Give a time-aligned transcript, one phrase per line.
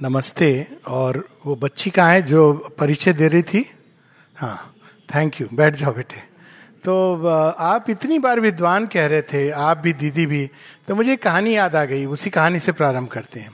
[0.00, 1.16] नमस्ते और
[1.46, 3.64] वो बच्ची कहाँ है जो परिचय दे रही थी?
[4.36, 4.74] हाँ
[5.14, 6.20] थैंक यू बैठ जाओ बेटे।
[6.84, 10.50] तो आप इतनी बार विद्वान कह रहे थे, आप भी, दीदी भी
[10.88, 13.52] तो मुझे कहानी याद आ गई, उसी कहानी से प्रारंभ करते हैं।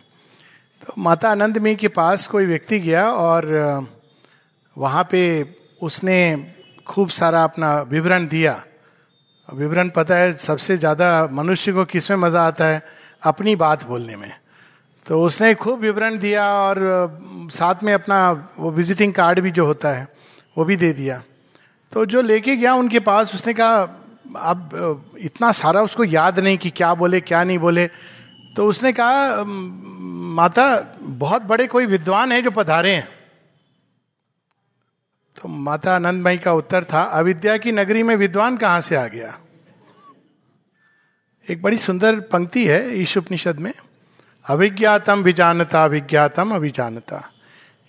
[0.82, 3.88] तो माता आनंद में के पास कोई व्यक्ति गया और
[4.76, 5.24] वहाँ पे
[5.83, 6.19] उसने
[6.87, 8.63] खूब सारा अपना विवरण दिया।
[9.49, 12.83] विवरण पता है, सबसे ज़्यादा मनुष्य को किसमें मज़ा आता है?
[13.22, 14.33] अपनी बात बोलने में।
[15.06, 16.78] तो उसने खूब विवरण दिया और
[17.52, 20.09] साथ में अपना वो विजिटिंग कार्ड भी जो होता है,
[20.56, 21.23] वो भी दे दिया।
[21.92, 23.83] तो जो लेके गया उनके पास, उसने कहा,
[24.37, 27.87] अब इतना सारा उसको याद नहीं कि क्या बोले, क्या नहीं बोले।
[28.56, 33.09] तो उसने कहा माता, बहुत बड़े कोई विद्वान है जो पधारे हैं।
[35.36, 39.38] तो माता आनंदमयी का उत्तर था, अविद्या की नगरी में विद्वान कहाँ से आ गया?
[41.48, 43.73] एक बड़ी सुंदर पंक्ति है ईश उपनिषद में।
[44.46, 47.23] अभिज्ञातम विजानता, अभिज्ञातम अभिजानता।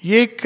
[0.04, 0.42] ये एक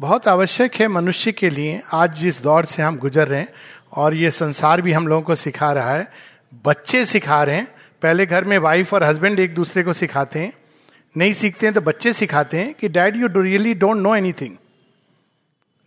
[0.00, 3.48] बहुत आवश्यक है मनुष्य के लिए। आज जिस दौर से हम गुजर रहे हैं
[3.92, 6.08] और ये संसार भी हम लोगों को सिखा रहा है,
[6.66, 7.68] बच्चे सिखा रहे हैं।
[8.02, 10.52] पहले घर में वाइफ और हस्बैंड एक दूसरे को सिखाते हैं।
[11.16, 14.56] नहीं सीखते हैं तो बच्चे सिखाते हैं कि dad you really don't know anything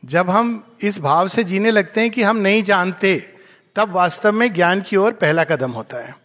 [0.04, 3.16] जब हम इस भाव से जीने लगते हैं कि हम नहीं जानते,
[3.76, 6.21] तब वास्तव में ज्ञान की ओर पहला कदम होता है।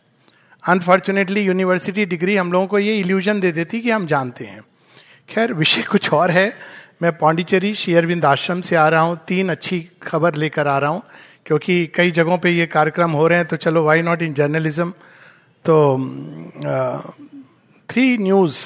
[0.67, 4.61] अनफॉर्चुनेटली यूनिवर्सिटी डिग्री हम लोगों को ये इल्यूजन दे देती कि हम जानते हैं।
[5.29, 6.53] खैर, विषय कुछ और है।
[7.03, 11.03] मैं पांडिचेरी शेयरविंद आश्रम से आ रहा हूँ। तीन अच्छी खबर लेकर आ रहा हूँ,
[11.47, 14.91] क्योंकि कई जगहों पे ये कार्यक्रम हो रहे हैं तो चलो वाई नॉट इन जर्नलिज्म
[15.65, 15.77] तो
[17.89, 18.59] three news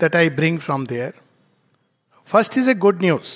[0.00, 1.12] that I bring from there
[2.28, 3.32] first is a good news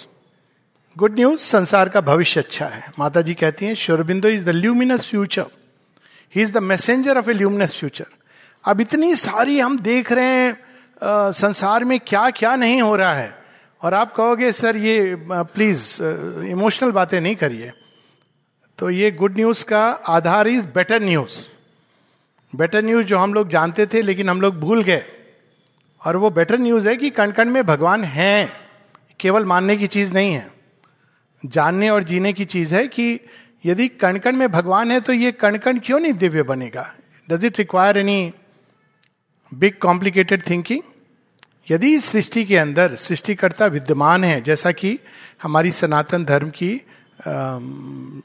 [0.97, 5.07] good news संसार का भविष्य अच्छा है। माता जी कहती हैं Sri Aurobindo is the luminous
[5.07, 5.47] future
[6.35, 8.07] he is the messenger of a luminous future
[8.65, 10.53] अब इतनी सारी हम देख रहे हैं
[11.03, 13.33] आ, संसार में क्या क्या नहीं हो रहा है।
[13.83, 16.03] और आप कहोगे सर ये प्लीज़
[16.51, 17.73] इमोशनल बातें नहीं करिए।
[18.79, 21.39] तो ये गुड न्यूज़ का आधार is better news
[22.53, 25.05] better news जो हम लोग जानते थे लेकिन हम लोग भूल गए।
[26.01, 28.53] और वो बेटर न्यूज़ है कि कण कण में भगवान हैं।
[29.21, 30.51] केवल मानने की चीज़ नहीं है।
[31.45, 33.21] जानने और जीने की चीज़ है कि
[33.65, 36.91] यदि कण कण में भगवान है तो ये कण कण क्यों नहीं दिव्य बनेगा?
[37.29, 38.33] Does it require any
[39.53, 40.83] big complicated thinking
[41.71, 44.99] यदि सृष्टि के अंदर सृष्टिकर्ता विद्यमान है, जैसा कि
[45.43, 46.75] हमारी सनातन धर्म की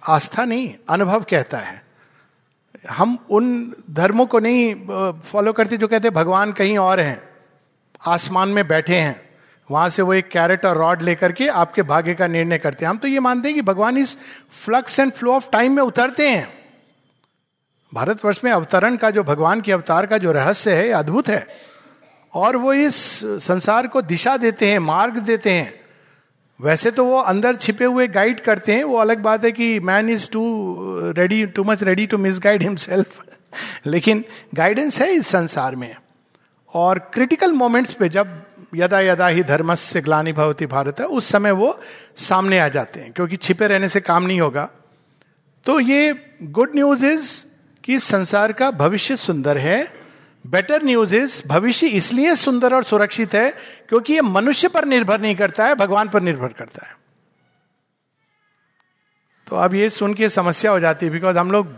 [0.08, 1.82] आस्था नहीं, अनुभव कहता है।
[2.90, 4.76] हम उन धर्मों को नहीं
[5.22, 7.22] फॉलो करते जो कहते भगवान कहीं और हैं,
[8.08, 9.29] आसमान में बैठे हैं।
[9.72, 12.90] वहाँ से वो एक कैरेट और रॉड लेकर के आपके भाग्य का निर्णय करते हैं।
[12.90, 14.18] हम तो ये मानते हैं कि भगवान इस
[14.66, 16.47] flux and flow of time में उतरते हैं।
[17.94, 21.46] भारतवर्ष में अवतरण का जो भगवान के अवतार का जो रहस्य है अद्भुत है।
[22.34, 25.74] और वो इस संसार को दिशा देते हैं, मार्ग देते हैं।
[26.59, 30.09] वैसे तो वो अंदर छिपे हुए गाइड करते हैं। वो अलग बात है कि man
[30.09, 30.44] is too
[31.18, 33.24] ready too much ready to misguide himself
[33.86, 34.24] लेकिन
[34.56, 35.96] गाइडेंस है इस संसार में।
[36.74, 38.41] और क्रिटिकल मोमेंट्स पे जब
[38.74, 41.80] यदा यदा ही धर्म से ग्लानी भवती भारत है उस समय वो
[42.18, 44.69] सामने आ जाते हैं, क्योंकि छिपे रहने से काम नहीं होगा।
[45.66, 47.31] तो ये गुड न्यूज़ इज़
[47.84, 49.78] कि संसार का भविष्य सुंदर है
[50.46, 53.50] बेटर न्यूज़ इज़ भविष्य इसलिए सुंदर और सुरक्षित है,
[53.90, 56.97] क्योंकि ये मनुष्य पर निर्भर नहीं करता है, भगवान पर निर्भर करता है।
[59.47, 61.75] तो अब ये सुन के समस्या हो जाती है बिकॉज़ हम लोग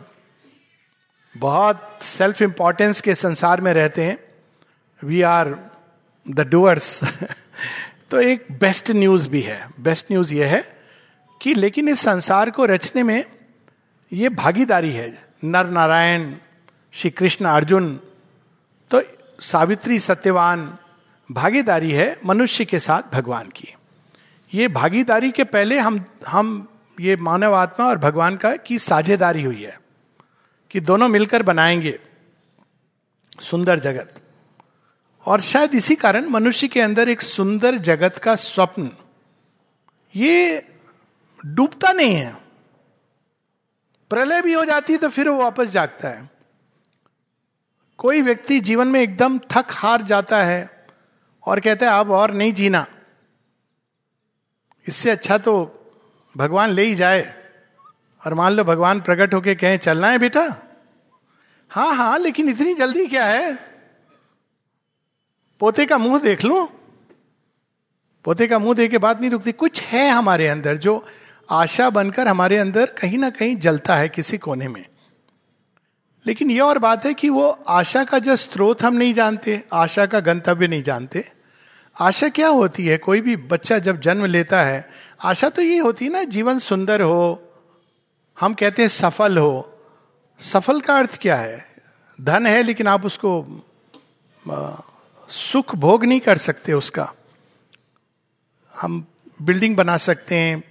[1.35, 4.17] बहुत सेल्फ इंपॉर्टेंस के संसार में रहते हैं।
[5.01, 5.55] We are
[6.29, 7.01] the doors.
[8.11, 10.77] तो एक बेस्ट न्यूज़ भी है। बेस्ट न्यूज़ ये है
[11.41, 13.25] कि लेकिन इस संसार को रचने में
[14.13, 16.35] ये भागीदारी है। नर नारायण
[16.91, 17.99] श्री कृष्ण अर्जुन
[18.91, 19.01] तो
[19.39, 20.77] सावित्री, सत्यवान,
[21.31, 23.73] भागीदारी है मनुष्य के साथ भगवान की।
[24.53, 26.67] ये भागीदारी के पहले हम हम
[26.99, 29.79] ये मानव आत्मा और भगवान का की साझेदारी हुई है,
[30.71, 31.99] कि दोनों मिलकर बनाएँगे
[33.39, 34.21] सुंदर जगत।
[35.25, 38.89] और शायद इसी कारण मनुष्य के अंदर एक सुंदर जगत का स्वप्न,
[40.15, 40.67] ये
[41.43, 42.35] डूबता नहीं है।
[44.11, 46.29] प्रलय भी हो जाती है तो फिर वो वापस जागता है।
[47.99, 50.69] कोई व्यक्ति जीवन में एकदम थक हार जाता है
[51.43, 52.85] और कहता है, अब और नहीं जीना।
[54.87, 55.53] इससे अच्छा तो
[56.35, 57.21] भगवान ले ही जाए
[58.23, 60.43] और मान लो भगवान प्रकट होके कहें, चलना है बेटा?
[61.71, 63.70] हाँ हाँ लेकिन इतनी जल्दी क्या है?
[65.61, 66.71] पोते का मुँह देख लो?
[68.25, 71.05] पोते का मुँह देख के बात नहीं रुकती। कुछ है हमारे अंदर जो
[71.49, 74.85] आशा बनकर हमारे अंदर कहीं ना कहीं जलता है किसी कोने में।
[76.27, 80.05] लेकिन यह और बात है कि वो आशा का जो स्रोत हम नहीं जानते, आशा
[80.05, 81.31] का गंतव्य नहीं जानते।
[81.99, 82.97] आशा क्या होती है?
[82.97, 84.89] कोई भी बच्चा जब जन्म लेता है,
[85.23, 87.53] आशा तो ये होती है ना, जीवन सुंदर हो,
[88.39, 89.79] हम कहते हैं सफल हो।
[90.39, 91.67] सफल का अर्थ क्या है?
[92.21, 93.41] धन है, लेकिन आप उसको
[95.31, 97.13] सुख भोग नहीं कर सकते उसका।
[98.81, 99.07] हम
[99.41, 100.63] बिल्डिंग बना सकते हैं,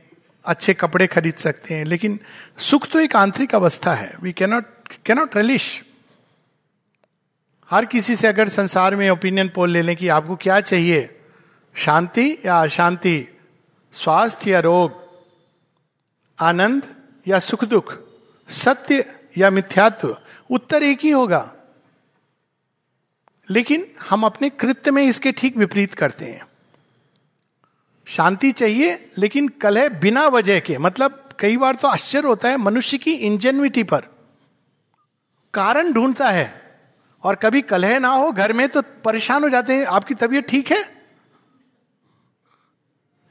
[0.45, 2.21] अच्छे कपड़े खरीद सकते हैं, लेकिन
[2.59, 4.65] सुख तो एक आंतरिक अवस्था है। वी कैनॉट
[5.07, 5.85] कैनॉट रिलिश
[7.71, 11.21] हर किसी से अगर संसार में ओपिनियन पोल ले लें कि आपको क्या चाहिए?
[11.77, 13.27] शांति या अशांति?
[13.93, 14.93] स्वास्थ्य या रोग?
[16.41, 16.95] आनंद
[17.29, 17.99] या सुख दुख?
[18.49, 20.17] सत्य या मिथ्यात्व?
[20.51, 21.55] उत्तर एक ही होगा।
[23.51, 26.47] लेकिन हम अपने कृत्य में इसके ठीक विपरीत करते हैं।
[28.07, 32.99] शांति चाहिए, लेकिन कलह बिना वजह के मतलब कई बार तो आश्चर्य होता है मनुष्य
[32.99, 34.07] की इंजेन्युटी पर।
[35.55, 36.49] कारण ढूंढता है,
[37.25, 40.71] और कभी कलह ना हो घर में तो परेशान हो जाते हैं, आपकी तबीयत ठीक
[40.73, 40.83] है?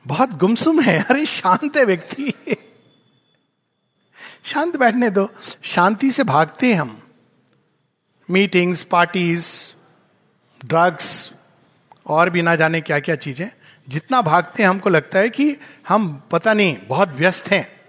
[0.06, 2.33] बहुत गुमसुम है, अरे शांत है व्यक्ति।
[4.44, 5.30] शांत बैठने दो,
[5.63, 7.01] शांति से भागते हैं हम।
[8.30, 9.48] मीटिंग्स पार्टीज़
[10.65, 11.31] ड्रग्स
[12.06, 13.51] और भी ना जाने क्या क्या चीज़ें।
[13.89, 15.57] जितना भागते हैं, हमको लगता है कि
[15.88, 17.79] हम पता नहीं, बहुत व्यस्त हैं।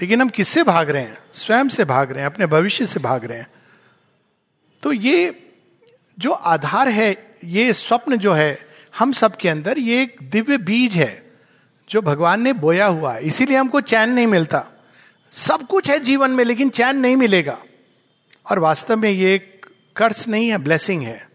[0.00, 1.18] लेकिन हम किससे भाग रहे हैं?
[1.32, 3.46] स्वयं से भाग रहे हैं, अपने भविष्य से भाग रहे हैं।
[4.82, 5.48] तो ये
[6.18, 8.68] जो आधार है, ये स्वप्न जो है,
[8.98, 11.32] हम सब के अंदर ये एक दिव्य बीज है,
[11.90, 14.66] जो भगवान ने बोया हुआ है। इसीलिए हमको चैन नहीं मिलता।
[15.32, 17.58] सब कुछ है जीवन में, लेकिन चैन नहीं मिलेगा।
[18.50, 19.66] और वास्तव में ये एक
[19.96, 21.27] कर्स नहीं है ब्लेसिंग है।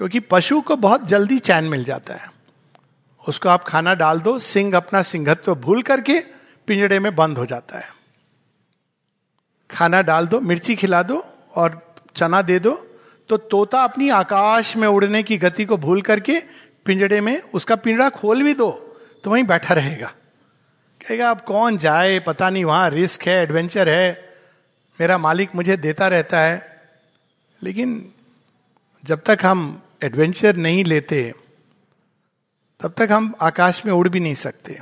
[0.00, 2.32] क्योंकि पशु को बहुत जल्दी चैन मिल जाता है।
[3.28, 6.20] उसको आप खाना डाल दो सिंह अपना सिंहत्व भूल करके
[6.66, 7.92] पिंजड़े में बंद हो जाता है।
[9.70, 12.86] खाना डाल दो, मिर्ची खिला दो और चना दे दो
[13.28, 16.42] तो तोता अपनी आकाश में उड़ने की गति को भूल करके
[16.84, 18.70] पिंजड़े में उसका पिंजड़ा खोल भी दो
[19.24, 20.08] तो वहीं बैठा रहेगा।
[21.00, 22.18] कहेगा, अब कौन जाए?
[22.18, 24.34] पता नहीं, वहाँ रिस्क है, एडवेंचर है।
[25.00, 26.80] मेरा मालिक मुझे देता रहता है।
[27.62, 28.12] लेकिन
[29.04, 31.34] जब तक हम एडवेंचर नहीं लेते,
[32.80, 34.78] तब तक हम आकाश में उड़ भी नहीं सकते।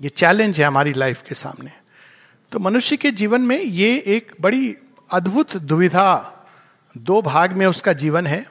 [0.00, 1.72] ये चैलेंज है हमारी लाइफ के सामने।
[2.52, 4.76] तो मनुष्य के जीवन में ये एक बड़ी
[5.10, 6.34] अद्भुत दुविधा,
[6.98, 8.46] दो भाग में उसका जीवन है।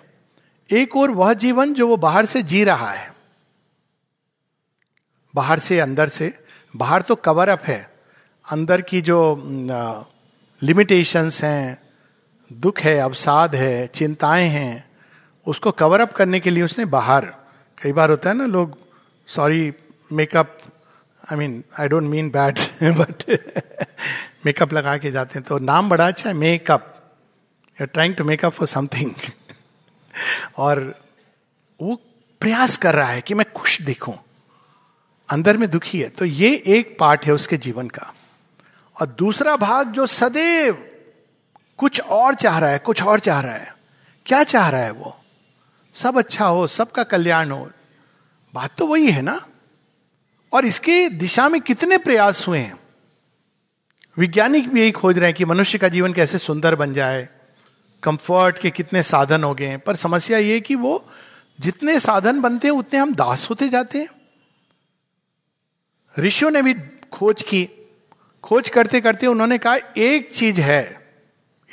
[0.71, 3.13] एक और वह जीवन जो वो बाहर से जी रहा है।
[5.35, 6.43] बाहर से, अंदर से।
[6.75, 7.93] बाहर तो कवर अप है।
[8.51, 9.43] अंदर की जो
[10.63, 11.81] लिमिटेशंस हैं,
[12.53, 14.86] दुख है, अवसाद है, चिंताएँ हैं
[15.47, 17.25] उसको कवर अप करने के लिए उसने बाहर,
[17.81, 18.77] कई बार होता है ना लोग
[19.27, 19.73] sorry
[20.11, 20.59] makeup
[21.31, 23.23] I mean I don't mean bad but
[24.45, 26.93] makeup लगा के जाते हैं तो नाम बड़ा अच्छा है makeup
[27.67, 29.11] you are trying to make up for something
[30.57, 30.95] और
[31.81, 31.95] वो
[32.39, 34.13] प्रयास कर रहा है कि मैं खुश दिखूं।
[35.29, 38.13] अंदर में दुखी है। तो ये एक पार्ट है उसके जीवन का।
[39.01, 40.89] और दूसरा भाग जो सदैव
[41.77, 43.75] कुछ और चाह रहा है, कुछ और चाह रहा है।
[44.25, 45.21] क्या चाह रहा है वो?
[45.97, 47.71] सब अच्छा हो, सबका कल्याण हो।
[48.53, 49.45] बात तो वही है ना?
[50.53, 52.79] और इसके दिशा में कितने प्रयास हुए हैं?
[54.17, 57.29] वैज्ञानिक भी यही खोज रहे हैं कि मनुष्य का जीवन कैसे सुंदर बन जाए,
[58.03, 61.09] कंफर्ट के कितने साधन हो गए हैं। पर समस्या ये कि वो
[61.59, 64.07] जितने साधन बनते हैं, उतने हम दास होते जाते हैं।
[66.19, 66.73] ऋषियों ने भी
[67.11, 67.69] खोज की।
[68.43, 71.13] खोज करते करते उन्होंने कहा, एक चीज़ है,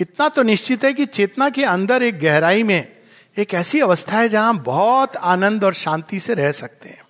[0.00, 2.93] इतना तो निश्चित है कि चेतना के अंदर एक गहराई में
[3.38, 7.02] एक ऐसी अवस्था है जहाँ बहुत आनंद और शांति से रह सकते हैं।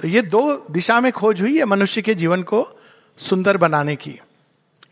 [0.00, 2.80] तो ये दो दिशा में खोज हुई है मनुष्य के जीवन को
[3.18, 4.20] सुंदर बनाने की।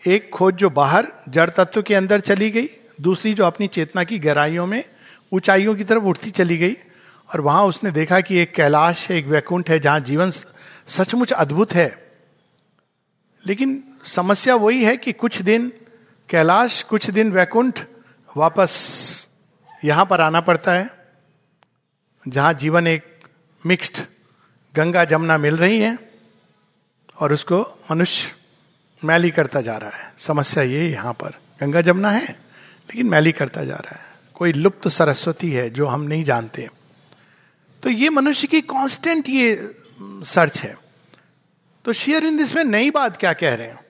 [0.06, 2.68] एक खोज जो बाहर जड़ तत्व के अंदर चली गई,
[3.00, 4.84] दूसरी जो अपनी चेतना की गहराइयों में
[5.32, 6.76] ऊंचाइयों की तरफ़ उठती चली गई,
[7.34, 10.30] और वहाँ उसने देखा कि एक कैलाश है, एक वैकुंठ है, जहाँ जीवन
[10.86, 12.12] सचमुच अद्भुत है।
[13.46, 15.72] लेकिन समस्या वही है कि कुछ दिन
[16.28, 17.80] कैलाश, कुछ दिन वैकुंठ
[18.36, 19.26] वापस
[19.84, 20.90] यहाँ पर आना पड़ता है,
[22.28, 23.20] जहाँ जीवन एक
[23.66, 23.98] मिक्स्ड
[24.74, 25.98] गंगा जमुना मिल रही है
[27.18, 27.60] और उसको
[27.90, 28.32] मनुष्य
[29.04, 33.64] मैली करता जा रहा है। समस्या ये यहाँ पर। गंगा जमुना है, लेकिन मैली करता
[33.64, 36.68] जा रहा है। कोई लुप्त सरस्वती है जो हम नहीं जानते।
[37.82, 40.76] तो ये मनुष्य की कांस्टेंट ये सर्च है।
[41.84, 43.83] तो शेयर इन दिस में नई बात क्या कह रहे हैं?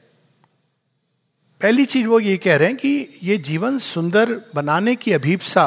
[1.65, 5.67] पहली चीज़ वो ये कह रहे हैं कि ये जीवन सुंदर बनाने की अभीपसा,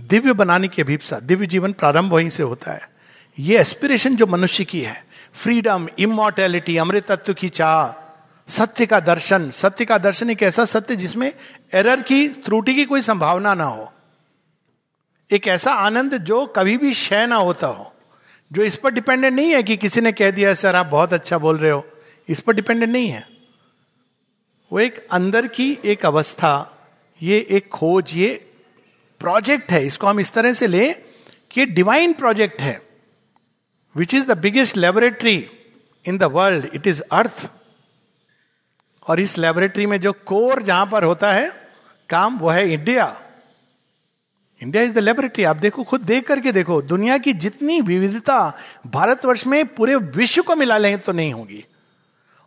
[0.00, 2.90] दिव्य बनाने की अभीपसा, दिव्य जीवन प्रारंभ वहीं से होता है।
[3.38, 8.04] ये एस्पिरेशन जो मनुष्य की है फ्रीडम इमोर्टेलिटी अमृतत्व की चाह,
[8.48, 11.32] सत्य का दर्शन, सत्य का दर्शन एक ऐसा सत्य जिसमें
[11.74, 13.92] एरर की, त्रुटि की कोई संभावना ना हो।
[15.30, 17.92] एक ऐसा आनंद जो कभी भी क्षय ना होता हो,
[18.52, 21.38] जो इस पर डिपेंडेंट नहीं है कि किसी ने कह दिया, सर, आप बहुत अच्छा
[21.38, 21.84] बोल रहे हो।
[22.28, 23.37] इस पर डिपेंडेंट नहीं है।
[24.70, 26.74] वो एक अंदर की एक अवस्था,
[27.20, 28.34] ये एक खोज, ये
[29.20, 30.94] प्रोजेक्ट है। इसको हम इस तरह से लें
[31.50, 32.80] कि डिवाइन प्रोजेक्ट है
[33.94, 35.50] which is the biggest laboratory
[36.04, 37.48] in the world it is earth
[39.06, 41.48] और इस लेबोरेटरी में जो कोर जहाँ पर होता है,
[42.10, 43.20] काम वो है India
[44.60, 49.46] India is the laboratory आप देखो, खुद देख करके देखो, दुनिया की जितनी विविधता भारतवर्ष
[49.46, 51.64] में पूरे विश्व को मिला लें तो नहीं होगी।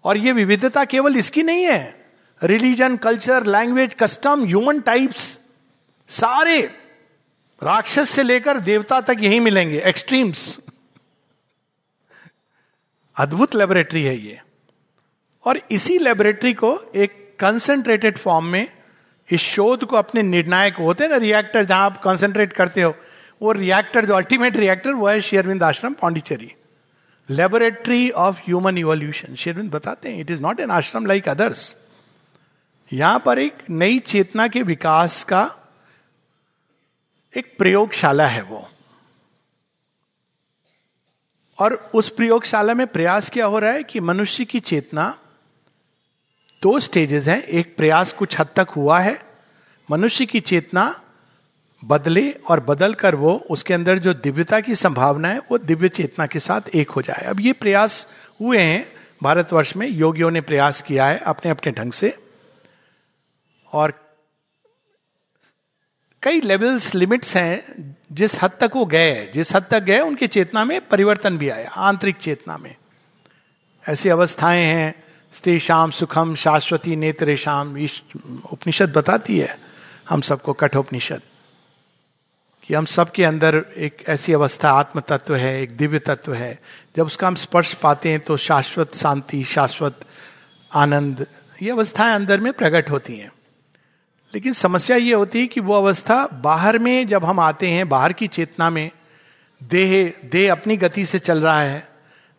[0.05, 2.00] और ये विविधता केवल इसकी नहीं है
[2.41, 5.25] religion culture language custom human types
[6.09, 6.61] सारे
[7.61, 10.59] राक्षस से लेकर देवता तक यही मिलेंगे एक्सट्रीम्स
[13.17, 14.39] अद्भुत लेबोरेटरी है ये।
[15.45, 18.67] और इसी लेबोरेटरी को एक कंसेंट्रेटेड फॉर्म में
[19.29, 22.93] इस शोध को अपने निर्णायक होते हैं ना रिएक्टर जहाँ आप कंसेंट्रेट करते हो,
[23.41, 26.51] वो रिएक्टर जो अल्टीमेट रिएक्टर वो है Sri Aurobindo Ashram, Pondicherry.
[27.29, 31.75] Laboratory of human evolution Sri Aurobindo बताते हैं it is not an ashram like others
[32.93, 35.55] यहाँ पर एक नई चेतना के विकास का
[37.37, 38.69] एक प्रयोगशाला है वो।
[41.59, 45.17] और उस प्रयोगशाला में प्रयास क्या हो रहा है कि मनुष्य की चेतना
[46.61, 49.25] दो स्टेजेस हैं। एक प्रयास कुछ हद तक हुआ है।
[49.91, 51.01] मनुष्य की चेतना
[51.85, 56.25] बदले और बदल कर वो, उसके अंदर जो दिव्यता की संभावना है, वो दिव्य चेतना
[56.25, 58.07] के साथ एक हो जाए। अब ये प्रयास
[58.41, 58.93] हुए हैं।
[59.23, 62.30] भारतवर्ष में योगियों ने प्रयास किया है अपने अपने ढंग से।
[63.71, 63.93] और
[66.23, 70.65] कई लेवल्स लिमिट्स हैं, जिस हद तक वो गए, जिस हद तक गए, उनकी चेतना
[70.65, 72.75] में परिवर्तन भी आया, आंतरिक चेतना में।
[73.89, 77.75] ऐसी अवस्थाएँ हैं, स्त्री शाम सुखम, शाश्वती नेत्र शाम
[78.51, 79.59] उपनिषद बताती है,
[80.09, 81.21] हम सबको कठोपनिषद,
[82.63, 86.59] कि हम सबके अंदर एक ऐसी अवस्था आत्म तत्व है, एक दिव्य तत्व है,
[86.95, 90.05] जब उसका हम स्पर्श पाते हैं तो शाश्वत शांति, शाश्वत
[90.71, 91.27] आनंद,
[91.61, 93.31] ये अवस्थाएँ अंदर में प्रकट होती हैं।
[94.33, 98.13] लेकिन समस्या ये होती है कि वो अवस्था बाहर में जब हम आते हैं, बाहर
[98.13, 98.91] की चेतना में,
[99.63, 101.87] देह देह अपनी गति से चल रहा है,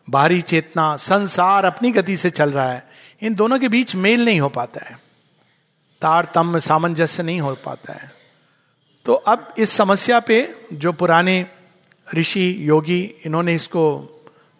[0.09, 2.87] बाहरी चेतना, संसार अपनी गति से चल रहा है,
[3.21, 4.99] इन दोनों के बीच मेल नहीं हो पाता है।
[6.01, 8.11] तारतम्य सामंजस्य नहीं हो पाता है।
[9.05, 11.45] तो अब इस समस्या पे जो पुराने
[12.15, 14.09] ऋषि, योगी, इन्होंने इसको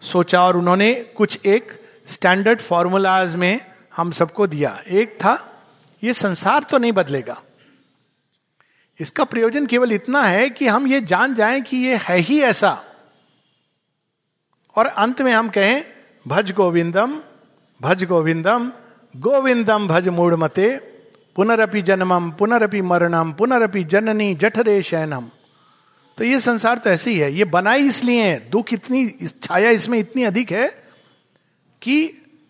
[0.02, 3.60] सोचा और उन्होंने कुछ एक स्टैंडर्ड फॉर्मूलाज में
[3.96, 5.53] हम सबको दिया। एक था
[6.04, 7.42] ये संसार तो नहीं बदलेगा।
[9.00, 12.82] इसका प्रयोजन केवल इतना है कि हम ये जान जाएँ कि ये है ही ऐसा।
[14.76, 15.84] और अंत में हम कहें,
[16.28, 17.20] भज गोविंदम
[17.80, 18.72] भज गोविंदम
[19.14, 20.68] गोविंदम भज मूड मते
[21.36, 25.28] पुनरपि जन्मम पुनरअपि मरणम पुनरअपि जननी जठरे शयनम।
[26.18, 29.06] तो ये संसार तो ऐसे ही है। ये बनाई इसलिए है। दुख इतनी
[29.42, 30.66] छाया इसमें इतनी अधिक है
[31.82, 31.98] कि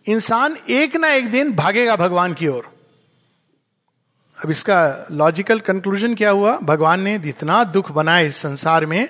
[0.07, 2.74] इंसान एक ना एक दिन भागेगा भगवान की ओर।
[4.45, 6.59] अब इसका लॉजिकल कंक्लूजन क्या हुआ?
[6.59, 9.09] भगवान ने इतना दुख बनाया इस संसार में,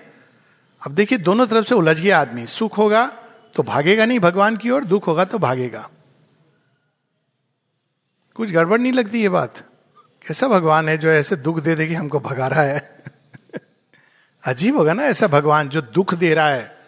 [0.86, 3.06] अब देखिए दोनों तरफ़ से उलझ गया आदमी। सुख होगा
[3.54, 5.90] तो भागेगा नहीं भगवान की ओर, दुख होगा तो भागेगा।
[8.34, 9.58] कुछ गड़बड़ नहीं लगती ये बात?
[10.26, 13.02] कैसा भगवान है जो ऐसे दुख दे दे हमको भगा रहा है?
[14.44, 16.78] अजीब होगा ना ऐसा भगवान जो दुख दे रहा है,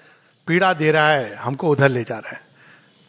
[0.47, 2.41] पीड़ा दे रहा है, हमको उधर ले जा रहा है।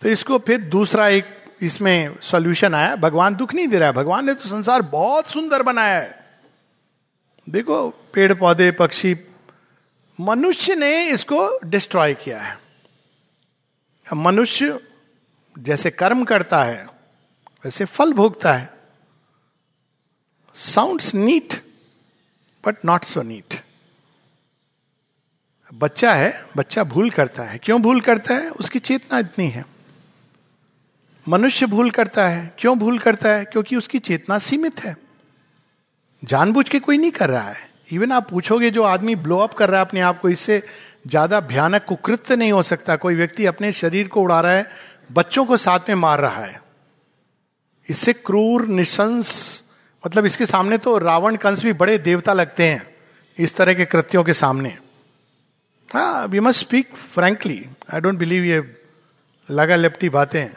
[0.02, 4.26] तो इसको फिर दूसरा एक इसमें सॉल्यूशन आया। भगवान दुख नहीं दे रहा है। भगवान
[4.26, 6.26] ने तो संसार बहुत सुंदर बनाया है।
[7.50, 9.16] देखो पेड़ पौधे पक्षी,
[10.20, 12.58] मनुष्य ने इसको डिस्ट्रॉय किया है।
[14.14, 14.80] मनुष्य
[15.60, 16.86] जैसे कर्म करता है,
[17.66, 18.70] वैसे फल भोगता है।
[20.56, 21.54] Sounds neat
[22.64, 23.62] but not so neat
[25.74, 28.50] बच्चा है, बच्चा भूल करता है। क्यों भूल करता है?
[28.50, 29.77] उसकी चेतना इतनी है।
[31.28, 33.46] मनुष्य भूल करता है। क्यों भूल करता है?
[33.46, 34.96] क्योंकि उसकी चेतना सीमित है।
[36.24, 39.70] जानबूझ के कोई नहीं कर रहा है। इवन आप पूछोगे, जो आदमी ब्लो अप कर
[39.70, 40.62] रहा है अपने आप को, इससे
[41.08, 44.66] ज़्यादा भयानक कुकृत्य नहीं हो सकता। कोई व्यक्ति अपने शरीर को उड़ा रहा है,
[45.12, 46.62] बच्चों को साथ में मार रहा है।
[47.90, 49.64] इससे क्रूर, निशंस
[50.04, 52.88] मतलब इसके सामने तो रावण कंस भी बड़े देवता लगते हैं,
[53.38, 54.78] इस तरह के कृत्यों के सामने।
[55.92, 58.62] हाँ we must speak frankly I don't believe ये
[59.50, 60.48] लगा लिपटी बातें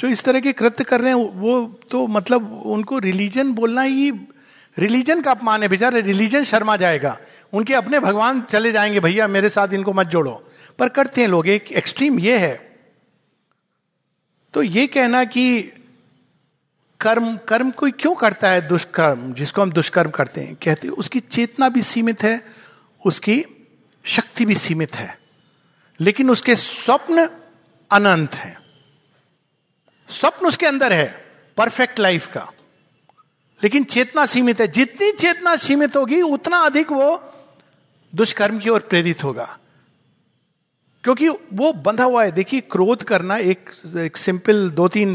[0.00, 4.10] जो इस तरह के कृत्य कर रहे हैं, वो तो मतलब उनको रिलीजन बोलना ही,
[4.78, 7.18] रिलीजन का अपमान है बेचारे, रिलीजन शर्मा जाएगा।
[7.52, 11.48] उनके अपने भगवान चले जाएँगे, भैया, मेरे साथ इनको मत जोड़ो। पर करते हैं लोग,
[11.48, 12.76] एक एक्सट्रीम ये है।
[14.54, 15.62] तो ये कहना कि
[17.00, 18.68] कर्म कर्म कोई क्यों करता है?
[18.68, 22.42] दुष्कर्म, जिसको हम दुष्कर्म करते हैं। कहते हैं, उसकी चेतना भी सीमित है,
[23.06, 23.44] उसकी
[24.04, 25.18] शक्ति भी सीमित है।
[26.00, 27.28] लेकिन उसके स्वप्न
[27.90, 28.53] अनंत है।
[30.14, 31.06] स्वप्न उसके अंदर है
[31.56, 32.50] परफेक्ट लाइफ का।
[33.60, 37.20] लेकिन चेतना सीमित है। जितनी चेतना सीमित होगी, उतना अधिक वो
[38.12, 39.46] दुष्कर्म की ओर प्रेरित होगा।
[41.04, 45.10] क्योंकि वो बंधा हुआ है। देखिए, क्रोध करना एक एक सिंपल दो तीन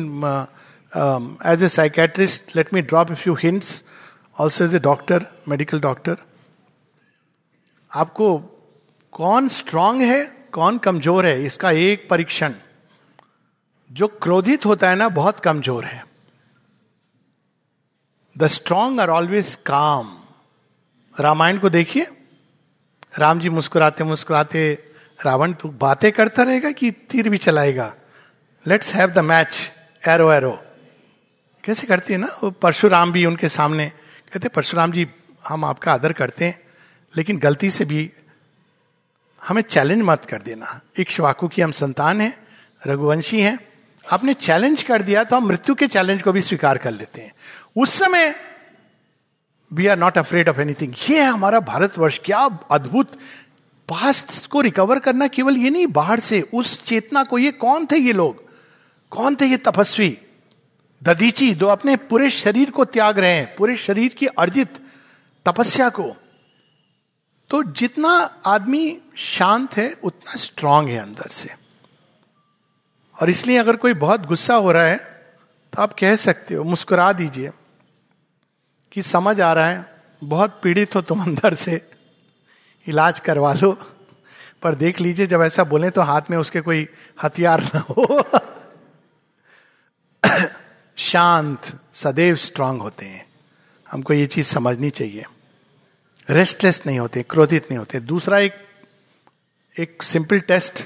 [1.45, 3.83] as a psychiatrist let me drop few hints
[4.39, 6.17] also as a doctor medical doctor
[7.91, 8.37] आपको
[9.13, 12.53] कौन स्ट्रांग है, कौन कमज़ोर है, इसका एक परीक्षण।
[13.89, 16.03] जो क्रोधित होता है ना, बहुत कमज़ोर है।
[18.35, 20.15] द स्ट्रांग आर ऑलवेज काम
[21.15, 22.07] रामायण को देखिए।
[23.17, 24.71] राम जी मुस्कुराते मुस्कुराते,
[25.19, 27.93] रावण तू बातें करता रहेगा कि तीर भी चलाएगा।
[28.65, 29.71] Let's have the match
[30.03, 30.51] arrow arrow
[31.63, 33.89] कैसे करती है ना, वो परशुराम भी उनके सामने
[34.33, 35.07] कहते परशुराम जी,
[35.47, 36.59] हम आपका आदर करते हैं,
[37.13, 38.11] लेकिन गलती से भी
[39.41, 42.33] हमें चैलेंज मत कर देना। इक्ष्वाकु की हम संतान हैं,
[42.81, 43.57] रघुवंशी हैं
[44.09, 47.33] आपने चैलेंज कर दिया तो हम मृत्यु के चैलेंज को भी स्वीकार कर लेते हैं।
[47.77, 48.35] उस समय
[49.71, 52.39] we are not afraid of anything ये है हमारा भारतवर्ष। क्या
[52.71, 53.19] अद्भुत
[53.89, 57.97] पास्ट को रिकवर करना केवल ये नहीं, बाहर से उस चेतना को, ये कौन थे
[57.97, 58.43] ये लोग?
[59.11, 60.17] कौन थे ये तपस्वी?
[61.03, 64.79] ददीची जो अपने पूरे शरीर को त्याग रहे हैं, पूरे शरीर की अर्जित
[65.45, 66.15] तपस्या को।
[67.49, 68.09] तो जितना
[68.45, 71.58] आदमी शांत है, उतना स्ट्रांग है अंदर से।
[73.19, 74.97] और इसलिए अगर कोई बहुत गुस्सा हो रहा है
[75.73, 77.51] तो आप कह सकते हो, मुस्कुरा दीजिए
[78.91, 79.85] कि समझ आ रहा है,
[80.23, 81.81] बहुत पीड़ित हो तुम अंदर से।
[82.87, 83.71] इलाज करवा लो,
[84.63, 86.87] पर देख लीजिए, जब ऐसा बोले तो हाथ में उसके कोई
[87.23, 88.23] हथियार ना हो।
[90.97, 93.25] शांत, सदैव स्ट्रांग होते हैं।
[93.87, 95.25] हमको ये चीज़ समझनी चाहिए।
[96.29, 98.55] रेस्टलेस नहीं होते, क्रोधित नहीं होते। दूसरा एक
[99.77, 100.83] एक सिंपल टेस्ट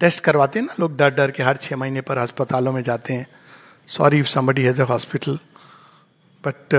[0.00, 3.14] टेस्ट करवाते हैं ना लोग, डर डर के हर छः महीने पर अस्पतालों में जाते
[3.14, 3.26] हैं।
[3.88, 5.38] Sorry if somebody has a hospital
[6.44, 6.74] but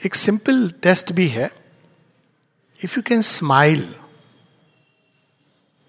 [0.00, 1.50] एक सिंपल टेस्ट भी है।
[2.80, 3.94] इफ़ यू कैन स्माइल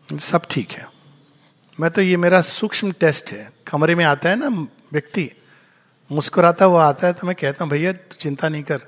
[0.10, 0.88] सब ठीक है।
[1.80, 4.48] मैं तो ये मेरा सूक्ष्म टेस्ट है। कमरे में आता है ना
[4.94, 5.30] व्यक्ति,
[6.10, 8.82] मुस्कुराता हुआ आता है तो मैं कहता हूँ, भैया चिंता नहीं कर।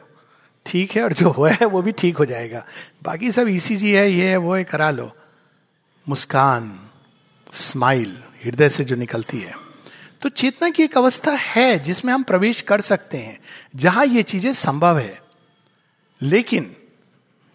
[0.65, 2.65] ठीक है और जो हुआ है वो भी ठीक हो जाएगा।
[3.03, 5.11] बाकी सब ईसीजी है, ये है, वो है, करा लो।
[6.07, 6.84] मुस्कान।
[7.55, 9.53] स्माइल, हृदय से जो निकलती है।
[10.21, 13.39] तो चेतना की एक अवस्था है जिसमें हम प्रवेश कर सकते हैं,
[13.75, 15.21] जहाँ ये चीज़ें संभव है।
[16.21, 16.75] लेकिन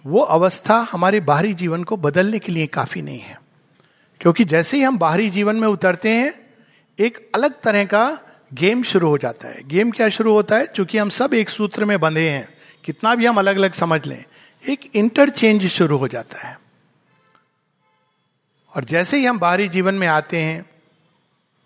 [0.07, 3.41] वो अवस्था हमारे बाहरी जीवन को बदलने के लिए काफ़ी नहीं है।
[4.21, 6.55] क्योंकि जैसे ही हम बाहरी जीवन में उतरते हैं,
[6.99, 8.19] एक अलग तरह का
[8.55, 10.67] गेम शुरू हो जाता है। गेम क्या शुरू होता है?
[10.67, 12.49] क्योंकि हम सब एक सूत्र में बंधे हैं,
[12.85, 14.25] कितना भी हम अलग अलग समझ लें,
[14.69, 16.61] एक इंटरचेंज शुरू हो जाता है।
[18.75, 20.65] और जैसे ही हम बाहरी जीवन में आते हैं,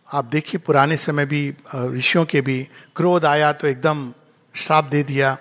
[0.09, 2.63] आप देखिए पुराने समय भी ऋषियों के भी
[2.97, 4.13] क्रोध आया तो एकदम
[4.55, 5.35] श्राप दे दिया।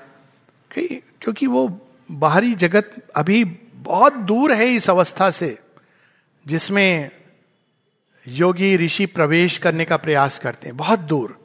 [0.72, 1.68] कई, क्योंकि वो
[2.10, 3.44] बाहरी जगत अभी
[3.84, 5.58] बहुत दूर है इस अवस्था से,
[6.46, 7.12] जिसमें
[8.28, 11.38] योगी, ऋषि प्रवेश करने का प्रयास करते हैं, बहुत दूर।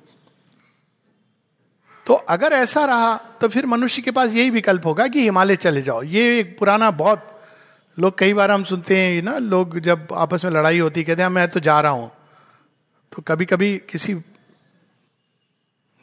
[2.06, 5.82] तो अगर ऐसा रहा तो फिर मनुष्य के पास यही विकल्प होगा कि हिमालय चले
[5.82, 7.37] जाओ। ये एक पुराना बहुत
[7.98, 11.28] लोग कई बार हम सुनते हैं ना, लोग जब आपस में लड़ाई होती, कहते हैं
[11.28, 12.10] मैं तो जा रहा हूँ।
[13.16, 14.14] तो कभी कभी किसी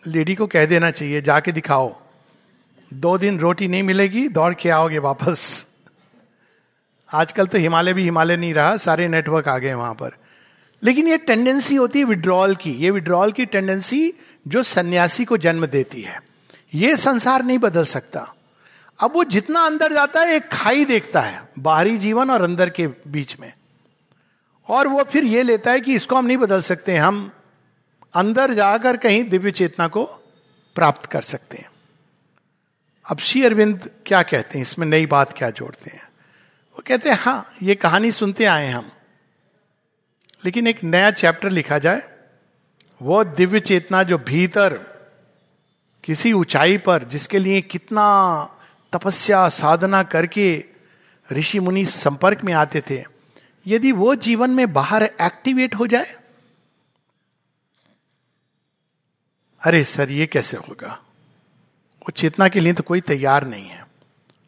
[0.08, 1.96] लेडी को कह देना चाहिए, जाके दिखाओ।
[2.94, 5.66] दो दिन रोटी नहीं मिलेगी, दौड़ के आओगे वापस।
[7.14, 10.12] आजकल तो हिमालय भी हिमालय नहीं रहा, सारे नेटवर्क आ गए वहाँ पर।
[10.84, 14.14] लेकिन ये टेंडेंसी होती है विड्रॉल की। ये विड्रॉल की टेंडेंसी
[14.48, 16.22] जो सन्यासी को जन्म देती है।
[16.74, 18.34] ये संसार नहीं बदल सकता।
[19.00, 22.88] अब वो जितना अंदर जाता है, एक खाई देखता है, बाहरी जीवन और अंदर के
[22.88, 23.54] बीच में।
[24.68, 27.32] और वो फिर ये लेता है कि इसको हम नहीं बदल सकते, हम
[28.14, 30.06] अंदर जाकर कहीं दिव्य चेतना को
[30.76, 31.70] प्राप्त कर सकते हैं।
[33.10, 34.62] अब श्री अरविंद क्या कहते हैं?
[34.62, 36.04] इसमें नई बात क्या जोड़ते हैं?
[36.74, 38.92] वो कहते हैं हाँ ये कहानी सुनते आए हम।
[40.46, 42.04] लेकिन एक नया चैप्टर लिखा जाए,
[43.02, 44.74] वो दिव्य चेतना जो भीतर,
[46.04, 48.55] किसी ऊंचाई पर, जिसके लिए कितना
[48.96, 50.64] तपस्या, साधना करके
[51.32, 53.04] ऋषि मुनि संपर्क में आते थे।
[53.68, 56.16] यदि वो जीवन में बाहर एक्टिवेट हो जाए?
[59.62, 61.00] अरे सर, ये कैसे होगा?
[62.02, 63.88] वो चेतना के लिए तो कोई तैयार नहीं है।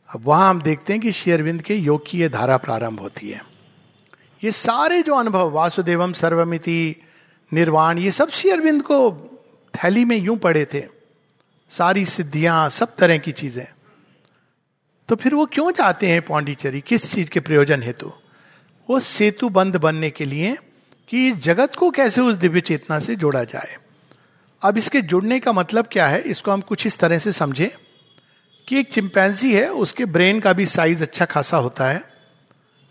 [0.10, 3.46] अब वहाँ हम देखते हैं कि शेयरविंद के योग की यह धारा प्रारंभ होती है।
[4.44, 6.96] ये सारे जो अनुभव, वासुदेवम, सर्वमिति,
[7.54, 9.12] निर्वाण, ये सब शेयरविंद को
[9.76, 10.88] थैली में यूँ पड़े थे।
[11.70, 13.68] सारी सिद्धियाँ, सब तरह की चीज़ें।
[15.08, 16.82] तो फिर वो क्यों जाते हैं पौंडीचेरी?
[16.82, 18.12] किस चीज़ के प्रयोजन हेतु?
[18.90, 20.58] वो सेतु बंद बनने के लिए
[21.08, 23.78] कि इस जगत को कैसे उस दिव्य चेतना से जोड़ा जाए।
[24.62, 26.22] अब इसके जुड़ने का मतलब क्या है?
[26.22, 27.70] इसको हम कुछ इस तरह से समझें
[28.68, 32.04] कि एक चिंपैंजी है, उसके ब्रेन का भी साइज़ अच्छा खासा होता है।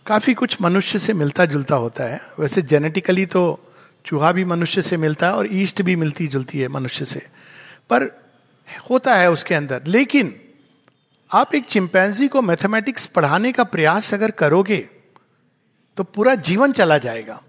[0.07, 3.72] काफ़ी कुछ मनुष्य से मिलता जुलता होता है। वैसे जेनेटिकली तो
[4.07, 7.26] चूहा भी मनुष्य से मिलता है और ईस्ट भी मिलती जुलती है मनुष्य से।
[7.90, 8.05] पर
[8.90, 10.40] होता है उसके अंदर। लेकिन
[11.31, 14.77] आप एक चिंपैंजी को मैथमेटिक्स पढ़ाने का प्रयास अगर करोगे
[15.97, 17.41] तो पूरा जीवन चला जाएगा।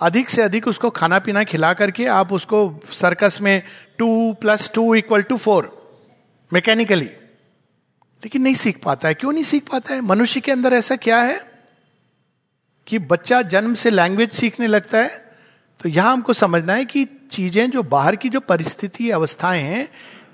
[0.00, 3.62] अधिक से अधिक उसको खाना पीना खिला करके आप उसको सर्कस में
[3.98, 5.74] two plus two equal to four
[6.52, 10.00] mechanically लेकिन नहीं सीख पाता है। क्यों नहीं सीख पाता है?
[10.00, 11.40] मनुष्य के अंदर ऐसा क्या है
[12.86, 15.36] कि बच्चा जन्म से लैंग्वेज सीखने लगता है?
[15.80, 19.88] तो यहाँ हमको समझना है कि चीज़ें जो बाहर की जो परिस्थिति, अवस्थाएँ हैं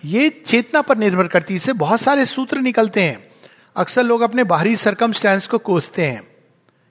[0.05, 3.31] ये चेतना पर निर्भर करती है। इससे बहुत सारे सूत्र निकलते हैं।
[3.77, 6.23] अक्सर लोग अपने बाहरी सरकम को कोसते हैं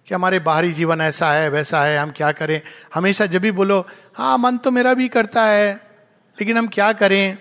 [0.08, 2.62] कि हमारे बाहरी जीवन ऐसा है, वैसा है, हम क्या करें?
[2.93, 5.73] हमेशा जब भी बोलो हाँ मन तो मेरा भी करता है,
[6.41, 7.38] लेकिन हम क्या करें?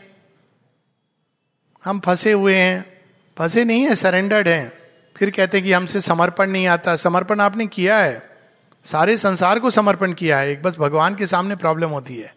[1.85, 3.01] हम फंसे हुए हैं।
[3.39, 4.73] फंसे नहीं है सरेंडर्ड हैं।
[5.17, 8.31] फिर कहते हैं कि हमसे समर्पण नहीं आता। समर्पण आपने किया है।
[8.85, 12.35] सारे संसार को समर्पण किया है। एक बस भगवान के सामने प्रॉब्लम होती है।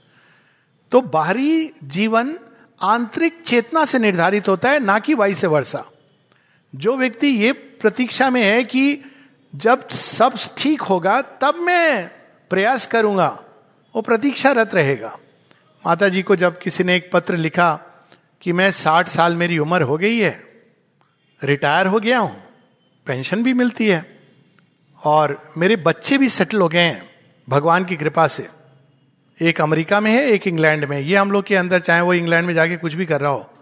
[0.92, 2.40] तो बाहरी जीवन
[2.82, 5.84] आंतरिक चेतना से निर्धारित होता है, ना कि वाई से वर्षा
[6.74, 9.00] जो व्यक्ति ये प्रतीक्षा में है कि
[9.54, 12.08] जब सब ठीक होगा, तब मैं
[12.52, 13.28] प्रयास करूँगा,
[13.96, 15.18] वो प्रतीक्षारत रहेगा।
[15.84, 17.74] माता जी को जब किसी ने एक पत्र लिखा
[18.42, 20.44] कि मैं साठ साल मेरी उम्र हो गई है,
[21.42, 22.36] रिटायर हो गया हूँ,
[23.08, 24.04] पेंशन भी मिलती है,
[25.04, 27.10] और मेरे बच्चे भी सेटल हो गए हैं,
[27.48, 28.48] भगवान की कृपा से
[29.42, 32.48] एक अमेरिका में है, एक इंग्लैंड में ये हम लोग के अंदर, चाहे वो इंग्लैंड
[32.48, 33.54] में जाके कुछ भी कर रहा हो।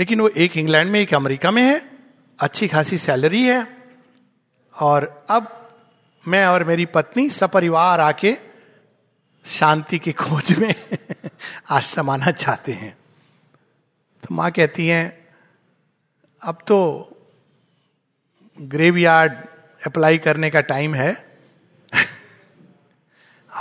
[0.00, 1.90] लेकिन वो एक इंग्लैंड में, एक अमेरिका में है।
[2.40, 3.76] अच्छी खासी सैलरी है।
[4.80, 5.70] और अब
[6.28, 8.36] मैं और मेरी पत्नी सपरिवार आके
[9.44, 10.74] शांति की खोज में
[11.70, 12.98] आश्रम आना चाहते हैं।
[14.22, 15.28] तो माँ कहती हैं,
[16.42, 17.06] अब तो
[18.60, 19.32] ग्रेवयार्ड
[19.86, 21.29] अप्लाई करने का टाइम है।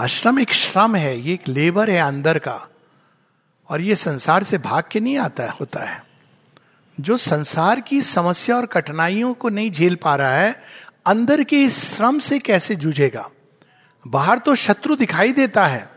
[0.01, 2.67] आश्रम एक श्रम है, ये एक लेबर है अंदर का।
[3.69, 6.05] और ये संसार से भाग के नहीं आता है, होता है।
[6.99, 10.63] जो संसार की समस्या और कठिनाइयों को नहीं झेल पा रहा है,
[11.05, 13.29] अंदर के इस श्रम से कैसे जूझेगा?
[14.07, 15.89] बाहर तो शत्रु दिखाई देता है,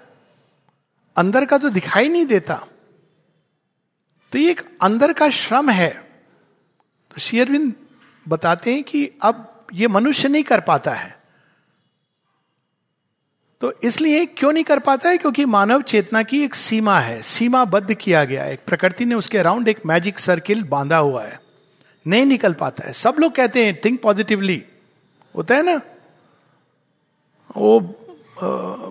[1.16, 2.64] अंदर का तो दिखाई नहीं देता।
[4.32, 5.90] तो ये एक अंदर का श्रम है।
[7.10, 7.74] तो शेयरविंद
[8.28, 11.21] बताते हैं कि अब ये मनुष्य नहीं कर पाता है।
[13.62, 15.18] तो इसलिए क्यों नहीं कर पाता है?
[15.18, 19.68] क्योंकि मानव चेतना की एक सीमा है। सीमाबद्ध किया गया है। प्रकृति ने उसके अराउंड
[19.68, 21.40] एक मैजिक सर्किल बांधा हुआ है।
[22.06, 24.64] नहीं निकल पाता है। सब लोग कहते हैं थिंक पॉजिटिवली
[25.36, 25.80] होता है ना?
[27.56, 27.94] वो
[28.42, 28.90] आ,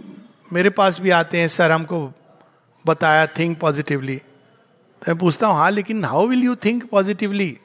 [0.53, 2.11] मेरे पास भी आते हैं सर हमको
[2.87, 7.57] बताया थिंक पॉजिटिवली तो मैं पूछता हूँ हाँ लेकिन how will you think positively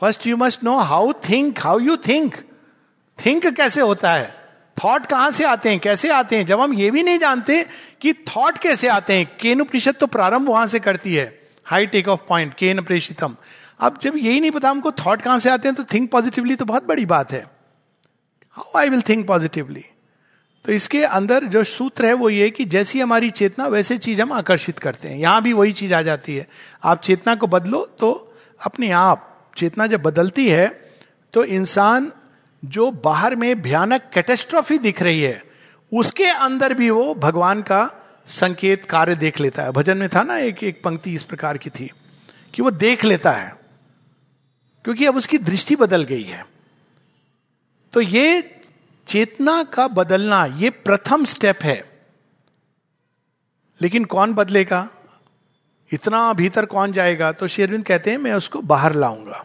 [0.00, 2.34] first you must know how think how you think
[3.18, 4.34] think कैसे होता है?
[4.76, 5.78] थॉट कहाँ से आते हैं?
[5.80, 6.46] कैसे आते हैं?
[6.46, 7.64] जब हम ये भी नहीं जानते
[8.00, 11.26] कि थॉट कैसे आते हैं, केन उपनिषद तो प्रारंभ वहाँ से करती है।
[11.66, 13.36] हाई टेक ऑफ़ पॉइंट केन प्रेषितम
[13.80, 16.64] अब जब यही नहीं पता हमको थॉट कहाँ से आते हैं तो थिंक पॉजिटिवली तो
[16.64, 17.44] बहुत बड़ी बात है।
[18.52, 19.84] How I will think positively
[20.64, 24.32] तो इसके अंदर जो सूत्र है वो ये कि जैसी हमारी चेतना, वैसे चीज़ हम
[24.32, 26.46] आकर्षित करते हैं। यहाँ भी वही चीज़ आ जाती है।
[26.84, 28.12] आप चेतना को बदलो तो
[28.60, 30.66] अपने आप, चेतना जब बदलती है
[31.34, 32.12] तो इंसान
[32.64, 35.42] जो बाहर में भयानक कैटेस्ट्रॉफी दिख रही है,
[35.92, 37.90] उसके अंदर भी वो भगवान का
[38.26, 41.70] संकेत कार्य देख लेता है। भजन में था ना, एक एक पंक्ति इस प्रकार की
[41.70, 41.90] थी
[42.54, 43.56] कि वो देख लेता है,
[44.84, 46.46] क्योंकि अब उसकी दृष्टि बदल गई है।
[47.92, 48.60] तो ये
[49.06, 51.98] चेतना का बदलना, ये प्रथम स्टेप है।
[53.82, 54.88] लेकिन कौन बदलेगा?
[55.92, 57.32] इतना भीतर कौन जाएगा?
[57.32, 59.44] तो शेरविंद कहते हैं, मैं उसको बाहर लाऊँगा।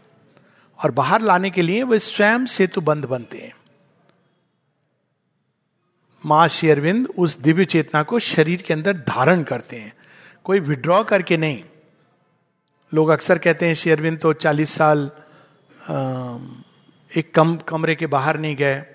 [0.83, 3.53] और बाहर लाने के लिए वे स्वयं सेतु बंद बनते हैं।
[6.25, 9.93] माँ शेरविंद उस दिव्य चेतना को शरीर के अंदर धारण करते हैं।
[10.43, 11.63] कोई विड्रॉ करके नहीं।
[12.93, 15.11] लोग अक्सर कहते हैं, शेरविंद तो 40 साल
[17.17, 18.85] एक कम, कमरे के बाहर नहीं गए।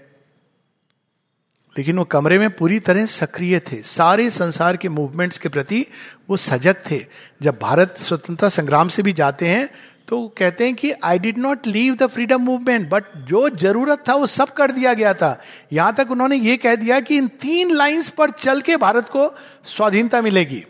[1.78, 5.86] लेकिन वो कमरे में पूरी तरह सक्रिय थे। सारे संसार के मूवमेंट्स के प्रति
[6.30, 7.06] वो सजग थे।
[7.42, 9.68] जब भारत स्वतंत्रता संग्राम से भी जाते हैं
[10.08, 14.14] तो कहते हैं कि I did not leave the freedom movement but जो ज़रूरत था
[14.14, 15.40] वो सब कर दिया गया था।
[15.72, 19.34] यहाँ तक उन्होंने ये कह दिया कि इन तीन लाइंस पर चल के भारत को
[19.64, 20.64] स्वाधीनता मिलेगी।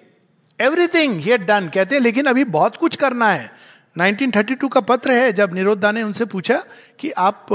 [0.61, 3.51] एवरीथिंग ही डन कहते हैं, लेकिन अभी बहुत कुछ करना है।
[3.97, 6.63] 1932 का पत्र है, जब निरोधा ने उनसे पूछा
[6.99, 7.47] कि आप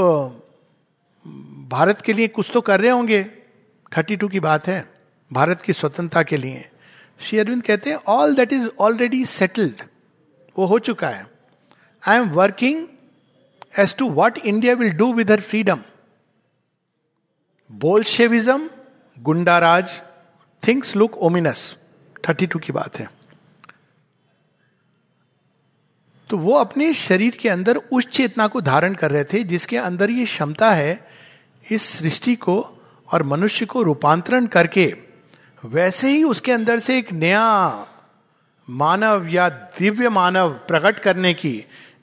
[1.72, 3.24] भारत के लिए कुछ तो कर रहे होंगे।
[3.92, 4.86] 32 की बात है,
[5.32, 6.66] भारत की स्वतंत्रता के लिए।
[7.20, 9.82] श्री अरविंद कहते हैं all that is already settled
[10.58, 11.31] वो हो चुका है।
[12.04, 12.88] I am working
[13.80, 15.82] as to what India will do with her freedom
[17.70, 18.70] Bolshevism
[19.18, 20.02] goonda raj
[20.64, 21.78] things look ominous
[22.30, 23.08] thirty two की बात है।
[26.30, 30.10] तो वो अपने शरीर के अंदर उस चेतना को धारण कर रहे थे जिसके अंदर
[30.10, 31.08] ये क्षमता है
[31.72, 32.60] इस सृष्टि को
[33.10, 34.86] और मनुष्य को रूपांतरण करके।
[35.64, 37.88] वैसे ही उसके अंदर से एक नया
[38.68, 41.54] मानव या दिव्य मानव प्रकट करने की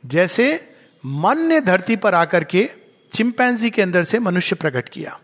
[0.05, 2.69] जैसे मन ने धरती पर आकर के
[3.13, 5.19] चिंपैंजी के अंदर से मनुष्य प्रकट किया।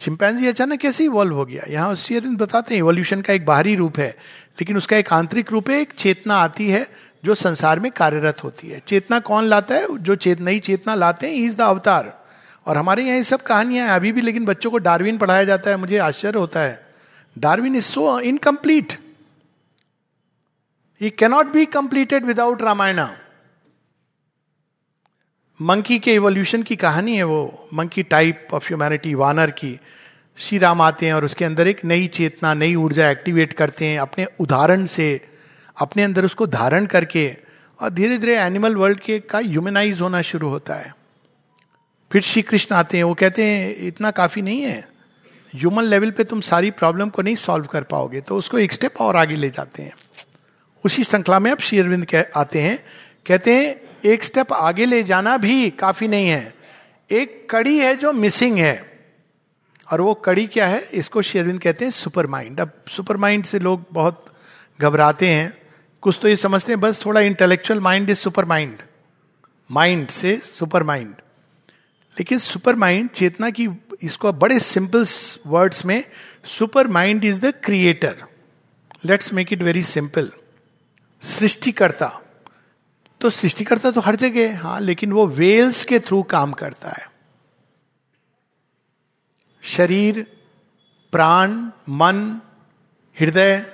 [0.00, 1.64] चिंपैंजी अचानक कैसे इवॉल्व हो गया?
[1.68, 4.08] यहाँ अरविंद बताते हैं इवोल्यूशन का एक बाहरी रूप है,
[4.60, 6.86] लेकिन उसका एक आंतरिक रूप है, एक चेतना आती है
[7.24, 9.98] जो संसार में कार्यरत होती है। चेतना कौन लाता है?
[9.98, 12.16] जो चेत, नई चेतना लाते हैं इज़ द अवतार
[12.66, 15.70] और हमारे यहाँ ये सब कहानियाँ हैं, अभी भी, लेकिन बच्चों को डार्विन पढ़ाया जाता
[15.70, 16.86] है, मुझे आश्चर्य होता है।
[17.36, 18.92] Darwin is so incomplete
[21.00, 23.10] he cannot be completed without Ramayana
[25.62, 29.80] monkey के इवोल्यूशन की कहानी है वो। मंकी टाइप ऑफ़ ह्यूमैनिटी वानर की।
[30.38, 33.98] श्री राम आते हैं और उसके अंदर एक नई चेतना, नई ऊर्जा एक्टिवेट करते हैं,
[33.98, 35.28] अपने उदाहरण से,
[35.76, 37.36] अपने अंदर उसको धारण करके
[37.80, 40.94] और धीरे धीरे एनिमल वर्ल्ड के का ह्यूमेनाइज होना शुरू होता है।
[42.12, 44.88] फिर श्री कृष्ण आते हैं, वो कहते हैं, इतना काफ़ी नहीं है।
[45.54, 48.94] ह्यूमन लेवल पे तुम सारी प्रॉब्लम को नहीं सॉल्व कर पाओगे। तो उसको एक स्टेप
[49.00, 49.92] और आगे ले जाते हैं।
[50.84, 52.84] उसी श्रृंखला में अब श्री अरविंद आते हैं,
[53.26, 56.54] कहते हैं एक स्टेप आगे ले जाना भी काफ़ी नहीं है।
[57.10, 58.98] एक कड़ी है जो मिसिंग है।
[59.92, 60.80] और वो कड़ी क्या है?
[60.92, 64.24] इसको शेरविंद कहते हैं सुपर माइंड अब सुपर माइंड से लोग बहुत
[64.80, 65.56] घबराते हैं।
[66.02, 68.76] कुछ तो ये समझते हैं, बस थोड़ा intellectual mind is supermind
[69.70, 71.14] mind से सुपर माइंड
[72.16, 73.68] लेकिन सुपर माइंड चेतना की,
[74.02, 75.04] इसको बड़े सिंपल
[75.46, 76.04] वर्ड्स में
[76.86, 78.24] supermind is the creator
[79.04, 80.30] let's make it very simple
[81.22, 82.20] सृष्टिकर्ता।
[83.20, 87.10] तो सृष्टिकर्ता तो हर जगह है हाँ लेकिन वो वेल्स के थ्रू काम करता है।
[89.62, 90.26] शरीर,
[91.12, 92.40] प्राण, मन,
[93.20, 93.66] हृदय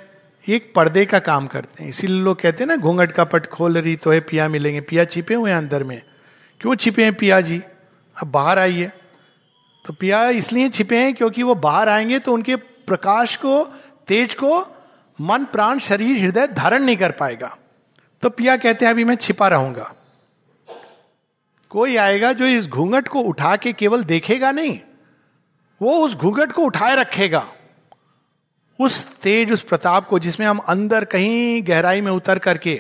[0.49, 3.79] एक पर्दे का काम करते हैं। इसीलिए लोग कहते हैं ना, घूंघट का पट खोल
[3.79, 6.03] रही तो है, पिया मिलेंगे। पिया छिपे हुए हैं अंदर में।
[6.61, 7.63] क्यों छिपे हैं पिया जी?
[8.23, 8.91] अब बाहर आइए।
[9.87, 13.65] तो पिया इसलिए छिपे हैं क्योंकि वो बाहर आएँगे तो उनके प्रकाश को,
[14.07, 14.67] तेज को
[15.21, 17.57] मन, प्राण, शरीर, हृदय धारण नहीं कर पाएगा।
[18.25, 19.93] तो पिया कहते हैं, अभी मैं छिपा रहूँगा।
[21.71, 24.79] कोई आएगा जो इस घूंघट को उठा के केवल देखेगा नहीं,
[25.81, 27.47] वो उस घूंघट को उठाए रखेगा।
[28.79, 32.75] उस तेज, उस प्रताप को जिसमें हम अंदर कहीं गहराई में उतर करके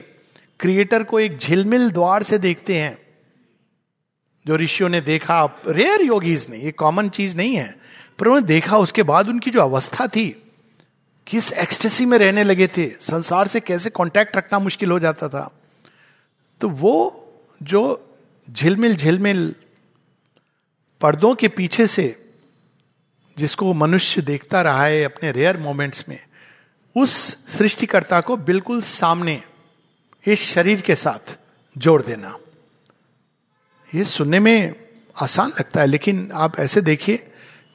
[0.60, 2.96] क्रिएटर को एक झिलमिल द्वार से देखते हैं,
[4.46, 7.74] जो ऋषियों ने देखा, रेयर योगीज ने ये कॉमन चीज़ नहीं है,
[8.18, 10.26] पर उन्होंने देखा, उसके बाद उनकी जो अवस्था थी
[11.26, 12.90] किस एक्सटेसी में रहने लगे थे?
[13.00, 15.60] संसार से कैसे कांटेक्ट रखना मुश्किल हो जाता था?
[16.60, 17.20] तो वो
[17.62, 18.10] जो
[18.50, 19.54] झिलमिल झिलमिल
[21.00, 22.34] पर्दों के पीछे से
[23.38, 26.18] जिसको मनुष्य देखता रहा है अपने रेयर मोमेंट्स में,
[26.96, 29.42] उस सृष्टिकर्ता को बिल्कुल सामने
[30.26, 31.38] इस शरीर के साथ
[31.78, 32.38] जोड़ देना।
[33.94, 34.74] ये सुनने में
[35.22, 37.30] आसान लगता है, लेकिन आप ऐसे देखिए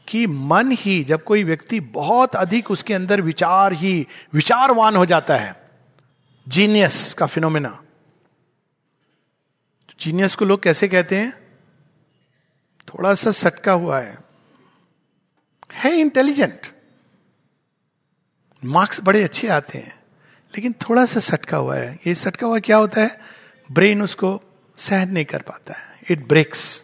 [0.10, 5.36] कि मन ही, जब कोई व्यक्ति बहुत अधिक उसके अंदर विचार ही, विचारवान हो जाता
[5.36, 5.69] है
[6.48, 7.84] जीनियस का फिनोमिना
[10.00, 11.34] जीनियस को लोग कैसे कहते हैं?
[12.88, 14.17] थोड़ा सा सटका हुआ है।
[15.74, 16.67] है इंटेलिजेंट
[18.65, 20.00] मार्क्स बड़े अच्छे आते हैं,
[20.56, 23.19] लेकिन थोड़ा सा सटका हुआ है। ये सटका हुआ क्या होता है?
[23.72, 24.41] ब्रेन उसको
[24.78, 26.84] सहन नहीं कर पाता है। इट ब्रेक्स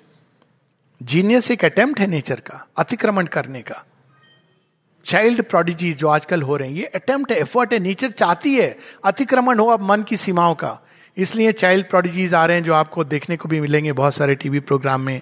[1.02, 3.84] जीनियस एक अटेम्प्ट है नेचर का अतिक्रमण करने का।
[5.06, 8.78] चाइल्ड प्रोडिजी जो आजकल हो रहे हैं ये अटेम्प्ट है एफर्ट है नेचर चाहती है
[9.06, 10.80] अतिक्रमण हो अब मन की सीमाओं का।
[11.18, 14.60] इसलिए चाइल्ड प्रोडिजीज आ रहे हैं जो आपको देखने को भी मिलेंगे बहुत सारे टीवी
[14.60, 15.22] प्रोग्राम में।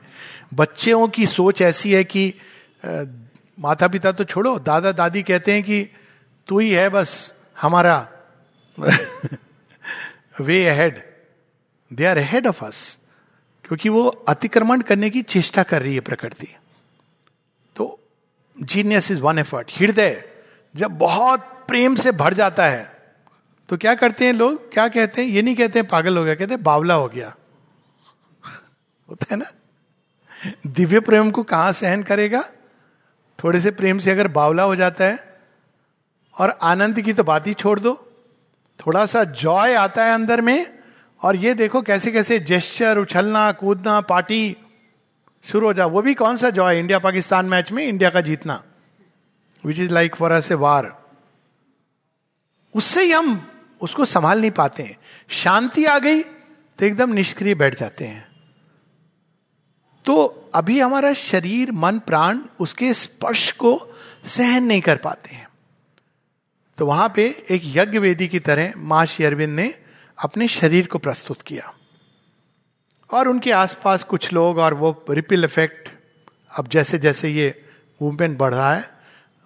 [0.53, 2.33] बच्चों की सोच ऐसी है कि
[2.86, 3.03] आ,
[3.59, 5.83] माता पिता तो छोड़ो दादा दादी कहते हैं कि
[6.47, 7.95] तू ही है बस हमारा
[10.41, 11.01] way ahead
[11.91, 12.97] they are ahead of us
[13.65, 16.47] क्योंकि वो अतिक्रमण करने की चेष्टा कर रही है प्रकृति।
[17.76, 17.99] तो
[18.58, 20.23] जीनियस इज़ वन एफर्ट हृदय
[20.76, 22.91] जब बहुत प्रेम से भर जाता है
[23.69, 24.73] तो क्या करते हैं लोग?
[24.73, 25.30] क्या कहते हैं?
[25.30, 27.36] ये नहीं कहते हैं पागल हो गया, कहते हैं बावला हो गया।
[29.10, 29.45] होता है ना?
[30.67, 32.43] दिव्य प्रेम को कहाँ सहन करेगा?
[33.43, 35.39] थोड़े से प्रेम से अगर बावला हो जाता है,
[36.38, 37.93] और आनंद की तो बात ही छोड़ दो।
[38.80, 40.83] थोड़ा सा जॉय आता है अंदर में
[41.23, 44.57] और ये देखो कैसे कैसे जेस्चर उछलना, कूदना, पार्टी
[45.45, 48.63] शुरू हो जा। वो भी कौन सा जॉय इंडिया पाकिस्तान मैच में इंडिया का जीतना।
[49.63, 50.91] Which is like for us a war
[52.75, 53.49] उससे ही हम
[53.81, 54.97] उसको संभाल नहीं पाते हैं।
[55.29, 56.21] शांति आ गई
[56.79, 58.27] तो एकदम निष्क्रिय बैठ जाते हैं।
[60.05, 65.47] तो अभी हमारा शरीर, मन, प्राण उसके स्पर्श को सहन नहीं कर पाते हैं।
[66.77, 69.73] तो वहाँ पे एक यज्ञ वेदी की तरह माँ अरविंद ने
[70.19, 71.73] अपने शरीर को प्रस्तुत किया।
[73.13, 75.89] और उनके आसपास कुछ लोग और वो रिपिल इफ़ेक्ट,
[76.60, 77.65] अब जैसे जैसे ये
[78.02, 78.89] मूवमेंट बढ़ रहा है,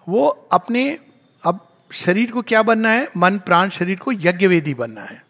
[0.08, 0.98] वो अपने,
[1.44, 3.08] अब शरीर को क्या बनना है?
[3.16, 5.24] मन, प्राण, शरीर को यज्ञ वेदी बनना है।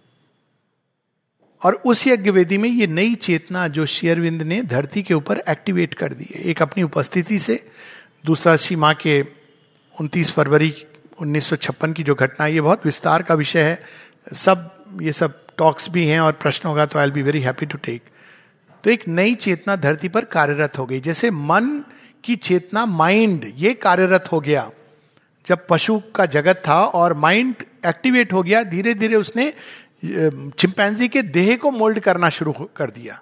[1.64, 5.94] और उस यज्ञ वेदी में ये नई चेतना जो शेयरविंद ने धरती के ऊपर एक्टिवेट
[5.94, 7.70] कर दी है। एक अपनी उपस्थिति से,
[8.26, 9.26] दूसरा सीमा के
[10.00, 10.86] 29 फरवरी
[11.20, 13.82] 1956 की जो घटना ये बहुत विस्तार का विषय है।
[14.32, 17.78] सब ये सब टॉक्स भी हैं और प्रश्न होगा तो I be very happy to
[17.78, 18.02] take
[18.84, 21.84] तो एक नई चेतना धरती पर कार्यरत हो गई। जैसे मन
[22.24, 24.70] की चेतना माइंड ये कार्यरत हो गया।
[25.46, 27.54] जब पशु का जगत था और माइंड
[27.86, 29.52] एक्टिवेट हो गया धीरे धीरे उसने
[30.04, 33.20] चिंपैंजी के देह को मोल्ड करना शुरू कर दिया।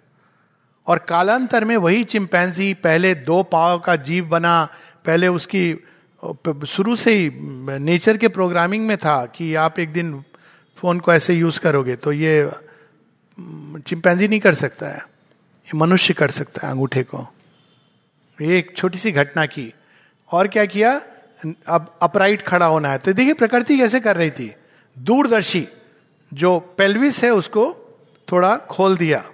[0.86, 4.64] और कालांतर में वही चिंपैंजी पहले दो पाव का जीव बना,
[5.06, 5.72] पहले उसकी
[6.68, 7.30] शुरू से ही
[7.78, 10.12] नेचर के प्रोग्रामिंग में था कि आप एक दिन
[10.76, 12.50] फ़ोन को ऐसे यूज़ करोगे तो ये
[13.86, 17.28] चिंपैंजी नहीं कर सकता है। ये मनुष्य कर सकता है अंगूठे को।
[18.42, 19.74] ये एक छोटी सी घटना की।
[20.32, 21.02] और क्या किया?
[21.66, 24.54] अब अपराइट खड़ा होना है। तो देखिए, प्रकृति कैसे कर रही थी।
[24.98, 25.68] दूरदर्शी
[26.34, 27.76] जो पेल्विस है, उसको
[28.32, 29.30] थोड़ा खोल दिया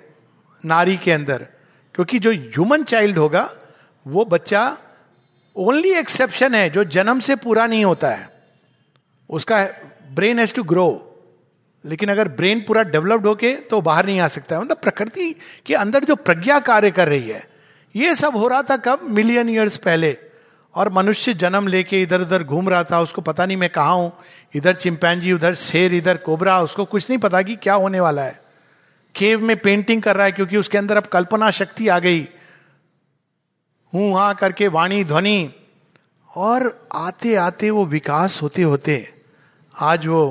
[0.65, 1.47] नारी के अंदर।
[1.95, 3.55] क्योंकि जो ह्यूमन चाइल्ड होगा,
[4.07, 4.79] वो बच्चा
[5.57, 8.29] ओनली एक्सेप्शन है, जो जन्म से पूरा नहीं होता है।
[9.31, 9.69] उसका
[10.11, 11.09] ब्रेन हैज़ टू ग्रो।
[11.85, 15.35] लेकिन अगर ब्रेन पूरा डेवलप्ड होके तो बाहर नहीं आ सकता मतलब प्रकृति
[15.67, 17.49] के अंदर जो प्रज्ञा कार्य कर रही है,
[17.95, 19.01] ये सब हो रहा था कब?
[19.03, 20.17] मिलियन ईयर्स पहले।
[20.75, 24.13] और मनुष्य जन्म लेके इधर उधर घूम रहा था, उसको पता नहीं मैं कहा हूँ।
[24.55, 28.41] इधर चिंपैंजी उधर शेर, इधर कोबरा उसको कुछ नहीं पता कि क्या होने वाला है।
[29.15, 32.29] केव में पेंटिंग कर रहा है क्योंकि उसके अंदर अब कल्पना शक्ति आ गई।
[33.95, 35.55] हूँ, हा करके वाणी, ध्वनि।
[36.37, 39.15] और आते आते वो विकास होते होते
[39.75, 40.23] आज वो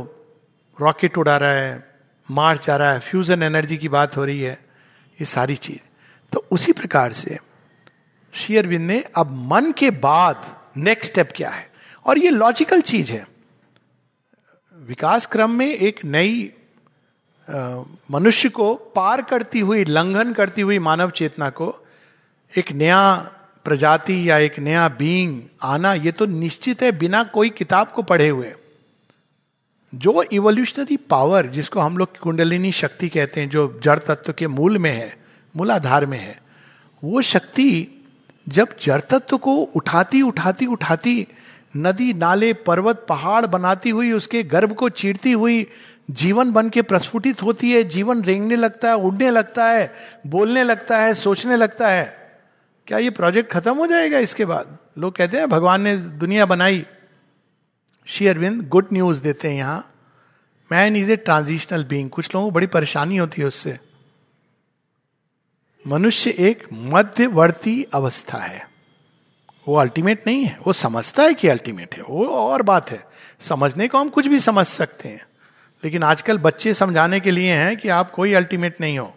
[0.78, 1.92] रॉकेट उड़ा रहा है,
[2.32, 4.54] मार्च जा रहा है फ्यूजन एनर्जी की बात हो रही है,
[5.20, 5.80] ये सारी चीज़।
[6.32, 7.38] तो उसी प्रकार से
[8.34, 10.46] शेयरविंद ने अब मन के बाद
[10.78, 11.70] नेक्स्ट स्टेप क्या है?
[12.06, 13.26] और ये लॉजिकल चीज़ है।
[14.76, 16.52] विकास क्रम में एक नई
[18.12, 21.76] मनुष्य को पार करती हुई, लंघन करती हुई मानव चेतना को
[22.54, 23.16] एक नया
[23.66, 28.30] प्रजाति या एक नया बीइंग आना, ये तो निश्चित है, बिना कोई किताब को पढ़े
[28.30, 28.54] हुए।
[29.96, 34.78] जो इवोल्यूशनरी पावर जिसको हम लोग कुंडलिनी शक्ति कहते हैं, जो जड़ तत्व के मूल
[34.78, 35.18] में है,
[35.56, 36.42] मूलाधार में है,
[37.04, 37.88] वो शक्ति
[38.50, 41.28] जब जड़ तत्व को उठाती उठाती उठाती,
[41.78, 45.68] नदी, नाले, पर्वत, पहाड़ बनाती हुई, उसके गर्भ को चीरती हुई,
[46.12, 49.94] जीवन बन के प्रस्फुटित होती है, जीवन रेंगने लगता है, उड़ने लगता है,
[50.28, 52.18] बोलने लगता है, सोचने लगता है,
[52.88, 54.78] क्या ये प्रोजेक्ट खत्म हो जाएगा इसके बाद?
[54.98, 56.86] लोग कहते हैं, भगवान ने दुनिया बनाई।
[58.06, 59.94] श्री अरविंद गुड न्यूज़ देते हैं यहाँ।
[60.72, 63.80] Man is a transitional being कुछ लोगों को बड़ी परेशानी होती है उससे।
[65.88, 68.70] मनुष्य एक मध्यवर्ती अवस्था है।
[69.68, 73.06] वो अल्टीमेट नहीं है। वो समझता है कि अल्टीमेट है। वो और बात है।
[73.40, 75.26] समझने को हम कुछ भी समझ सकते हैं।
[75.84, 79.16] लेकिन आजकल बच्चे समझाने के लिए हैं कि आप कोई अल्टीमेट नहीं हो।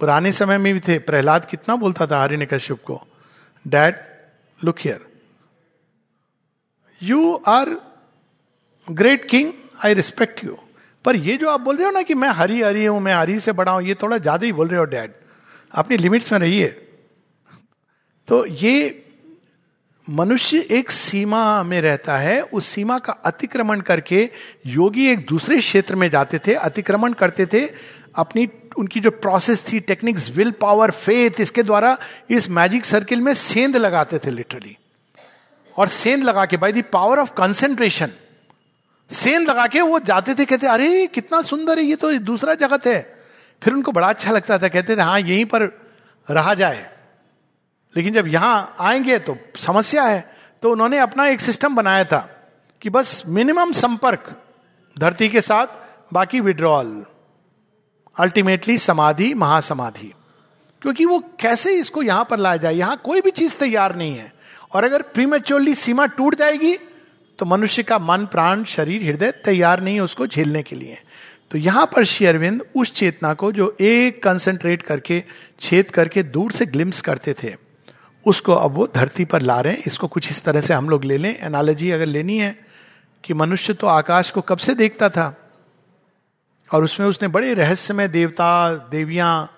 [0.00, 3.06] पुराने समय में भी थे। प्रहलाद कितना बोलता था हरिण कश्यप को।
[3.68, 3.98] Dad
[4.64, 5.06] look here
[7.02, 7.85] you are
[8.88, 9.52] great king
[9.84, 10.58] I respect you
[11.04, 13.38] पर ये जो आप बोल रहे हो ना कि मैं हरी हरी हूँ, मैं हरी
[13.40, 15.12] से बड़ा हूँ, ये थोड़ा ज़्यादा ही बोल रहे हो, डैड।
[15.72, 16.66] अपनी लिमिट्स में रहिए।
[18.28, 19.04] तो ये
[20.08, 24.28] मनुष्य एक सीमा में रहता है, उस सीमा का अतिक्रमण करके
[24.66, 27.64] योगी एक दूसरे क्षेत्र में जाते थे, अतिक्रमण करते थे।
[28.16, 28.48] अपनी,
[28.78, 31.96] उनकी जो प्रोसेस थी टेक्निक्स विल पावर फेथ इसके द्वारा
[32.30, 34.76] इस मैजिक सर्किल में सेंध लगाते थे लिटरली
[35.76, 38.12] और सेंध लगा के by the power of concentration
[39.10, 42.86] सेंध लगा के वो जाते थे, कहते, अरे, कितना सुंदर है, ये तो दूसरा जगत
[42.86, 43.24] है।
[43.62, 45.92] फिर उनको बड़ा अच्छा लगता था, कहते थे हाँ यहीं पर
[46.30, 46.96] रहा जाए।
[47.96, 52.50] लेकिन जब यहाँ आएँगे तो समस्या है। तो उन्होंने अपना एक सिस्टम बनाया था
[52.80, 54.42] कि बस मिनिमम संपर्क,
[54.98, 55.66] धरती के साथ,
[56.12, 57.06] बाकी विड्रॉल
[58.18, 60.14] अल्टीमेटली समाधि, महासमाधि।
[60.82, 62.74] क्योंकि वो कैसे इसको यहाँ पर लाया जाए?
[62.74, 64.32] यहाँ कोई भी चीज़ तैयार नहीं है।
[64.72, 66.78] और अगर प्रीमेच्योरली सीमा टूट जाएगी
[67.38, 70.98] तो मनुष्य का मन, प्राण, शरीर, हृदय तैयार नहीं है उसको झेलने के लिए।
[71.50, 75.22] तो यहाँ पर शेयरविंद उस चेतना को जो एक कंसंट्रेट करके,
[75.60, 77.54] छेद करके दूर से ग्लिम्स करते थे,
[78.26, 81.04] उसको अब वो धरती पर ला रहे हैं। इसको कुछ इस तरह से हम लोग
[81.04, 82.58] ले लें। एनालॉजी अगर लेनी है
[83.24, 85.50] कि मनुष्य तो आकाश को कब से देखता था?
[86.72, 89.52] और उसमें उसने बड़े रहस्यमय देवता, देवियाँ,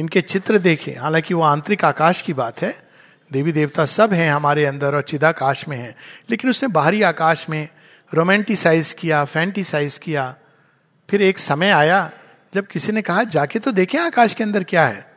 [0.00, 2.89] इनके चित्र देखे। हालाँकि वो आंतरिक आकाश की बात है
[3.32, 5.94] देवी देवता सब हैं हमारे अंदर और चिदाकाश में हैं।
[6.30, 7.68] लेकिन उसने बाहरी आकाश में
[8.14, 10.34] रोमेंटिसाइज किया, फैंटिसाइज किया।
[11.10, 12.10] फिर एक समय आया
[12.54, 15.10] जब किसी ने कहा, जाके तो देखें आकाश के अंदर क्या है।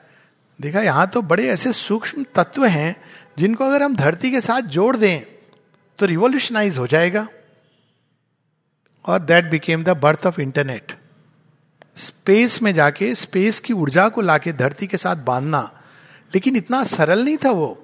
[0.61, 2.95] देखा, यहाँ तो बड़े ऐसे सूक्ष्म तत्व हैं
[3.37, 5.21] जिनको अगर हम धरती के साथ जोड़ दें
[5.99, 7.27] तो रिवोल्यूशनाइज हो जाएगा।
[9.05, 10.93] और that became the birth of internet
[11.95, 15.81] space में जाके स्पेस की ऊर्जा को लाके धरती के साथ बांधना।
[16.35, 17.82] लेकिन इतना सरल नहीं था वो।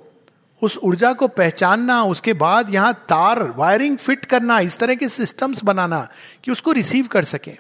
[0.62, 5.64] उस ऊर्जा को पहचानना, उसके बाद यहाँ तार, वायरिंग फिट करना, इस तरह के सिस्टम्स
[5.64, 6.08] बनाना
[6.44, 7.56] कि उसको रिसीव कर सकें।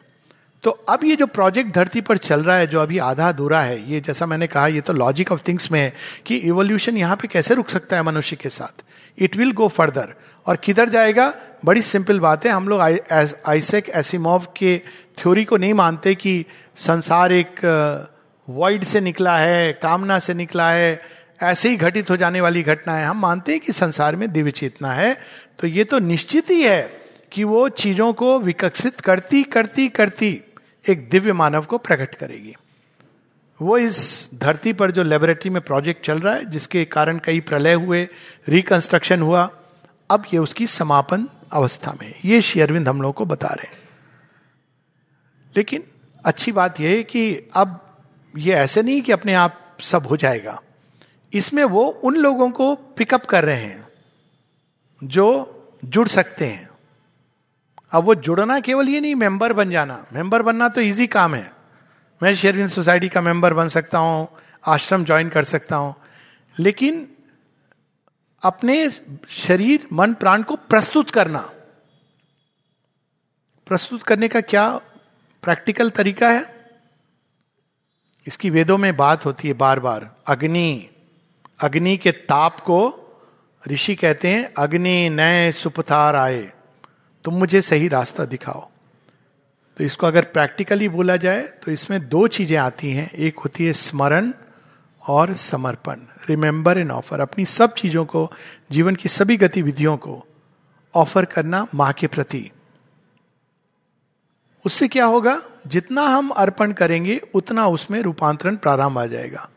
[0.63, 3.91] तो अब ये जो प्रोजेक्ट धरती पर चल रहा है, जो अभी आधा अधूरा है,
[3.91, 5.93] ये जैसा मैंने कहा, ये तो लॉजिक ऑफ़ थिंग्स में है
[6.25, 8.83] कि इवोल्यूशन यहाँ पे कैसे रुक सकता है मनुष्य के साथ।
[9.17, 10.13] इट विल गो फर्दर
[10.45, 11.33] और किधर जाएगा?
[11.65, 14.77] बड़ी सिंपल बात है, हम लोग आइसेक एसिमोव के
[15.17, 16.45] थ्योरी को नहीं मानते कि
[16.77, 17.59] संसार एक
[18.47, 22.93] वर्ल्ड से निकला है, कामना से निकला है ऐसे ही घटित हो जाने वाली घटना
[22.93, 25.17] है हम मानते हैं कि संसार में दिव्य चेतना है।
[25.59, 30.41] तो ये तो निश्चित ही है कि वो चीज़ों को विकसित करती करती करती
[30.89, 32.55] एक दिव्य मानव को प्रकट करेगी।
[33.61, 37.73] वो इस धरती पर जो लेबोरेटरी में प्रोजेक्ट चल रहा है, जिसके कारण कई प्रलय
[37.73, 38.07] हुए
[38.49, 39.49] रिकंस्ट्रक्शन हुआ,
[40.11, 43.77] अब ये उसकी समापन अवस्था में ये श्री अरविंद हम लोग को बता रहे हैं।
[45.57, 45.83] लेकिन
[46.25, 47.97] अच्छी बात यह है कि अब
[48.37, 50.61] ये ऐसे नहीं कि अपने आप सब हो जाएगा।
[51.33, 53.87] इसमें वो उन लोगों को पिकअप कर रहे हैं,
[55.03, 55.55] जो
[55.85, 56.69] जुड़ सकते हैं।
[57.91, 61.53] अब वो जुड़ना केवल ये नहीं मेंबर बन जाना। मेंबर बनना तो इजी काम है।
[62.23, 64.27] मैं शेयरविंद सोसाइटी का मेंबर बन सकता हूँ,
[64.67, 65.95] आश्रम ज्वाइन कर सकता हूँ।
[66.59, 67.11] लेकिन
[68.43, 68.89] अपने
[69.29, 71.51] शरीर, मन, प्राण को प्रस्तुत करना।
[73.67, 74.77] प्रस्तुत करने का क्या
[75.43, 76.71] प्रैक्टिकल तरीका है?
[78.27, 80.89] इसकी वेदों में बात होती है बार बार अग्नि
[81.59, 82.79] अग्नि के ताप को
[83.67, 86.51] ऋषि कहते हैं, अग्नि नए सुपथार आए,
[87.25, 88.67] तुम मुझे सही रास्ता दिखाओ।
[89.77, 93.73] तो इसको अगर प्रैक्टिकली बोला जाए तो इसमें दो चीज़ें आती हैं। एक होती है
[93.73, 94.31] स्मरण
[95.07, 95.99] और समर्पण।
[96.29, 98.31] रिमेंबर एंड ऑफ़र अपनी सब चीज़ों को,
[98.71, 100.23] जीवन की सभी गतिविधियों को
[100.95, 102.51] ऑफ़र करना माँ के प्रति।
[104.65, 105.41] उससे क्या होगा?
[105.67, 109.49] जितना हम अर्पण करेंगे, उतना उसमें रूपांतरण प्रारंभ आ जाएगा।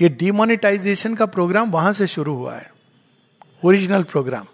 [0.00, 2.72] ये डिमोनिटाइजेशन का प्रोग्राम वहाँ से शुरू हुआ है।
[3.64, 4.46] ओरिजिनल प्रोग्राम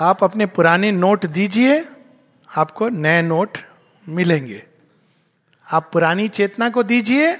[0.00, 1.88] आप अपने पुराने नोट दीजिए,
[2.56, 3.58] आपको नए नोट
[4.08, 4.62] मिलेंगे।
[5.72, 7.32] आप पुरानी चेतना को दीजिए,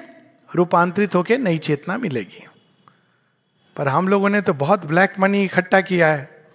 [0.54, 2.46] रूपांतरित होकर नई चेतना मिलेगी।
[3.76, 6.46] पर हम लोगों ने तो बहुत ब्लैक मनी इकट्ठा किया है।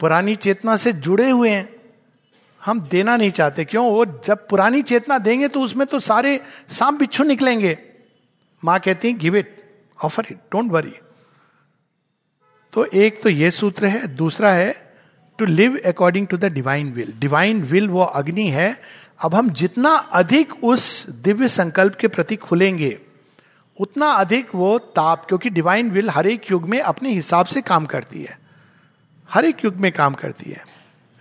[0.00, 1.74] पुरानी चेतना से जुड़े हुए हैं।
[2.64, 3.90] हम देना नहीं चाहते। क्यों?
[3.90, 7.78] वो जब पुरानी चेतना देंगे तो उसमें तो सारे सांप बिच्छू निकलेंगे।
[8.64, 9.63] माँ कहती give it
[10.04, 10.94] offer it don't worry
[12.72, 14.72] तो एक तो ये सूत्र है, दूसरा है
[15.38, 18.76] to live according to the divine will divine will वो अग्नि है।
[19.20, 22.98] अब हम जितना अधिक उस दिव्य संकल्प के प्रति खुलेंगे,
[23.78, 27.86] उतना अधिक वो ताप, क्योंकि डिवाइन विल हर एक युग में अपने हिसाब से काम
[27.86, 28.38] करती है।
[29.28, 30.64] हर एक युग में काम करती है।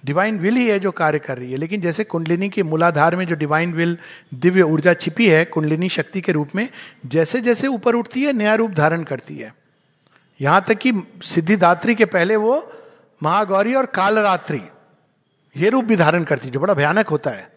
[0.05, 3.27] डिवाइन विल ही है जो कार्य कर रही है। लेकिन जैसे कुंडलिनी के मूलाधार में
[3.27, 3.97] जो डिवाइन विल
[4.33, 6.69] दिव्य ऊर्जा छिपी है, कुंडलिनी शक्ति के रूप में
[7.05, 9.55] जैसे जैसे ऊपर उठती है, नया रूप धारण करती है।
[10.41, 10.93] यहाँ तक कि
[11.23, 12.73] सिद्धिदात्री के पहले वो
[13.23, 14.61] महागौरी और कालरात्रि,
[15.57, 17.53] ये रूप भी धारण करती है, जो बड़ा भयानक होता है।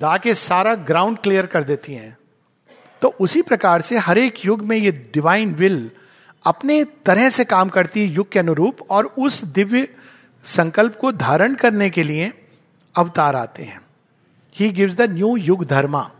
[0.00, 2.16] जाके सारा ग्राउंड क्लियर कर देती हैं।
[3.02, 5.90] तो उसी प्रकार से हर एक युग में ये डिवाइन विल
[6.44, 9.88] अपने तरह से काम करती है, युग के अनुरूप, और उस दिव्य
[10.44, 12.32] संकल्प को धारण करने के लिए
[12.96, 13.80] अवतार आते हैं।
[14.56, 16.10] ही गिव्स द न्यू युग धर्मा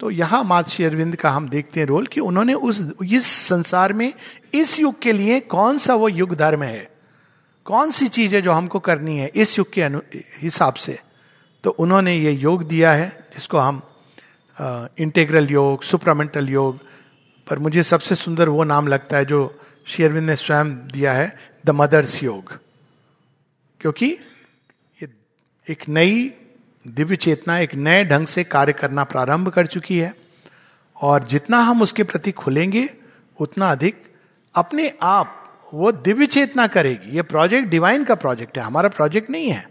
[0.00, 4.12] तो यहाँ मात अरविंद का हम देखते हैं रोल कि उन्होंने उस, इस संसार में,
[4.54, 6.90] इस युग के लिए कौन सा वो युग धर्म है?
[7.64, 9.82] कौन सी चीज़ है जो हमको करनी है इस युग के
[10.42, 10.98] हिसाब से?
[11.64, 13.82] तो उन्होंने ये योग दिया है, जिसको हम
[14.98, 16.78] इंटेग्रल योग सुप्रामेंटल योग,
[17.46, 21.70] पर मुझे सबसे सुंदर वो नाम लगता है जो शेयरविंद ने स्वयं दिया है द
[21.70, 22.58] मदर्स योग।
[23.86, 24.18] क्योंकि
[25.70, 26.34] एक नई
[26.88, 30.14] दिव्य चेतना, एक नए ढंग से कार्य करना प्रारंभ कर चुकी है।
[31.00, 32.90] और जितना हम उसके प्रति खुलेंगे,
[33.40, 34.04] उतना अधिक
[34.54, 39.50] अपने आप वो दिव्य चेतना करेगी। ये प्रोजेक्ट डिवाइन का प्रोजेक्ट है, हमारा प्रोजेक्ट नहीं
[39.50, 39.70] है।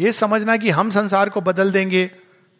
[0.00, 2.10] ये समझना कि हम संसार को बदल देंगे।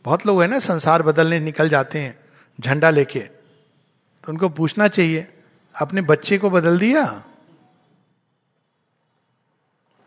[0.04, 2.18] बहुत लोग है ना, संसार बदलने निकल जाते हैं,
[2.60, 5.26] झंडा लेके। तो उनको पूछना चाहिए,
[5.80, 7.24] अपने बच्चे को बदल दिया?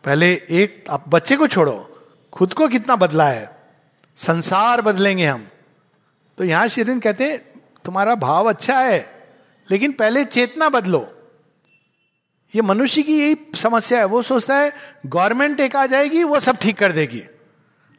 [0.03, 3.57] पहले एक, आप बच्चे को छोड़ो। खुद को कितना बदला है।
[4.17, 5.47] संसार बदलेंगे हम।
[6.37, 7.37] तो यहाँ शिरिन कहते
[7.85, 9.27] तुम्हारा भाव अच्छा है,
[9.71, 11.09] लेकिन पहले चेतना बदलो।
[12.55, 14.73] ये मनुष्य की यही समस्या है। वो सोचता है,
[15.05, 17.23] गवर्नमेंट एक आ जाएगी, वो सब ठीक कर देगी।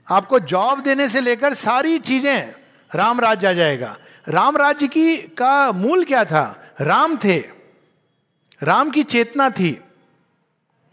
[0.08, 2.52] आपको जॉब देने से लेकर सारी चीज़ें
[2.94, 3.96] राम राज्य आ जाएगा।
[4.28, 6.74] राम राज्य की का मूल क्या था?
[6.80, 7.38] राम थे।
[8.62, 9.83] राम की चेतना थी।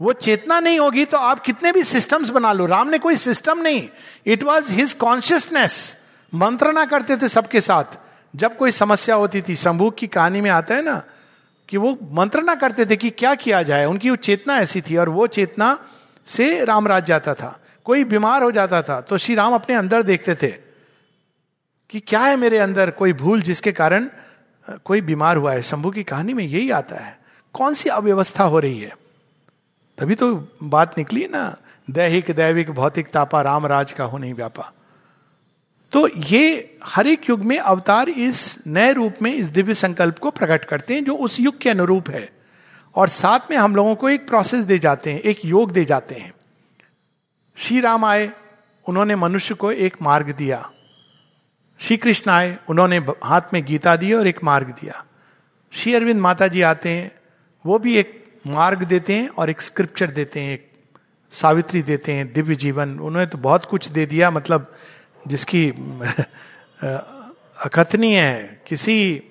[0.02, 3.60] वो चेतना नहीं होगी तो आप कितने भी सिस्टम्स बना लो। राम ने कोई सिस्टम
[3.60, 3.88] नहीं।
[4.26, 5.98] इट वॉज़ हिज कॉन्शियसनेस
[6.34, 7.98] मंत्रणा करते थे सबके साथ।
[8.34, 11.02] जब कोई समस्या होती थी, शंभू की कहानी में आता है ना,
[11.70, 15.10] कि वो मंत्रणा करते थे कि क्या किया जाए। उनकी वो चेतना ऐसी थी और
[15.10, 15.78] वो चेतना
[16.28, 20.04] से राम राज जाता था। कोई बीमार हो जाता था तो श्री राम अपने अंदर
[20.04, 20.52] देखते थे
[21.90, 24.10] कि क्या है मेरे अंदर कोई भूल जिसके कारण
[24.86, 27.18] कोई बीमार हुआ है। शंभू की कहानी में यही आता है।
[27.54, 28.94] कौन सी अव्यवस्था हो रही है?
[29.98, 31.58] तभी तो बात निकली ना।
[31.92, 34.74] दैहिक, दैविक, भौतिक, तापा, राम, राज का हो नहीं व्यापा।
[35.92, 40.32] तो ये हर एक युग में अवतार इस नए रूप में, इस दिव्य संकल्प को
[40.32, 42.30] प्रकट करते हैं, जो उस युग के अनुरूप है।
[42.96, 46.16] और साथ में हम लोगों को एक प्रोसेस दे जाते हैं, एक योग दे जाते
[46.16, 46.34] हैं।
[47.58, 48.32] श्री राम आए,
[48.88, 50.72] उन्होंने मनुष्य को एक मार्ग दिया।
[51.80, 55.06] श्री कृष्ण आए, उन्होंने हाथ में गीता दी और एक मार्ग दिया।
[55.72, 57.12] श्री अरविंद माता जी आते हैं,
[57.66, 60.70] वो भी एक मार्ग देते हैं और एक स्क्रिप्चर देते हैं, एक
[61.34, 64.72] सावित्री देते हैं, दिव्य जीवन। उन्होंने तो बहुत कुछ दे दिया मतलब
[65.28, 65.68] जिसकी
[67.58, 69.22] अकथनीय है। किसी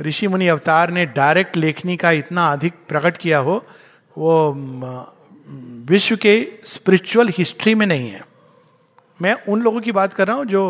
[0.00, 3.64] ऋषि मुनि अवतार ने डायरेक्ट लेखनी का इतना अधिक प्रकट किया हो,
[4.16, 4.52] वो
[5.88, 6.34] विश्व के
[6.64, 8.24] स्पिरिचुअल हिस्ट्री में नहीं है।
[9.20, 10.62] मैं उन लोगों की बात कर रहा हूँ जो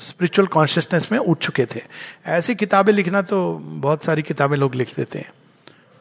[0.00, 1.82] स्पिरिचुअल कॉन्शियसनेस में उठ चुके थे।
[2.26, 5.32] ऐसी किताबें लिखना तो बहुत सारी किताबें लोग लिख देते हैं।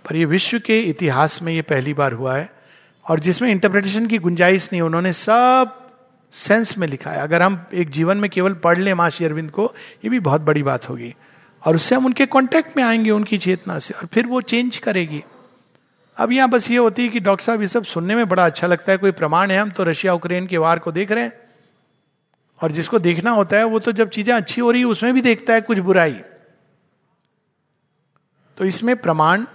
[0.07, 2.49] पर ये विश्व के इतिहास में ये पहली बार हुआ है
[3.09, 5.89] और जिसमें इंटरप्रिटेशन की गुंजाइश नहीं, उन्होंने सब
[6.31, 9.73] सेंस में लिखा है। अगर हम एक जीवन में केवल पढ़ लें माशी अरविंद को,
[10.03, 11.15] ये भी बहुत बड़ी बात होगी।
[11.65, 15.23] और उससे हम उनके कांटेक्ट में आएँगे, उनकी चेतना से, और फिर वो चेंज करेगी।
[16.17, 18.67] अब यहाँ बस ये होती है कि डॉक्टर साहब, ये सब सुनने में बड़ा अच्छा
[18.67, 21.33] लगता है। कोई प्रमाण है, हम तो रशिया यूक्रेन के वार को देख रहे हैं।
[22.63, 25.21] और जिसको देखना होता है, वो तो जब चीज़ें अच्छी हो रही है, उसमें भी
[25.21, 26.19] देखता है कुछ बुराई।
[28.57, 29.45] तो इसमें प्रमाण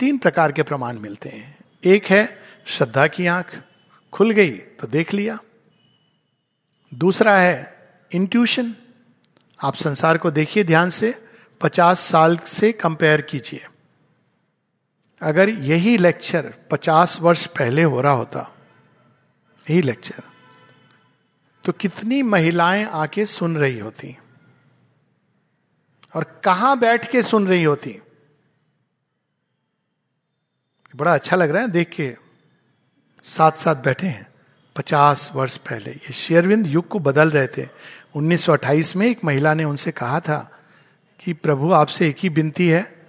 [0.00, 3.60] तीन प्रकार के प्रमाण मिलते हैं। एक है श्रद्धा की आँख,
[4.12, 5.38] खुल गई तो देख लिया।
[6.92, 8.74] दूसरा है इंट्यूशन
[9.60, 11.14] आप संसार को देखिए ध्यान से,
[11.60, 13.66] पचास साल से कंपेयर कीजिए।
[15.20, 18.50] अगर यही लेक्चर पचास वर्ष पहले हो रहा होता,
[19.70, 20.22] यही लेक्चर
[21.64, 24.16] तो कितनी महिलाएँ आके सुन रही होती,
[26.14, 27.98] और कहाँ बैठ के सुन रही होती?
[30.96, 32.16] बड़ा अच्छा लग रहा है, देख के
[33.24, 34.26] साथ साथ बैठे हैं।
[34.76, 37.68] पचास वर्ष पहले, ये शेयरविंद युग को बदल रहे थे।
[38.16, 40.58] 1928 में एक महिला ने उनसे कहा था
[41.20, 43.06] कि, प्रभु, आपसे एक ही विनती है,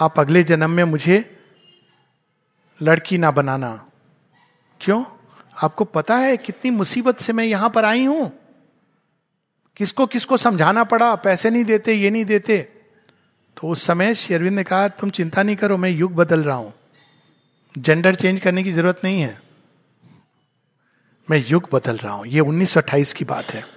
[0.00, 1.44] आप अगले जन्म में मुझे
[2.82, 3.86] लड़की ना बनाना।
[4.80, 5.04] क्यों?
[5.62, 8.32] आपको पता है कितनी मुसीबत से मैं यहाँ पर आई हूँ?
[9.76, 11.14] किसको किसको समझाना पड़ा?
[11.14, 12.58] पैसे नहीं देते, ये नहीं देते।
[13.56, 16.74] तो उस समय शेरविंद ने कहा, तुम चिंता नहीं करो, मैं युग बदल रहा हूँ।
[17.78, 19.40] जेंडर चेंज करने की ज़रूरत नहीं है।
[21.30, 23.76] मैं युग बदल रहा हूँ। ये 1928 की बात है।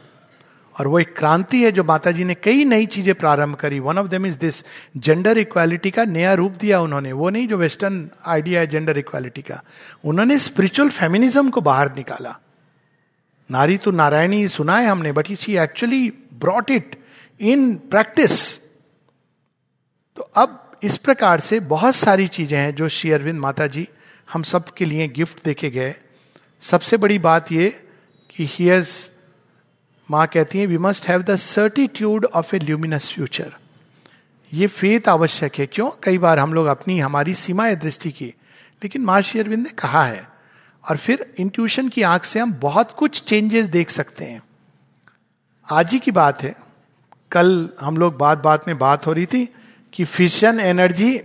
[0.80, 3.98] और वो एक क्रांति है जो माता जी ने कई नई चीज़ें प्रारंभ करी। One
[3.98, 4.66] of them is this
[4.98, 9.42] gender equality का नया रूप दिया उन्होंने। वो नहीं जो वेस्टर्न आइडिया है जेंडर इक्वालिटी
[9.42, 9.64] का।
[10.06, 12.40] उन्होंने स्पिरिचुअल फेमिनिज्म को बाहर निकाला।
[13.52, 17.04] नारी तो नारायणी सुना है हमने but she actually brought it
[17.40, 18.60] in practice
[20.16, 23.88] तो अब इस प्रकार से बहुत सारी चीज़ें हैं जो श्री अरविंद माता जी
[24.34, 25.96] हम सब के लिए गिफ्ट देके गए।
[26.62, 27.70] सबसे बड़ी बात ये
[28.30, 28.92] कि ही हैज़
[30.12, 33.56] माँ कहती है we must have the certitude of a luminous future
[34.54, 35.90] ये फेथ आवश्यक है। क्यों?
[36.04, 38.26] कई बार हम लोग अपनी, हमारी सीमाएँ दृष्टि की।
[38.82, 40.28] लेकिन माँ श्री अरविंद ने कहा है,
[40.90, 44.42] और फिर इंट्यूशन की आँख से हम बहुत कुछ चेंजेस देख सकते हैं।
[45.68, 46.56] आज ही की बात है।
[47.32, 49.48] कल हम लोग बात बात में बात हो रही थी
[49.94, 51.22] कि फिशन एनर्जी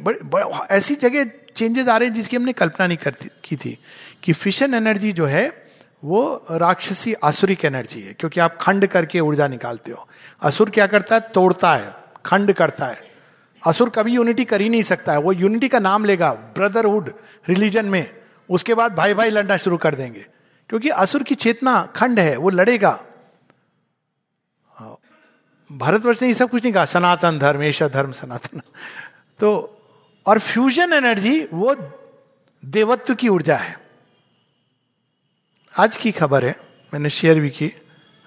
[0.70, 3.78] ऐसी जगह चेंजेस आ रहे हैं जिसकी हमने कल्पना नहीं करती, की थी।
[4.22, 5.70] कि फिशन एनर्जी जो है,
[6.04, 10.08] वो राक्षसी आसुरिक एनर्जी है, क्योंकि आप खंड करके ऊर्जा निकालते हो।
[10.42, 11.20] असुर क्या करता है?
[11.20, 11.94] तोड़ता है,
[12.26, 13.14] खंड करता है।
[13.66, 17.14] असुर कभी यूनिटी कर ही नहीं सकता है। वो यूनिटी का नाम लेगा ब्रदरहुड
[17.48, 18.10] रिलीजन में।
[18.50, 20.26] उसके बाद भाई भाई लड़ना शुरू कर देंगे।
[20.68, 23.04] क्योंकि असुर की चेतना खंड है, वो लड़ेगा।
[25.74, 28.60] भारतवर्ष ने ये सब कुछ नहीं कहा, सनातन धर्म, ऐसा धर्म, सनातन।
[29.40, 29.50] तो
[30.26, 31.74] और फ्यूजन एनर्जी वो
[32.62, 33.76] देवत्व की ऊर्जा है।
[35.74, 36.54] आज की खबर है,
[36.92, 37.72] मैंने शेयर भी की,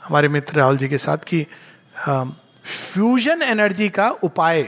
[0.04, 1.46] हमारे मित्र राहुल जी के साथ, कि
[2.92, 4.62] फ्यूजन एनर्जी का उपाय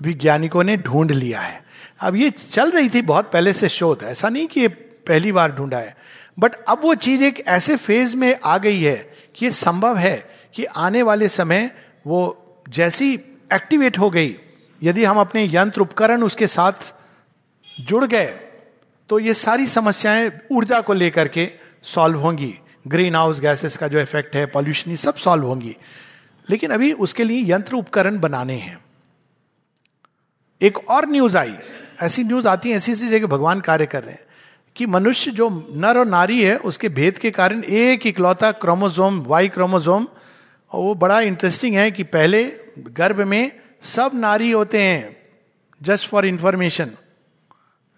[0.00, 1.62] वैज्ञानिकों ने ढूंढ लिया है।
[2.00, 4.68] अब ये चल रही थी बहुत पहले से शोध, ऐसा नहीं कि ये
[5.08, 5.96] पहली बार ढूंढा है।
[6.38, 8.96] बट अब वो चीज़ एक ऐसे फ़ेज़ में आ गई है
[9.34, 10.16] कि ये संभव है
[10.54, 11.70] कि आने वाले समय
[12.08, 12.20] वो
[12.68, 13.14] जैसी
[13.52, 14.36] एक्टिवेट हो गई,
[14.82, 16.94] यदि हम अपने यंत्र उपकरण उसके साथ
[17.80, 18.26] जुड़ गए
[19.10, 21.50] तो ये सारी समस्याएँ ऊर्जा को लेकर के
[21.82, 22.54] सॉल्व होंगी।
[22.86, 25.76] ग्रीन हाउस गैसेस का जो इफ़ेक्ट है पॉल्यूशन सब सॉल्व होंगी।
[26.50, 28.78] लेकिन अभी उसके लिए यंत्र उपकरण बनाने हैं।
[30.62, 31.54] एक और न्यूज़ आई।
[32.02, 34.24] ऐसी न्यूज़ आती है, ऐसी ऐसी जगह भगवान कार्य कर रहे हैं
[34.76, 39.48] कि मनुष्य जो नर और नारी है, उसके भेद के कारण एक इकलौता क्रोमोजोम वाई
[39.48, 40.08] क्रोमोजोम
[40.72, 42.44] और वो बड़ा इंटरेस्टिंग है कि पहले
[42.78, 43.52] गर्भ में
[43.82, 45.16] सब नारी होते हैं
[45.80, 46.90] जस्ट फॉर इंफॉर्मेशन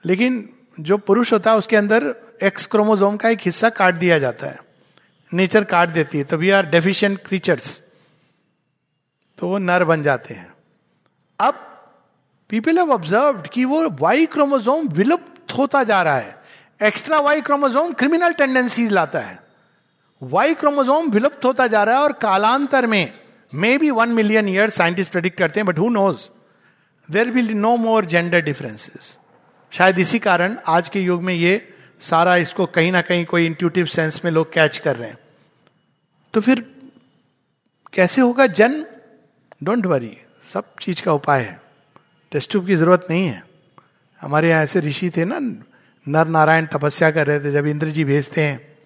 [0.05, 0.49] लेकिन
[0.81, 4.59] जो पुरुष होता है, उसके अंदर एक्स क्रोमोजोम का एक हिस्सा काट दिया जाता है।
[5.33, 7.83] नेचर काट देती है तो वी आर डेफिशिएंट क्रीचर्स
[9.39, 10.53] तो वो नर बन जाते हैं।
[11.39, 11.55] अब
[12.51, 16.39] पीपल हैव ऑब्ज़र्व कि वो वाई क्रोमोजोम विलुप्त होता जा रहा है।
[16.81, 19.39] Extra Y chromosome criminal tendencies लाता है।
[20.23, 23.12] वाई क्रोमोजोम विलुप्त होता जा रहा है और कालांतर में
[23.55, 26.29] may be one million year scientist predict करते हैं but who knows
[27.12, 29.18] there will no more gender differences
[29.71, 33.87] शायद इसी कारण आज के युग में ये सारा इसको कहीं ना कहीं कोई इंट्यूटिव
[33.87, 35.18] सेंस में लोग कैच कर रहे हैं।
[36.35, 36.75] तो फिर
[37.93, 38.85] कैसे होगा जन्म?
[39.64, 40.18] डोंट वरी
[40.53, 41.61] सब चीज़ का उपाय है।
[42.33, 43.45] टेस्ट ट्यूब की ज़रूरत नहीं है।
[44.21, 45.39] हमारे यहाँ ऐसे ऋषि थे ना,
[46.09, 48.79] नर नारायण तपस्या कर रहे थे, जब इंद्र जी भेजते हैं।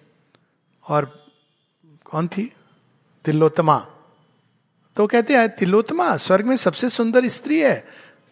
[0.87, 1.24] और
[2.15, 2.51] कौन थी?
[3.25, 3.77] तिलोत्तमा।
[4.97, 7.87] तो कहते हैं, तिलोत्तमा स्वर्ग में सबसे सुंदर स्त्री है।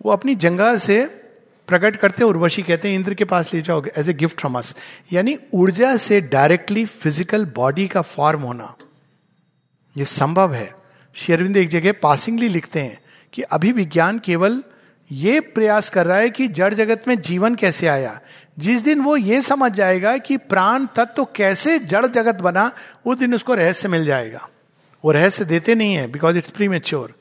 [0.06, 1.04] वो अपनी जंगा से
[1.68, 4.58] प्रकट करते हैं, उर्वशी कहते हैं, इंद्र के पास ले जाओगे as a gift from
[4.58, 4.76] us
[5.14, 8.74] यानी ऊर्जा से डायरेक्टली फ़िज़िकल बॉडी का फॉर्म होना।
[9.98, 10.74] यह संभव है।
[11.16, 13.00] शेरविंद एक जगह पासिंगली लिखते हैं
[13.34, 14.64] कि अभी विज्ञान केवल
[15.12, 18.20] ये प्रयास कर रहा है कि जड़ जगत में जीवन कैसे आया।
[18.58, 22.72] जिस दिन वो ये समझ जाएगा कि प्राण तत्व तो कैसे जड़ जगत बना,
[23.06, 24.48] उस दिन उसको रहस्य मिल जाएगा।
[25.04, 27.14] वो रहस्य देते नहीं है बिकॉज़ इट्स प्री मेच्योर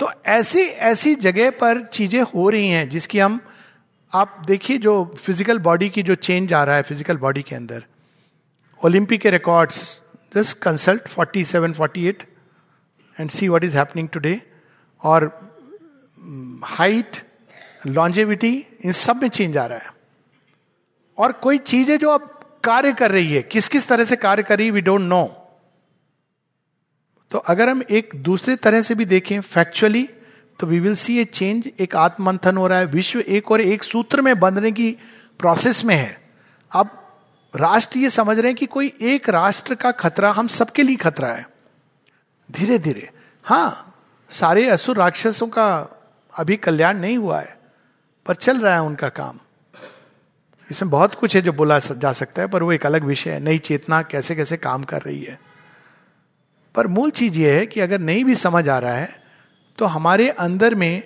[0.00, 3.40] तो ऐसी ऐसी जगह पर चीज़ें हो रही हैं जिसकी हम,
[4.12, 7.84] आप देखिए जो फ़िज़िकल बॉडी की जो चेंज आ रहा है फ़िज़िकल बॉडी के अंदर।
[8.80, 9.78] ओलंपिक के records
[10.32, 12.24] just consult 47 48
[13.16, 14.40] and see what is happening today
[15.02, 15.26] और
[16.66, 17.16] हाइट
[17.86, 19.91] लॉन्जेविटी इन सब में चेंज आ रहा है।
[21.22, 22.28] और कोई चीज़ है जो अब
[22.64, 25.24] कार्य कर रही है, किस किस तरह से कार्य कर रही है वी डोंट नो
[27.30, 30.08] तो अगर हम एक दूसरे तरह से भी देखें फैक्चुअली
[30.60, 33.82] तो we will see a change एक आत्मंथन हो रहा है, विश्व एक और एक
[33.84, 34.90] सूत्र में बंधने की
[35.40, 36.20] प्रोसेस में है।
[36.72, 36.98] अब
[37.54, 41.28] राष्ट्र ये समझ रहे हैं कि कोई एक राष्ट्र का खतरा हम सबके लिए खतरा
[41.28, 41.46] है।
[42.50, 43.08] धीरे धीरे
[43.44, 43.94] हाँ
[44.30, 45.68] सारे असुर राक्षसों का
[46.34, 47.56] अभी कल्याण नहीं हुआ है,
[48.26, 49.38] पर चल रहा है उनका काम।
[50.72, 53.40] इसमें बहुत कुछ है जो बोला जा सकता है, पर वो एक अलग विषय है।
[53.40, 55.38] नई चेतना कैसे कैसे काम कर रही है।
[56.74, 59.20] पर मूल चीज़ ये है कि अगर नहीं भी समझ आ रहा है
[59.78, 61.02] तो हमारे अंदर में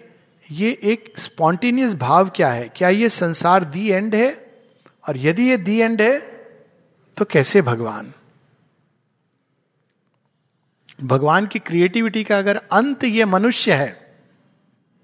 [0.50, 2.68] ये एक स्पॉन्टेनियस भाव क्या है?
[2.68, 4.30] क्या ये संसार दी एंड है?
[5.08, 6.18] और यदि ये दी एंड है
[7.16, 8.12] तो कैसे भगवान?
[11.02, 14.16] भगवान की क्रिएटिविटी का अगर अंत ये मनुष्य है,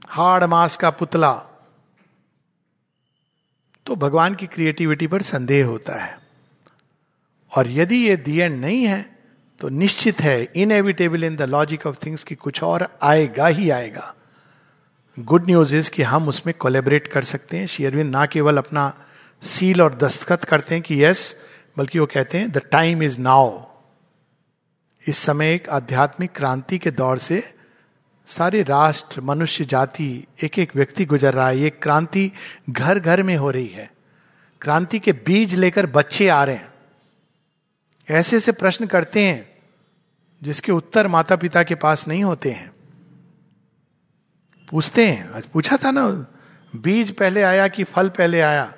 [0.07, 1.33] हाड़ मास का पुतला
[3.87, 6.19] तो भगवान की क्रिएटिविटी पर संदेह होता है।
[7.53, 9.05] और यदि ये दी एंड नहीं है
[9.61, 14.15] तो निश्चित है inevitable in the logic of things कि कुछ और आएगा ही आएगा।
[15.19, 18.93] गुड न्यूज़ इज़ कि हम उसमें कोलेबरेट कर सकते हैं। शेयरविंद ना केवल अपना
[19.43, 21.37] सील और दस्तखत करते हैं कि यस
[21.79, 23.61] बल्कि वो कहते हैं द टाइम इज़ नाउ
[25.09, 27.43] इस समय एक आध्यात्मिक क्रांति के दौर से
[28.27, 32.33] सारे राष्ट्र, मनुष्य, जाति एक एक व्यक्ति गुजर रहा है। ये क्रांति
[32.71, 33.91] घर घर में हो रही है।
[34.61, 36.73] क्रांति के बीज लेकर बच्चे आ रहे हैं।
[38.11, 39.59] ऐसे ऐसे प्रश्न करते हैं,
[40.43, 42.73] जिसके उत्तर माता पिता के पास नहीं होते हैं।
[44.71, 46.27] पूछते हैं। आज पूछा था ना,
[46.77, 48.75] बीज पहले आया कि फल पहले आया?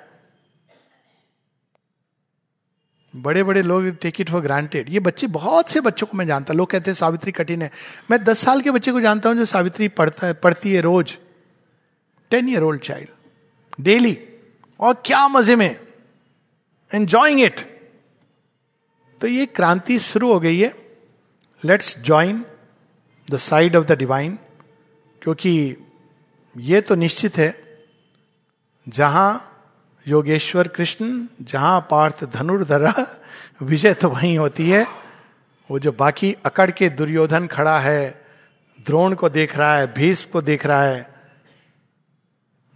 [3.15, 6.53] बड़े बड़े लोग टेक इट फॉर ग्रांटेड ये बच्चे, बहुत से बच्चों को मैं जानता
[6.53, 7.71] लोग कहते हैं, सावित्री कठिन है।
[8.11, 11.17] मैं दस साल के बच्चे को जानता हूँ जो सावित्री पढ़ता है, पढ़ती है रोज।
[12.31, 14.17] Ten year old child daily
[14.79, 15.75] और क्या मज़े में।
[16.91, 17.59] एंजॉइंग इट
[19.21, 20.73] तो ये क्रांति शुरू हो गई है।
[21.63, 22.43] Let's join
[23.27, 24.37] the side of the divine
[25.21, 25.75] क्योंकि
[26.55, 27.53] ये तो निश्चित है।
[28.87, 29.54] जहाँ
[30.07, 32.93] योगेश्वर कृष्ण, जहाँ पार्थ धनुर्धरा,
[33.61, 34.87] विजय तो वहीं होती है।
[35.71, 38.25] वो जो बाकी अकड़ के दुर्योधन खड़ा है,
[38.85, 41.15] द्रोण को देख रहा है, भीष्म को देख रहा है,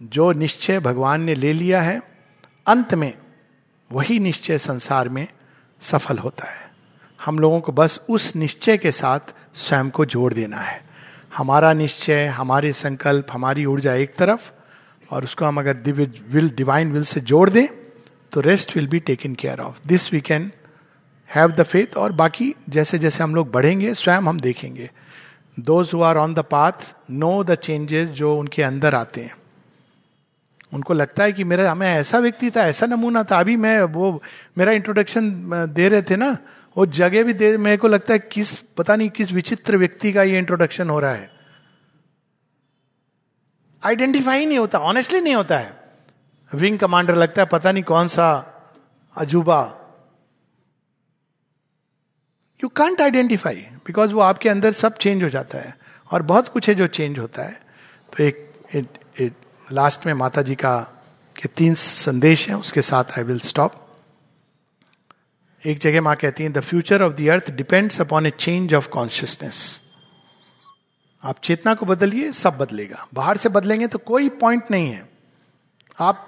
[0.02, 2.02] जो निश्चय भगवान ने ले लिया है,
[2.66, 3.18] अंत में
[3.92, 5.28] वही निश्चय संसार में
[5.80, 6.70] सफल होता है।
[7.24, 9.20] हम लोगों को बस उस निश्चय के साथ
[9.54, 10.84] स्वयं को जोड़ देना है।
[11.36, 14.52] हमारा निश्चय, हमारे संकल्प, हमारी ऊर्जा एक तरफ़
[15.10, 17.66] और उसको हम अगर दिव्य विल डिवाइन विल से जोड़ दें
[18.32, 20.50] तो rest will be taken care of this we can
[21.30, 24.90] have the faith और बाकी जैसे जैसे हम लोग बढ़ेंगे, स्वयं हम देखेंगे.
[25.60, 29.34] Those who are on the path know the changes जो उनके अंदर आते हैं.
[30.72, 34.22] उनको लगता है कि मेरा मैं ऐसा व्यक्ति था, ऐसा नमूना था, अभी मैं वो,
[34.58, 35.30] मेरा इंट्रोडक्शन
[35.74, 36.36] दे रहे थे ना,
[36.76, 40.22] वो जगह भी दे, मेरे को लगता है किस, पता नहीं किस विचित्र व्यक्ति का
[40.22, 41.39] ये इंट्रोडक्शन हो रहा है.
[43.82, 45.78] आइडेंटिफाई नहीं होता ऑनेस्टली नहीं होता है।
[46.52, 48.28] विंग कमांडर लगता है पता नहीं कौन सा
[49.16, 49.60] अजूबा।
[52.60, 55.74] यू कांट आइडेंटिफाई बिकॉज़ वो आपके अंदर सब चेंज हो जाता है
[56.10, 57.60] और बहुत कुछ है जो चेंज होता है।
[58.12, 59.32] तो एक,
[59.72, 60.78] लास्ट में माता जी का
[61.36, 63.86] के तीन संदेश हैं उसके साथ आई विल स्टॉप
[65.64, 68.88] एक जगह माँ कहती हैं the future of the earth depends upon a change of
[68.88, 69.82] consciousness
[71.22, 75.08] आप चेतना को बदलिए, सब बदलेगा। बाहर से बदलेंगे तो कोई पॉइंट नहीं है।
[75.98, 76.26] आप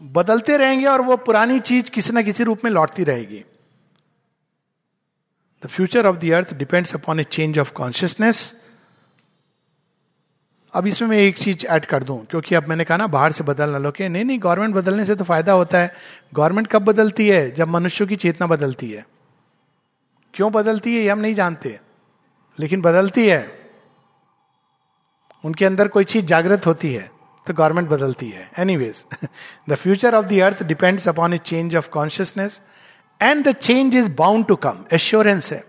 [0.00, 3.44] बदलते रहेंगे और वो पुरानी चीज़ किसी ना किसी रूप में लौटती रहेगी।
[5.62, 8.54] The future of the earth depends upon a change of consciousness
[10.74, 13.44] अब इसमें मैं एक चीज़ ऐड कर दूँ, क्योंकि अब मैंने कहा ना, बाहर से
[13.44, 15.92] बदलना लो कि नहीं नहीं गवर्नमेंट बदलने से तो फ़ायदा होता है।
[16.34, 17.50] गवर्नमेंट कब बदलती है?
[17.50, 19.06] जब मनुष्यों की चेतना बदलती है।
[20.34, 21.78] क्यों बदलती है ये हम नहीं जानते,
[22.58, 23.55] लेकिन बदलती है।
[25.44, 27.10] उनके अंदर कोई चीज़ जागृत होती है
[27.46, 28.50] तो गवर्नमेंट बदलती है.
[28.76, 29.04] Anyways
[29.68, 32.60] the future of the earth depends upon a change of consciousness
[33.20, 35.62] and the change is bound to come assurance है.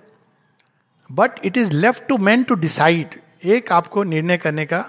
[1.10, 4.80] But it is left to man to decide एक आपको निर्णय करने का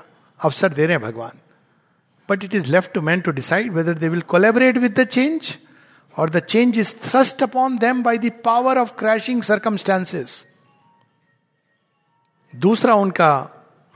[0.40, 1.38] अवसर दे रहे हैं भगवान.
[2.28, 5.54] But it is left to man to decide whether they will collaborate with the change
[6.14, 10.44] और the change is thrust upon them by the power of crashing circumstances
[12.52, 13.30] दूसरा उनका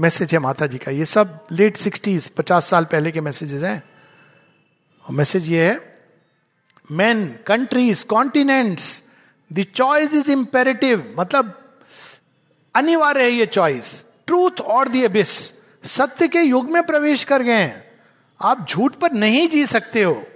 [0.02, 3.82] मैसेज है माता जी का। ये सब लेट सिक्सटीज पचास साल पहले के मैसेजेस हैं।
[5.04, 5.98] और मैसेज ये है
[6.90, 9.02] man countries continents
[9.52, 11.76] the choice is imperative मतलब
[12.74, 15.30] अनिवार्य है ये चॉइस ट्रूथ और दी एबिस
[15.84, 17.90] सत्य के युग में प्रवेश कर गए हैं।
[18.40, 20.26] आप झूठ पर नहीं जी सकते हो।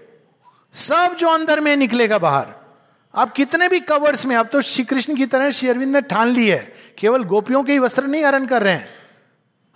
[0.72, 2.46] सब जो अंदर में निकलेगा बाहर।
[3.14, 6.28] आप कितने भी कवर्स में, आप तो श्री कृष्ण की तरह श्री अरविंद ने ठान
[6.28, 8.95] ली है। केवल गोपियों के ही वस्त्र नहीं हरण कर रहे हैं।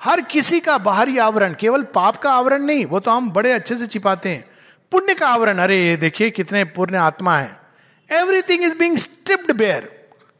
[0.00, 3.76] हर किसी का बाहरी आवरण, केवल पाप का आवरण नहीं, वो तो हम बड़े अच्छे
[3.76, 4.44] से छिपाते हैं।
[4.92, 7.58] पुण्य का आवरण, अरे ये देखिए कितने पुण्य आत्मा है।
[8.10, 9.88] Everything is being stripped bare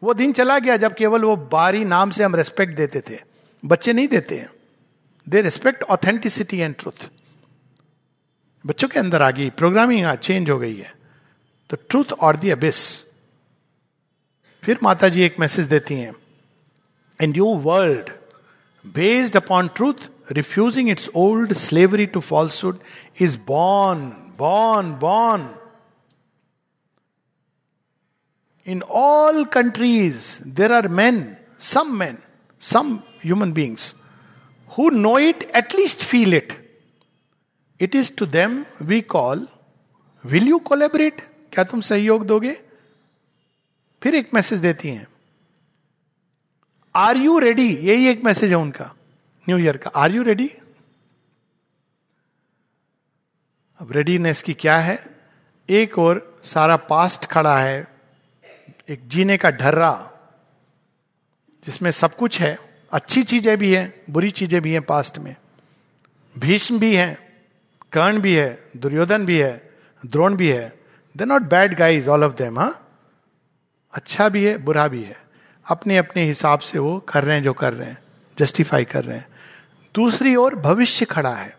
[0.03, 3.19] वो दिन चला गया जब केवल वो बारी नाम से हम रेस्पेक्ट देते थे।
[3.65, 4.49] बच्चे नहीं देते हैं।
[5.27, 7.09] They respect authenticity and truth
[8.65, 10.93] बच्चों के अंदर आ गई प्रोग्रामिंग चेंज हो गई है।
[11.71, 12.79] तो ट्रूथ और दी अबिस
[14.63, 16.15] फिर माता जी एक मैसेज देती हैं।
[17.21, 18.11] A new world
[18.86, 22.80] Based upon truth refusing its old slavery to falsehood
[23.22, 25.49] is born born born
[28.68, 31.26] in all countries there are man
[31.74, 32.18] some man
[32.62, 33.93] some human beings
[34.70, 36.53] who know it at least feel it.
[37.80, 39.47] It is to them we call,
[40.24, 41.22] will you collaborate?
[41.53, 42.51] क्या तुम सहयोग दोगे
[44.01, 45.08] फिर एक message देती हैं
[47.01, 48.92] are you ready यही एक मैसेज है उनका
[49.46, 50.51] न्यू ईयर का। आर यू रेडी
[53.80, 54.98] अब रेडीनेस की क्या है?
[55.68, 57.86] एक और सारा पास्ट खड़ा है,
[58.88, 60.11] एक जीने का ढर्रा,
[61.64, 62.59] जिसमें सब कुछ है।
[62.92, 65.34] अच्छी चीज़ें भी हैं, बुरी चीज़ें भी हैं पास्ट में।
[66.38, 67.16] भीष्म भी हैं,
[67.92, 69.70] कर्ण भी है, दुर्योधन भी है,
[70.07, 70.68] द्रोण भी है।
[71.16, 72.74] They not bad guys all of them हा?
[73.92, 75.30] अच्छा भी है, बुरा भी है।
[75.71, 77.99] अपने अपने हिसाब से वो कर रहे हैं जो कर रहे हैं
[78.39, 79.29] जस्टिफाई कर रहे हैं।
[79.95, 81.59] दूसरी ओर भविष्य खड़ा है।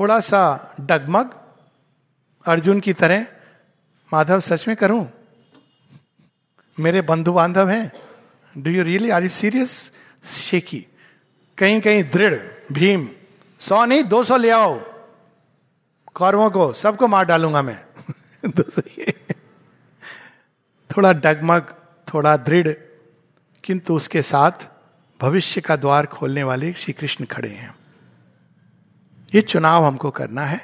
[0.00, 1.30] थोड़ा सा डगमग,
[2.44, 3.26] अर्जुन की तरह,
[4.12, 5.12] माधव सच में करूँ?
[6.80, 7.92] मेरे बंधु बांधव हैं।
[8.58, 9.92] Do you really are you serious
[10.24, 10.86] shaky
[11.58, 12.34] कहीं कहीं दृढ़,
[12.72, 13.08] भीम,
[13.60, 14.80] सौ नहीं, दो सौ ले आओ।
[16.14, 17.84] कौरवों को, सबको मार डालूँगा मैं।
[20.96, 21.74] थोड़ा डगमग
[22.14, 22.68] थोड़ा दृढ़,
[23.64, 24.66] किंतु उसके साथ
[25.20, 27.74] भविष्य का द्वार खोलने वाले श्री कृष्ण खड़े हैं।
[29.34, 30.60] ये चुनाव हमको करना है।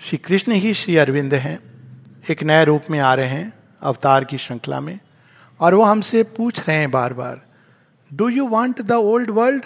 [0.00, 1.58] श्री कृष्ण ही श्री अरविंद हैं,
[2.30, 3.52] एक नए रूप में आ रहे हैं
[3.82, 4.98] अवतार की श्रृंखला में,
[5.60, 7.40] और वो हमसे पूछ रहे हैं बार बार
[8.10, 9.64] do you want the old world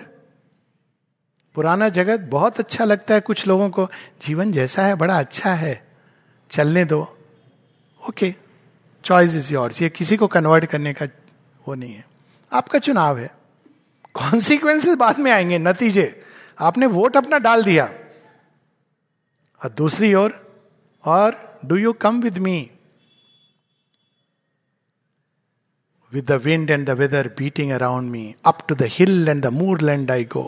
[1.56, 3.88] पुराना जगत बहुत अच्छा लगता है कुछ लोगों को।
[4.22, 5.86] जीवन जैसा है, बड़ा अच्छा है।
[6.50, 7.00] चलने दो।
[8.00, 8.34] ओके
[9.06, 11.06] चॉइस इज़ योर्स ये किसी को कन्वर्ट करने का
[11.68, 12.04] वो नहीं है।
[12.52, 13.34] आपका चुनाव है।
[14.14, 16.22] कॉन्सिक्वेंसेस बाद में आएँगे नतीजे।
[16.60, 17.84] आपने वोट अपना डाल दिया।
[19.64, 20.56] और दूसरी ओर
[21.04, 22.70] और do you come with me
[26.14, 29.60] with the wind and the weather beating around me, up to the hill and the
[29.62, 30.46] moorland I go.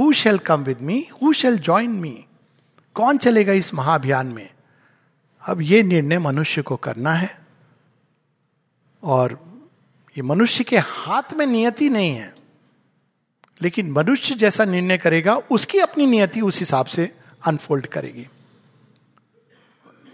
[0.00, 1.02] Who shall come with me?
[1.22, 2.14] Who shall join me?
[2.94, 4.50] कौन चलेगा इस महाअभियान में?
[5.42, 7.47] अब ये निर्णय मनुष्य को करना है।
[9.02, 9.38] और
[10.16, 12.32] ये मनुष्य के हाथ में नियति नहीं है,
[13.60, 17.10] लेकिन मनुष्य जैसा निर्णय करेगा, उसकी अपनी नियति उस हिसाब से
[17.42, 18.26] अनफोल्ड करेगी।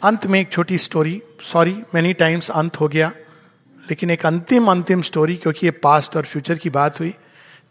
[0.02, 3.12] अंत में एक छोटी स्टोरी सॉरी मेनी टाइम्स अंत हो गया,
[3.84, 7.14] लेकिन एक अंतिम अंतिम स्टोरी क्योंकि ये पास्ट और फ्यूचर की बात हुई।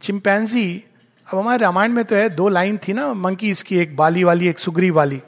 [0.01, 0.83] चिंपैंजी
[1.27, 4.47] अब हमारे रामायण में तो है, दो लाइन थी ना मंकी इसकी एक बाली वाली,
[4.47, 5.21] एक सुग्री वाली।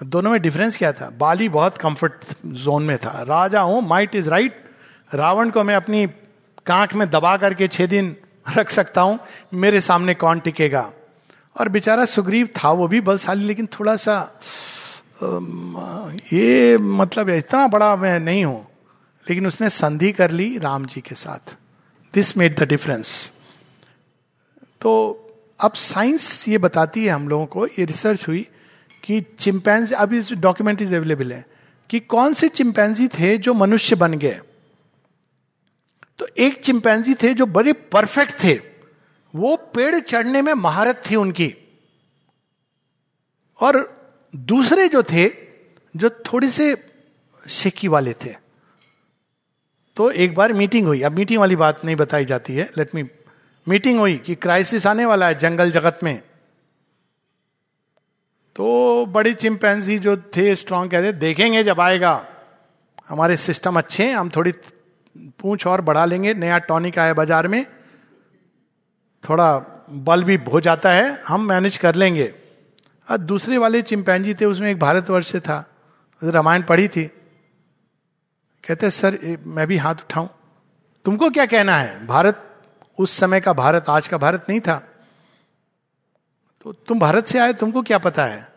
[0.00, 1.08] दोनों में डिफरेंस क्या था?
[1.10, 4.64] बाली बहुत कंफर्ट जोन में था। राजा हूँ माइट इज़ राइट
[5.10, 6.06] रावण को मैं अपनी
[6.66, 8.14] कांख में दबा करके छह दिन
[8.56, 9.18] रख सकता हूँ,
[9.54, 10.90] मेरे सामने कौन टिकेगा?
[11.56, 14.16] और बेचारा सुग्रीव था, वो भी बलशाली, लेकिन थोड़ा सा
[16.32, 18.66] ये मतलब इतना बड़ा मैं नहीं हूँ।
[19.26, 21.56] लेकिन उसने संधि कर ली राम जी के साथ।
[22.14, 23.32] दिस मेड द डिफरेंस
[24.80, 24.92] तो
[25.60, 28.46] अब साइंस ये बताती है हम लोगों को, ये रिसर्च हुई
[29.02, 31.44] कि चिंपैंजी अभी डॉक्यूमेंट इज़ अवेलेबल है,
[31.90, 34.40] कि कौन से चिंपैंजी थे जो मनुष्य बन गए?
[36.18, 38.60] तो एक चिंपैंजी थे जो बड़े परफेक्ट थे।
[39.34, 41.54] वो पेड़ चढ़ने में महारत थी उनकी।
[43.60, 43.96] और
[44.36, 45.30] दूसरे जो थे,
[45.96, 46.86] जो थोड़े से
[47.48, 48.34] शेकी वाले थे।
[49.96, 53.02] तो एक बार मीटिंग हुई। अब मीटिंग वाली बात नहीं बताई जाती है। लेट मी
[53.68, 56.22] मीटिंग हुई कि क्राइसिस आने वाला है जंगल जगत में।
[58.56, 62.26] तो बड़ी चिंपैंसी जो थे स्ट्रांग कहते, देखेंगे जब आएगा।
[63.08, 64.52] हमारे सिस्टम अच्छे हैं, हम थोड़ी
[65.38, 67.64] पूछ और बढ़ा लेंगे, नया टॉनिक आया बाज़ार में।
[69.24, 69.58] थोड़ा
[69.90, 72.34] बल भी हो जाता है, हम मैनेज कर लेंगे।
[73.08, 75.64] और दूसरे वाले चिंपैंजी थे, उसमें एक भारतवर्ष से था,
[76.22, 77.04] रामायण पढ़ी थी।
[78.64, 80.28] कहते सर मैं भी हाथ उठाऊं।
[81.04, 82.06] तुमको क्या कहना है?
[82.06, 82.42] भारत,
[82.98, 84.76] उस समय का भारत, आज का भारत नहीं था।
[86.62, 88.48] तो तुम भारत से आए, तुमको क्या पता है?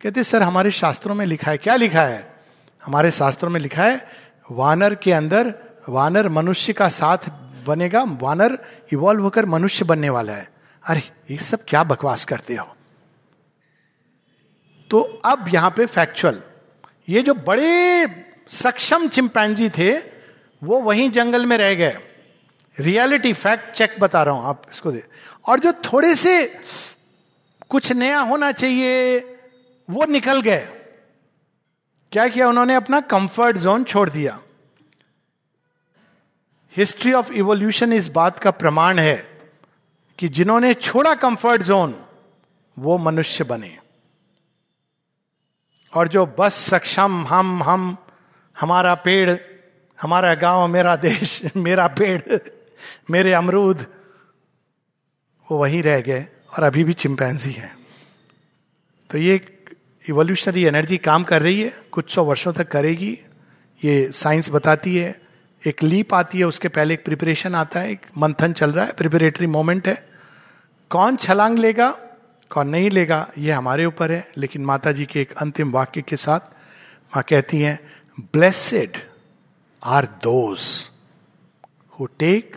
[0.00, 2.36] कहते सर, हमारे शास्त्रों में लिखा है। क्या लिखा है?
[2.84, 4.06] हमारे शास्त्रों में लिखा है,
[4.50, 5.54] वानर के अंदर
[5.88, 7.18] वानर मनुष्य का साथ
[7.66, 8.58] बनेगा, वानर
[8.92, 10.52] इवॉल्व होकर मनुष्य बनने वाला है।
[10.84, 12.76] अरे, ये सब क्या बकवास करते हो?
[14.90, 16.42] तो अब यहाँ पे फैक्चुअल
[17.08, 18.06] ये जो बड़े
[18.48, 19.98] सक्षम चिंपैंजी थे,
[20.64, 21.98] वो वहीं जंगल में रह गए।
[22.80, 25.04] रियलिटी फैक्ट चेक बता रहा हूँ, आप इसको दे।
[25.46, 26.46] और जो थोड़े से
[27.68, 29.18] कुछ नया होना चाहिए,
[29.90, 30.68] वो निकल गए।
[32.12, 32.74] क्या किया उन्होंने?
[32.74, 34.40] अपना कंफर्ट जोन छोड़ दिया।
[36.76, 39.40] हिस्ट्री ऑफ़ इवोल्यूशन इस बात का प्रमाण है
[40.18, 42.04] कि जिन्होंने छोड़ा कंफर्ट जोन
[42.78, 43.78] वो मनुष्य बने।
[45.94, 47.96] और जो बस सक्षम, हम हम,
[48.60, 49.36] हमारा पेड़,
[50.02, 52.38] हमारा गाँव, मेरा देश, मेरा पेड़,
[53.10, 53.86] मेरे अमरूद,
[55.50, 57.76] वो वहीं रह गए और अभी भी चिंपैंसी है।
[59.10, 59.64] तो ये
[60.08, 63.18] इवोल्यूशनरी एनर्जी काम कर रही है, कुछ सौ वर्षों तक करेगी,
[63.84, 65.22] ये साइंस बताती है
[65.66, 68.92] एक लीप आती है, उसके पहले एक प्रिपरेशन आता है, एक मंथन चल रहा है
[68.92, 69.94] प्रिपरेटरी मोमेंट है।
[70.90, 71.90] कौन छलांग लेगा,
[72.50, 76.16] कौन नहीं लेगा, ये हमारे ऊपर है, लेकिन माता जी के एक अंतिम वाक्य के
[76.16, 76.40] साथ
[77.12, 77.78] माँ कहती हैं
[78.34, 78.96] blessed
[79.82, 80.60] are those
[81.92, 82.56] who take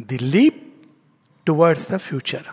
[0.00, 0.64] the leap
[1.46, 2.50] towards the future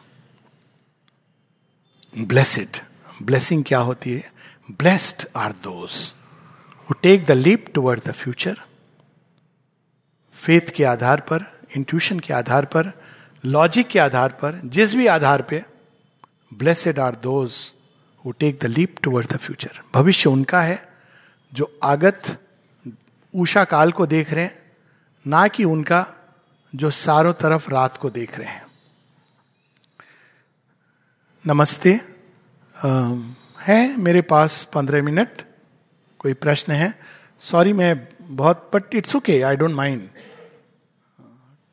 [2.18, 2.78] blessed
[3.24, 4.24] blessing क्या होती है?
[4.72, 5.92] Blessed are those
[6.90, 8.62] who take the leap toward the future
[10.36, 11.46] faith के आधार पर
[11.78, 12.92] इंट्यूशन के आधार पर
[13.46, 15.64] लॉजिक के आधार पर, जिस भी आधार पे
[16.54, 17.54] blessed are those
[18.26, 20.82] who take the leap toward the future भविष्य उनका है,
[21.54, 22.38] जो आगत,
[23.34, 24.62] उषा काल को देख रहे हैं,
[25.26, 26.06] ना कि उनका,
[26.76, 28.66] जो चारों तरफ़ रात को देख रहे हैं।
[31.46, 32.00] नमस्ते
[33.62, 35.42] है मेरे पास पंद्रह मिनट?
[36.20, 36.94] कोई प्रश्न है?
[37.40, 40.10] सॉरी मैं बहुत but it's okay I don't mind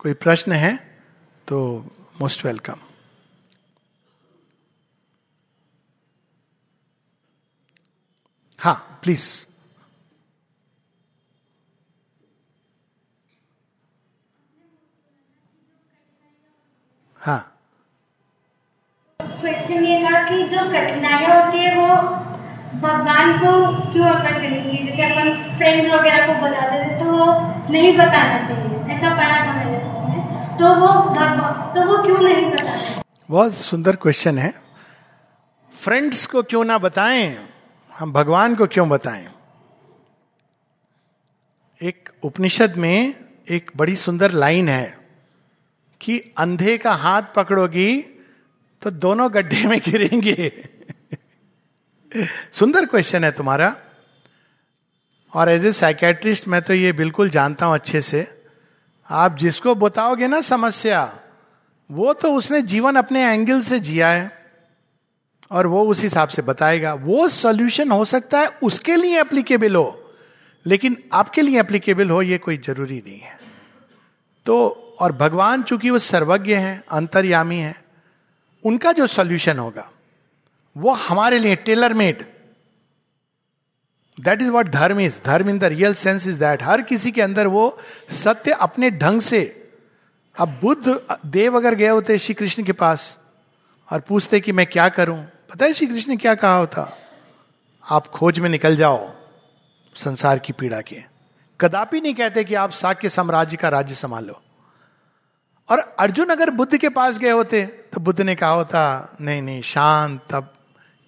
[0.01, 0.75] कोई प्रश्न है
[1.49, 1.59] तो
[2.21, 2.77] मोस्ट वेलकम
[8.59, 9.27] हाँ प्लीज़
[17.19, 17.41] हाँ.
[19.21, 22.32] क्वेश्चन ये था कि जो कठिनाइयाँ होती है, वो
[22.81, 23.51] भगवान को
[23.93, 27.27] क्यों अर्पण करनी चाहिए जैसे अपन फ्रेंड्स वगैरह को बताते थे तो वो
[27.71, 29.79] नहीं बताना चाहिए। ऐसा पढ़ा था मैंने
[30.59, 30.89] तो वो
[31.75, 34.53] तो वो क्यों नहीं बताना बहुत सुंदर क्वेश्चन है।
[35.73, 37.39] फ्रेंड्स को क्यों ना बताएँ?
[37.93, 39.27] हम भगवान को क्यों बताएँ?
[41.81, 43.15] एक उपनिषद में
[43.49, 44.97] एक बड़ी सुंदर लाइन है
[46.01, 47.91] कि अंधे का हाथ पकड़ोगी
[48.83, 50.51] तो दोनों गड्ढे में गिरेंगे।
[52.53, 53.77] सुंदर क्वेश्चन है तुम्हारा।
[55.35, 58.45] और एज ए साइकेट्रिस्ट मैं तो ये बिल्कुल जानता हूँ अच्छे से।
[59.11, 61.19] आप जिसको बताओगे ना समस्या,
[61.91, 64.43] वो तो उसने जीवन अपने एंगल से जिया है।
[65.51, 70.15] और वो उस हिसाब से बताएगा। वो सॉल्यूशन हो सकता है, उसके लिए एप्लीकेबल हो।
[70.67, 73.39] लेकिन आपके लिए एप्लीकेबल हो, ये कोई ज़रूरी नहीं है।
[74.47, 74.69] तो
[75.01, 77.85] और भगवान चूँकि वो सर्वज्ञ हैं, अंतर्यामी हैं,
[78.65, 79.91] उनका जो सॉल्यूशन होगा
[80.77, 82.25] वो हमारे लिए tailor made
[84.19, 87.23] that is what dharma is dharma in the real sense is that हर किसी के
[87.23, 87.79] अंदर वो
[88.11, 89.43] सत्य अपने ढंग से,
[90.37, 93.19] अब बुद्ध, देव अगर गए होते श्री कृष्ण के पास
[93.91, 95.19] और पूछते कि मैं क्या करूँ?
[95.51, 96.97] पता है श्री कृष्ण ने क्या कहा होता
[97.85, 99.11] आप खोज में निकल जाओ
[99.97, 101.03] संसार की पीड़ा के।
[101.61, 104.41] कदापि नहीं कहते कि आप साक्य साम्राज्य का राज्य संभालो।
[105.69, 109.63] और अर्जुन अगर बुद्ध के पास गए होते तो बुद्ध ने कहा होता, नहीं नहीं,
[109.63, 110.53] शांत तब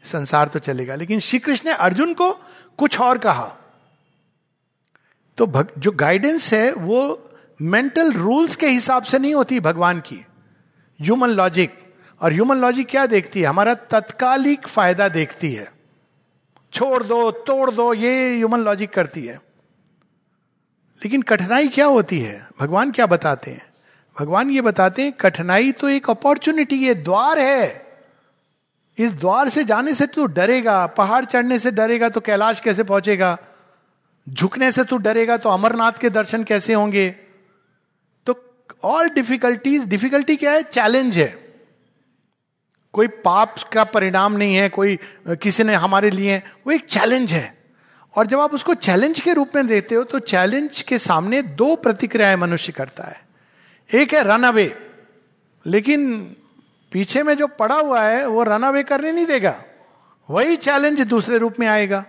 [0.05, 2.33] संसार तो चलेगा। लेकिन श्री कृष्ण ने अर्जुन को
[2.79, 3.57] कुछ और कहा।
[5.37, 7.31] तो भग, जो गाइडेंस है वो
[7.63, 10.27] मेंटल रूल्स के हिसाब से नहीं होती भगवान की।
[11.01, 13.47] ह्यूमन लॉजिक और ह्यूमन लॉजिक क्या देखती है?
[13.47, 15.73] हमारा तत्कालिक फ़ायदा देखती है।
[16.73, 19.35] छोड़ दो तोड़ दो ये ह्यूमन लॉजिक करती है।
[21.05, 22.49] लेकिन कठिनाई क्या होती है?
[22.61, 23.75] भगवान क्या बताते हैं?
[24.21, 27.84] भगवान ये बताते हैं कठिनाई तो एक अपॉर्चुनिटी है द्वार है।
[28.99, 33.39] इस द्वार से जाने से तू डरेगा, पहाड़ चढ़ने से डरेगा तो कैलाश कैसे पहुंचेगा?
[34.29, 37.09] झुकने से तू डरेगा तो अमरनाथ के दर्शन कैसे होंगे?
[38.27, 40.63] तो ऑल डिफिकल्टीज डिफिकल्टी क्या है?
[40.63, 41.45] चैलेंज है।
[42.93, 47.65] कोई पाप का परिणाम नहीं है, कोई, किसी ने हमारे लिए, वो एक चैलेंज है।
[48.15, 51.75] और जब आप उसको चैलेंज के रूप में देखते हो तो चैलेंज के सामने दो
[51.77, 53.21] प्रतिक्रियाएँ मनुष्य करता है।
[53.91, 54.77] एक है रन अवे
[55.67, 56.37] लेकिन
[56.95, 59.55] पीछे में जो पड़ा हुआ है, वो रन अवे करने नहीं देगा।
[60.29, 62.05] वही चैलेंज दूसरे रूप में आएगा।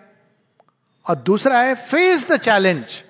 [1.06, 3.02] और दूसरा है फेस द चैलेंज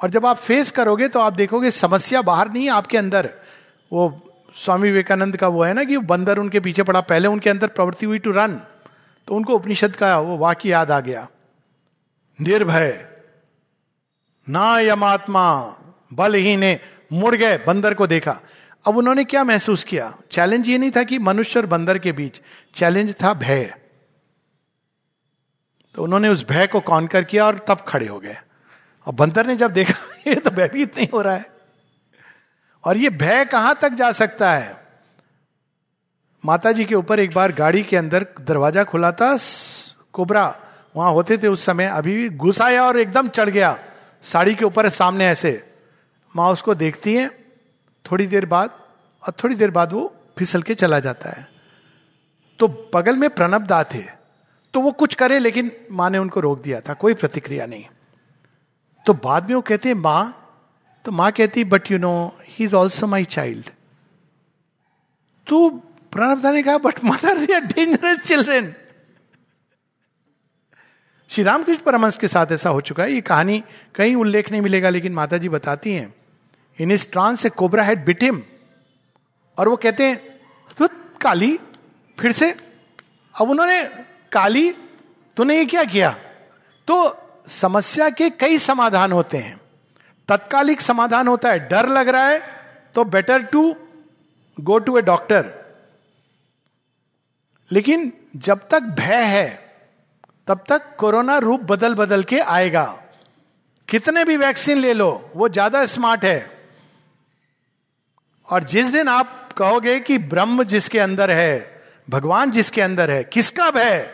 [0.00, 3.30] और जब आप फेस करोगे तो आप देखोगे समस्या बाहर नहीं है आपके अंदर।
[3.92, 7.66] वो स्वामी विवेकानंद का वो है ना कि बंदर उनके पीछे पड़ा, पहले उनके अंदर
[7.68, 8.60] प्रवृत्ति हुई टू रन
[9.28, 11.26] तो उनको उपनिषद का वो वाक्य याद आ गया।
[12.38, 13.08] निर्भय
[14.46, 15.44] ना यमात्मा
[16.12, 16.78] बल ही ने
[17.12, 18.40] मुड़ गए, बंदर को देखा।
[18.84, 20.18] अब उन्होंने क्या महसूस किया?
[20.30, 22.40] चैलेंज ये नहीं था कि मनुष्य और बंदर के बीच।
[22.74, 23.74] चैलेंज था भय।
[25.94, 28.36] तो उन्होंने उस भय को कॉन्कर किया और तब खड़े हो गए।
[29.06, 29.94] और बंदर ने जब देखा,
[30.26, 31.50] ये तो भयभीत नहीं हो रहा है।
[32.84, 34.86] और ये भय कहाँ तक जा सकता है?
[36.44, 39.38] माता जी के ऊपर एक बार गाड़ी के अंदर दरवाज़ा खुला था,
[40.12, 40.60] कोबरा।
[40.96, 43.78] वहाँ होते थे उस समय। अभी भी घुस आया और एकदम चढ़ गया।
[44.22, 45.74] साड़ी के ऊपर सामने ऐसे।
[46.36, 47.41] माँ उसको देखती है।
[48.04, 48.78] थोड़ी देर बाद
[49.22, 51.46] और थोड़ी देर बाद वो फिसल के चला जाता है।
[52.60, 54.02] तो बगल में प्रणब दा थे
[54.74, 57.84] तो वो कुछ करे, लेकिन माँ ने उनको रोक दिया था, कोई प्रतिक्रिया नहीं।
[59.06, 60.38] तो बाद में वो कहते हैं, माँ
[61.04, 63.70] तो माँ कहती but you know he is also my child
[65.46, 65.68] तो
[66.12, 68.74] प्रणब दा ने कहा but mother they are dangerous children
[71.30, 73.62] Shri Ramakrishna Paramhansa के साथ ऐसा हो चुका है। ये कहानी
[73.94, 76.12] कहीं उल्लेख नहीं मिलेगा, लेकिन माता जी बताती हैं।
[76.78, 78.42] इन इस ट्रांस से कोबरा हेड बिटिम
[79.58, 80.16] और वो कहते हैं
[80.78, 80.88] तो
[81.20, 81.58] काली,
[82.18, 82.50] फिर से,
[83.34, 83.82] अब उन्होंने
[84.32, 84.70] काली,
[85.36, 86.10] तूने ये क्या किया?
[86.88, 89.60] तो समस्या के कई समाधान होते हैं।
[90.28, 92.40] तत्कालिक समाधान होता है, डर लग रहा है
[92.94, 93.74] तो better to
[94.58, 95.50] go to a doctor
[97.70, 99.48] लेकिन जब तक भय है,
[100.48, 102.84] तब तक कोरोना रूप बदल बदल के आएगा।
[103.88, 106.61] कितने भी वैक्सीन ले लो, वो ज़्यादा स्मार्ट है।
[108.50, 113.70] और जिस दिन आप कहोगे कि ब्रह्म जिसके अंदर है, भगवान जिसके अंदर है, किसका
[113.70, 114.10] भय?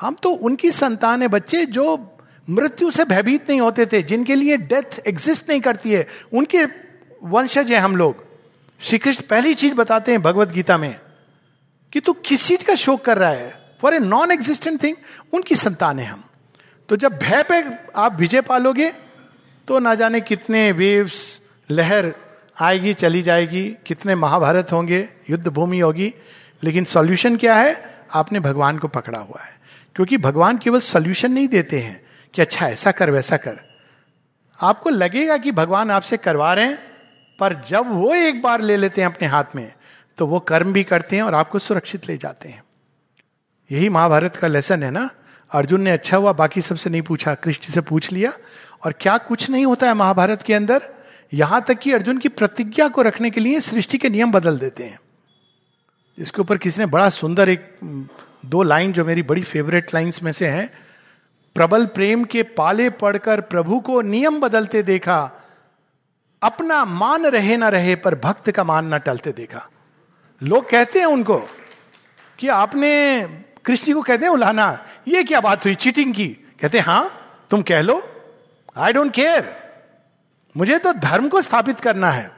[0.00, 2.16] हम तो उनकी संतान है बच्चे जो
[2.50, 6.64] मृत्यु से भयभीत नहीं होते थे, जिनके लिए डेथ एग्जिस्ट नहीं करती है। उनके
[7.22, 8.24] वंशज हैं हम लोग।
[8.80, 11.00] श्री कृष्ण पहली चीज़ बताते हैं भगवत गीता में
[11.92, 13.54] कि तू किस चीज़ का शोक कर रहा है?
[13.82, 14.96] For a non existent thing
[15.32, 16.24] उनकी संतान है हम।
[16.88, 17.64] तो जब भय पे
[17.96, 18.90] आप विजय पालोगे
[19.68, 22.14] तो ना जाने कितने वेव्स लहर
[22.60, 26.14] आएगी, चली जाएगी, कितने महाभारत होंगे, युद्ध भूमि होगी,
[26.64, 27.98] लेकिन सॉल्यूशन क्या है?
[28.14, 29.60] आपने भगवान को पकड़ा हुआ है।
[29.94, 33.60] क्योंकि भगवान केवल सॉल्यूशन नहीं देते हैं कि अच्छा ऐसा कर, वैसा कर।
[34.60, 36.78] आपको लगेगा कि भगवान आपसे करवा रहे हैं,
[37.40, 39.72] पर जब वो एक बार ले लेते हैं अपने हाथ में
[40.18, 42.62] तो वो कर्म भी करते हैं और आपको सुरक्षित ले जाते हैं।
[43.70, 45.10] यही महाभारत का लेसन है ना?
[45.50, 48.32] अर्जुन ने अच्छा हुआ, बाकी सबसे नहीं पूछा, कृष्ण से पूछ लिया,
[48.84, 50.82] और क्या कुछ नहीं होता है महाभारत के अंदर?
[51.32, 54.84] यहाँ तक कि अर्जुन की प्रतिज्ञा को रखने के लिए सृष्टि के नियम बदल देते
[54.84, 54.98] हैं।
[56.18, 57.68] इसके ऊपर किसी ने बड़ा सुंदर एक
[58.46, 60.66] दो लाइन जो मेरी बड़ी फेवरेट लाइंस में से है।
[61.56, 65.20] प्रबल प्रेम के पाले पड़कर प्रभु को नियम बदलते देखा,
[66.42, 69.68] अपना मान रहे ना रहे पर भक्त का मान ना टलते देखा।
[70.40, 71.38] लोग कहते हैं उनको
[72.38, 73.22] कि आपने
[73.64, 75.74] कृष्ण को कहते हैं, उलाना, ये क्या बात हुई?
[75.74, 76.28] चीटिंग की?
[76.60, 77.10] कहते हैं हाँ
[77.50, 78.02] तुम कह लो।
[78.76, 79.59] आई डोंट केयर
[80.56, 82.30] मुझे तो धर्म को स्थापित करना है।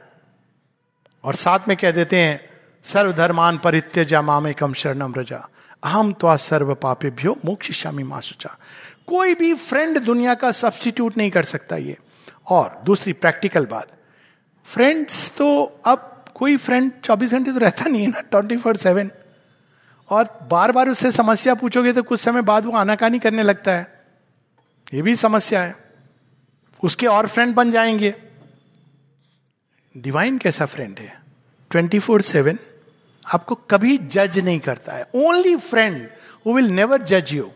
[1.23, 2.39] और साथ में कह देते हैं,
[2.83, 5.47] सर्वधर्मान परित्यजा मामे कम शरणम रजा
[5.83, 8.57] अहम तो सर्व पापे भ्यो मोक्ष शामी मासुचा
[9.07, 11.97] कोई भी फ्रेंड दुनिया का सब्सटीट्यूट नहीं कर सकता ये।
[12.47, 13.87] और दूसरी प्रैक्टिकल बात
[14.67, 19.11] फ्रेंड्स तो अब कोई फ्रेंड 24 घंटे तो रहता नहीं है ना ट्वेंटी फोर सेवन
[20.09, 24.05] और बार बार उससे समस्या पूछोगे तो कुछ समय बाद वो आनाकानी करने लगता है।
[24.93, 25.82] ये भी समस्या है।
[26.83, 28.13] उसके और फ्रेंड बन जाएँगे।
[29.95, 31.21] डिवाइन कैसा फ्रेंड है?
[31.71, 32.57] ट्वेंटी फोर सेवन
[33.25, 36.07] आपको कभी जज नहीं करता है। Only friend
[36.45, 37.51] who will never जज यू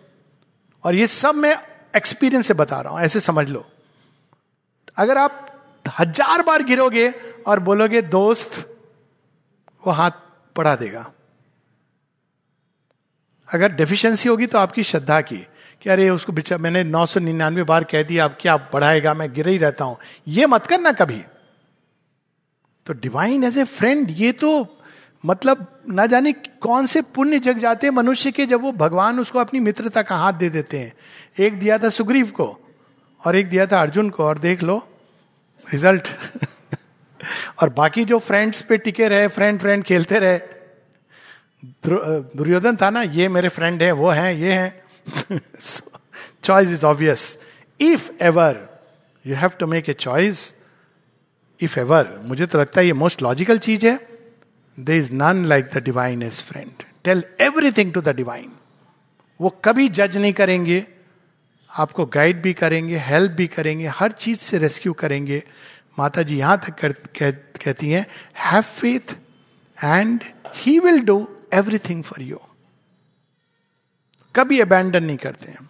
[0.84, 1.56] और ये सब मैं
[1.96, 3.66] एक्सपीरियंस से बता रहा हूँ, ऐसे समझ लो।
[4.98, 5.44] अगर आप
[6.00, 7.10] हज़ार बार गिरोगे
[7.48, 8.58] और बोलोगे, दोस्त,
[9.84, 10.12] वो हाथ
[10.56, 11.12] पढ़ा देगा।
[13.50, 15.46] अगर डेफिशिएंसी होगी तो आपकी श्रद्धा की।
[15.82, 19.34] कि अरे, उसको बिचा मैंने नौ सौ निन्यानवे बार कह दिया, अब क्या बढ़ाएगा, मैं
[19.34, 19.98] गिर ही रहता हूँ।
[20.28, 21.22] ये मत करना कभी।
[22.88, 24.50] तो डिवाइन एज ए फ्रेंड ये तो
[25.24, 29.40] मतलब ना जाने कौन से पुण्य जग जाते हैं मनुष्य के, जब वो भगवान उसको
[29.40, 30.94] अपनी मित्रता का हाथ दे देते हैं।
[31.40, 32.48] एक दिया था सुग्रीव को,
[33.24, 34.78] और एक दिया था अर्जुन को, और देख लो
[35.66, 36.08] रिज़ल्ट
[37.62, 40.40] और बाकी जो फ्रेंड्स पे टिके रहे फ्रेंड फ्रेंड खेलते रहे।
[41.88, 44.87] दुर्योधन था ना, ये मेरे फ्रेंड है, वो है, ये है।
[46.44, 47.38] Choice is obvious
[47.80, 48.68] if ever
[49.26, 50.54] you have to make a choice
[51.62, 54.00] if ever मुझे तो लगता है ये मोस्ट लॉजिकल चीज़ है।
[54.78, 58.52] There is none like the divine is friend tell everything to the divine
[59.40, 60.86] वो कभी जज नहीं करेंगे।
[61.72, 65.42] आपको गाइड भी करेंगे हेल्प भी करेंगे हर चीज़ से रेस्क्यू करेंगे।
[66.00, 68.06] माता जी यहाँ तक कर, कह, कहती हैं
[68.38, 69.16] have faith
[69.78, 70.24] and
[70.56, 72.40] he will do everything for you
[74.38, 75.70] कभी अबैंडन नहीं करते हैं।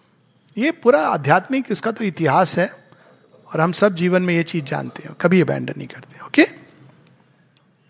[0.56, 2.68] ये पूरा आध्यात्मिक, उसका तो इतिहास है,
[3.48, 6.42] और हम सब जीवन में ये चीज़ जानते हैं। कभी अबैंडन नहीं करते ओके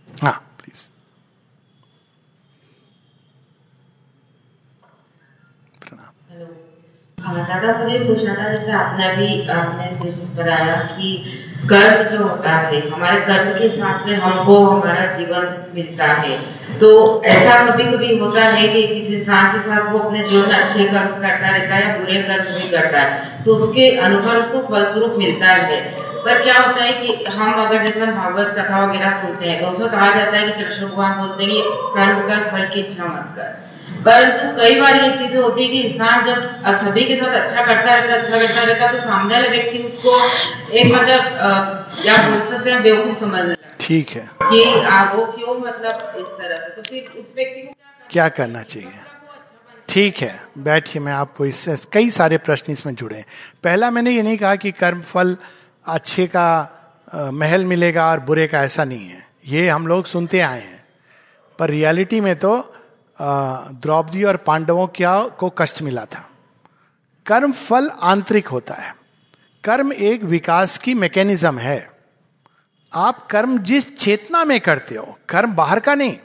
[0.09, 0.89] हाँ प्लीज़
[5.95, 6.13] हाँ,
[7.29, 11.09] दादा मुझे पूछना था, जैसे आपने अभी आपने बताया कि
[11.71, 16.37] कर्म जो होता है, हमारे कर्म के हिसाब से हमको हमारा जीवन मिलता है।
[16.81, 16.91] तो
[17.27, 21.09] ऐसा कभी कभी होता है कि किसी इंसान के साथ वो अपने जीवन अच्छे कर्म
[21.23, 25.81] करता रहता है बुरे कर्म भी करता है तो उसके अनुसार उसको फलस्वरूप मिलता है।
[26.25, 29.89] पर क्या होता है कि हम अगर जैसे भागवत कथा वगैरह सुनते हैं तो उसमें
[29.89, 31.61] कहा जाता है कि कृष्ण भगवान बोलते हैं कि
[31.95, 33.49] कर्म कर, फल की इच्छा मत कर।
[34.05, 36.43] परंतु कई बार ये चीज़ें होती है कि इंसान जब
[36.83, 40.19] सभी के साथ अच्छा करता रहता अच्छा करता रहता तो सामने वाले व्यक्ति उसको
[40.73, 41.23] एक मतलब
[42.03, 43.43] क्या बोल सकते हैं बेवकूफ़ समझ
[43.81, 44.65] ठीक है। कि
[45.17, 46.71] वो क्यों मतलब इस तरह से?
[46.71, 47.75] तो फिर उस व्यक्ति को
[48.11, 49.01] क्या करना चाहिए?
[49.89, 53.27] ठीक है बैठिए मैं आपको इससे कई सारे प्रश्न इसमें जुड़े हैं।
[53.65, 55.37] पहला मैंने ये नहीं कहा कि कर्म फल
[55.87, 56.49] अच्छे का
[57.35, 60.83] महल मिलेगा और बुरे का ऐसा नहीं है। ये हम लोग सुनते आए हैं।
[61.59, 62.51] पर रियलिटी में तो
[63.21, 66.29] द्रौपदी और पांडवों क्या को कष्ट मिला था?
[67.27, 68.95] कर्म फल आंतरिक होता है।
[69.65, 71.91] कर्म एक विकास की मैकेनिज्म है।
[72.93, 76.17] आप कर्म जिस चेतना में करते हो, कर्म बाहर का नहीं,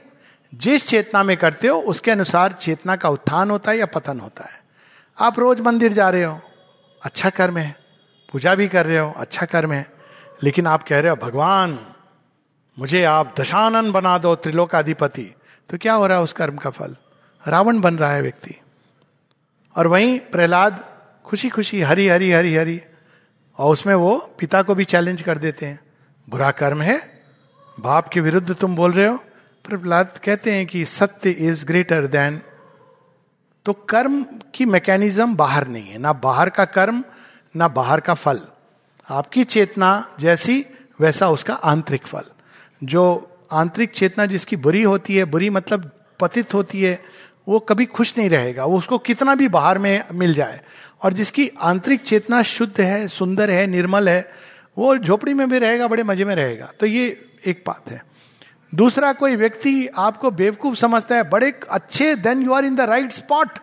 [0.54, 4.44] जिस चेतना में करते हो, उसके अनुसार चेतना का उत्थान होता है या पतन होता
[4.44, 4.62] है।
[5.18, 6.40] आप रोज मंदिर जा रहे हो
[7.02, 7.76] अच्छा कर्म है,
[8.32, 9.86] पूजा भी कर रहे हो अच्छा कर्म है,
[10.44, 11.80] लेकिन आप कह रहे हो, भगवान,
[12.78, 15.34] मुझे आप दशानन बना दो त्रिलोकाधिपति
[15.70, 16.96] तो क्या हो रहा है उस कर्म का फल?
[17.48, 18.56] रावण बन रहा है व्यक्ति।
[19.76, 20.84] और वहीं प्रहलाद
[21.26, 22.82] खुशी खुशी हरी हरी हरी हरी,
[23.58, 25.80] और उसमें वो पिता को भी चैलेंज कर देते हैं।
[26.30, 27.24] बुरा कर्म है,
[27.80, 29.18] बाप के विरुद्ध तुम बोल रहे हो।
[29.66, 32.42] प्रहलाद कहते हैं कि सत्य इज़ ग्रेटर देन
[33.66, 34.26] तो कर्म
[34.56, 37.04] की मैकेनिज्म बाहर नहीं है। ना बाहर का कर्म,
[37.56, 38.42] ना बाहर का फल।
[39.10, 40.66] आपकी चेतना जैसी,
[41.00, 42.24] वैसा उसका आंतरिक फल।
[42.84, 47.04] जो आंतरिक चेतना जिसकी बुरी होती है, बुरी मतलब पतित होती है,
[47.48, 50.62] वो कभी खुश नहीं रहेगा। वो उसको कितना भी बाहर में मिल जाए।
[51.02, 54.32] और जिसकी आंतरिक चेतना शुद्ध है, सुंदर है, निर्मल है,
[54.78, 58.06] वो झोपड़ी में भी रहेगा, बड़े मज़े में रहेगा। तो ये एक बात है।
[58.76, 63.12] दूसरा, कोई व्यक्ति आपको बेवकूफ़ समझता है, बड़े अच्छे then you are in the right
[63.12, 63.60] spot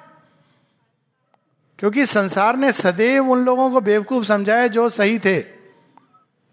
[1.78, 5.59] क्योंकि संसार ने सदैव उन लोगों को बेवकूफ़ समझाया जो सही थे।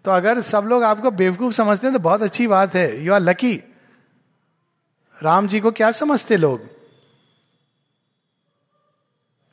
[0.08, 3.20] तो अगर सब लोग आपको बेवकूफ़ समझते हैं तो बहुत अच्छी बात है। You are
[3.20, 3.62] lucky
[5.22, 6.60] Ram ji को क्या समझते लोग?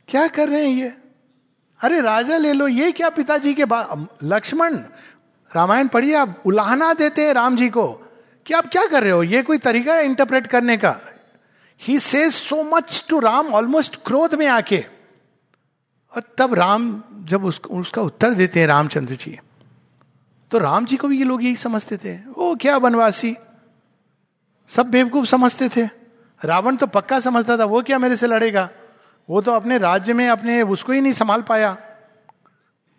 [0.08, 0.98] क्या कर रहे हैं ये?
[1.80, 4.78] अरे राजा ले लो, ये क्या पिताजी के बाद लक्ष्मण?
[5.56, 7.88] रामायण पढ़िए आप, उलाहना देते हैं राम जी को।
[8.46, 9.24] कि आप क्या कर रहे हो?
[9.24, 11.00] ये कोई तरीका है इंटरप्रेट करने का?
[11.82, 14.86] He say so much to Ram almost क्रोध में आके।
[16.16, 19.40] और तब राम जब उसको, उसका उत्तर देते हैं रामचंद्र जी।
[20.52, 23.38] तो राम जी को भी ये लोग यही समझते थे। वो क्या बनवासी
[24.68, 25.90] सब बेवकूफ़ समझते थे।
[26.46, 28.70] रावण तो पक्का समझता था, वो क्या मेरे से लड़ेगा?
[29.30, 31.74] वो तो अपने राज्य में अपने उसको ही नहीं संभाल पाया।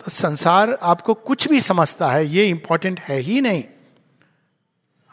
[0.05, 3.65] तो संसार आपको कुछ भी समझता है, ये इंपॉर्टेंट है ही नहीं।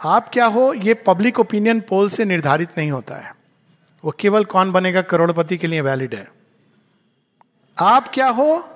[0.05, 3.35] आप क्या हो, ये पब्लिक ओपिनियन पोल से निर्धारित नहीं होता है।
[4.05, 6.31] वो केवल कौन बनेगा करोड़पति के लिए वैलिड है।
[7.80, 8.69] आप क्या हो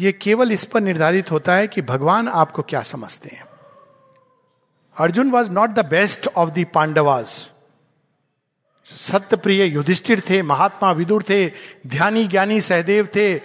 [0.00, 3.44] ये केवल इस पर निर्धारित होता है कि भगवान आपको क्या समझते हैं।
[4.96, 7.26] Arjun was not the best of the Pandavas
[8.86, 11.52] सत्य प्रिय युधिष्ठिर थे, महात्मा विदुर थे,
[11.86, 13.38] ध्यानी ज्ञानी सहदेव थे,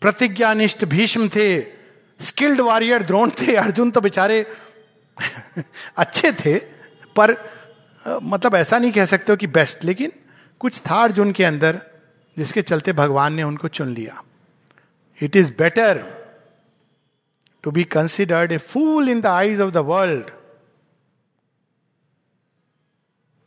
[0.00, 1.62] प्रतिज्ञानिष्ठ भीष्म थे
[2.20, 4.46] स्किल्ड वॉरियर द्रोण थे, अर्जुन तो बेचारे
[5.96, 6.58] अच्छे थे,
[7.16, 7.36] पर
[8.22, 10.12] मतलब ऐसा नहीं कह सकते हो कि बेस्ट लेकिन
[10.60, 11.80] कुछ था अर्जुन के अंदर
[12.38, 14.22] जिसके चलते भगवान ने उनको चुन लिया।
[15.22, 16.04] It is better
[17.62, 20.30] to be considered a fool in the eyes of the world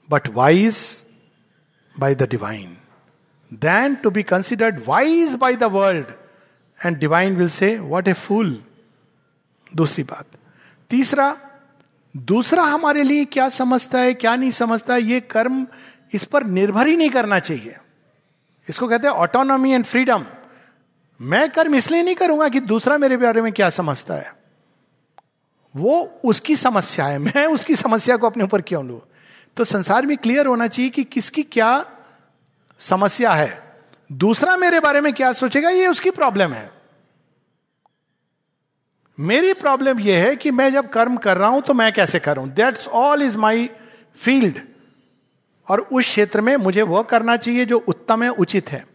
[0.09, 0.77] but wise
[1.95, 2.77] by the divine
[3.51, 6.13] than to be considered wise by the world
[6.79, 8.61] and divine will say what a fool
[9.75, 10.25] दूसरी बात।
[10.91, 11.37] तीसरा,
[12.15, 15.65] दूसरा हमारे लिए क्या समझता है, क्या नहीं समझता है, ये कर्म
[16.13, 17.75] इस पर निर्भर ही नहीं करना चाहिए।
[18.67, 20.25] इसको कहते हैं ऑटोनॉमी एंड फ्रीडम
[21.21, 24.33] मैं कर्म इसलिए नहीं करूँगा कि दूसरा मेरे बारे में क्या समझता है।
[25.75, 29.01] वो उसकी समस्या है। मैं उसकी समस्या को अपने ऊपर क्यों लू?
[29.57, 31.85] तो संसार में क्लियर होना चाहिए कि किसकी क्या
[32.79, 33.77] समस्या है।
[34.11, 36.71] दूसरा मेरे बारे में क्या सोचेगा, ये उसकी प्रॉब्लम है।
[39.19, 42.49] मेरी प्रॉब्लम यह है कि मैं जब कर्म कर रहा हूँ तो मैं कैसे करूँ?
[42.49, 43.69] That's all is my
[44.17, 44.59] field
[45.67, 48.88] और उस क्षेत्र में मुझे वह करना चाहिए जो उत्तम है, उचित है।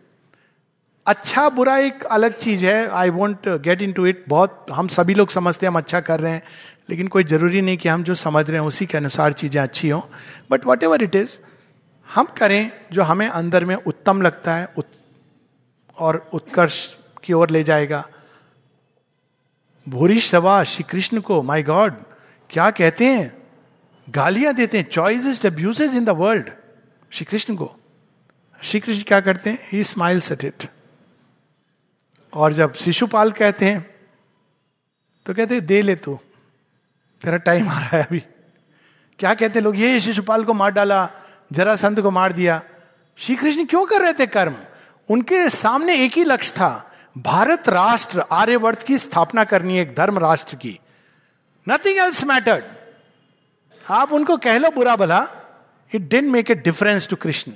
[1.06, 5.30] अच्छा बुरा एक अलग चीज़ है। I want get into it बहुत हम सभी लोग
[5.30, 6.42] समझते हैं हम अच्छा कर रहे हैं
[6.90, 9.88] लेकिन कोई ज़रूरी नहीं कि हम जो समझ रहे हैं उसी के अनुसार चीज़ें अच्छी
[9.88, 10.00] हों।
[10.50, 11.38] But whatever it is
[12.08, 14.88] हम करें जो हमें अंदर में उत्तम लगता है उत,
[15.98, 18.04] और उत्कर्ष की ओर ले जाएगा।
[19.86, 21.94] भूरी श्रवा श्री कृष्ण को माई गॉड
[22.50, 23.32] क्या कहते हैं?
[24.06, 26.50] गालियाँ देते हैं। Choice abuses in the world
[27.12, 27.74] Shri Krishna को।
[28.60, 29.58] श्री कृष्ण क्या करते हैं?
[29.72, 30.68] ही स्माइल्स एट इट
[32.34, 33.80] और जब शिशुपाल कहते हैं
[35.26, 36.18] तो कहते दे ले तू।
[37.22, 38.20] तेरा टाइम आ रहा है अभी।
[39.18, 41.10] क्या कहते लोग, ये शिशुपाल को मार डाला,
[41.52, 42.60] जरा संत को मार दिया।
[43.18, 44.56] श्री कृष्ण क्यों कर रहे थे कर्म?
[45.08, 50.18] उनके सामने एक ही लक्ष्य था, भारत राष्ट्र, आर्यवर्त की स्थापना करनी है एक धर्म
[50.18, 50.78] राष्ट्र की।
[51.66, 52.64] नथिंग एल्स मैटर्ड
[53.86, 55.26] आप उनको कह लो बुरा भला
[55.94, 57.52] it didn't make a difference to Krishna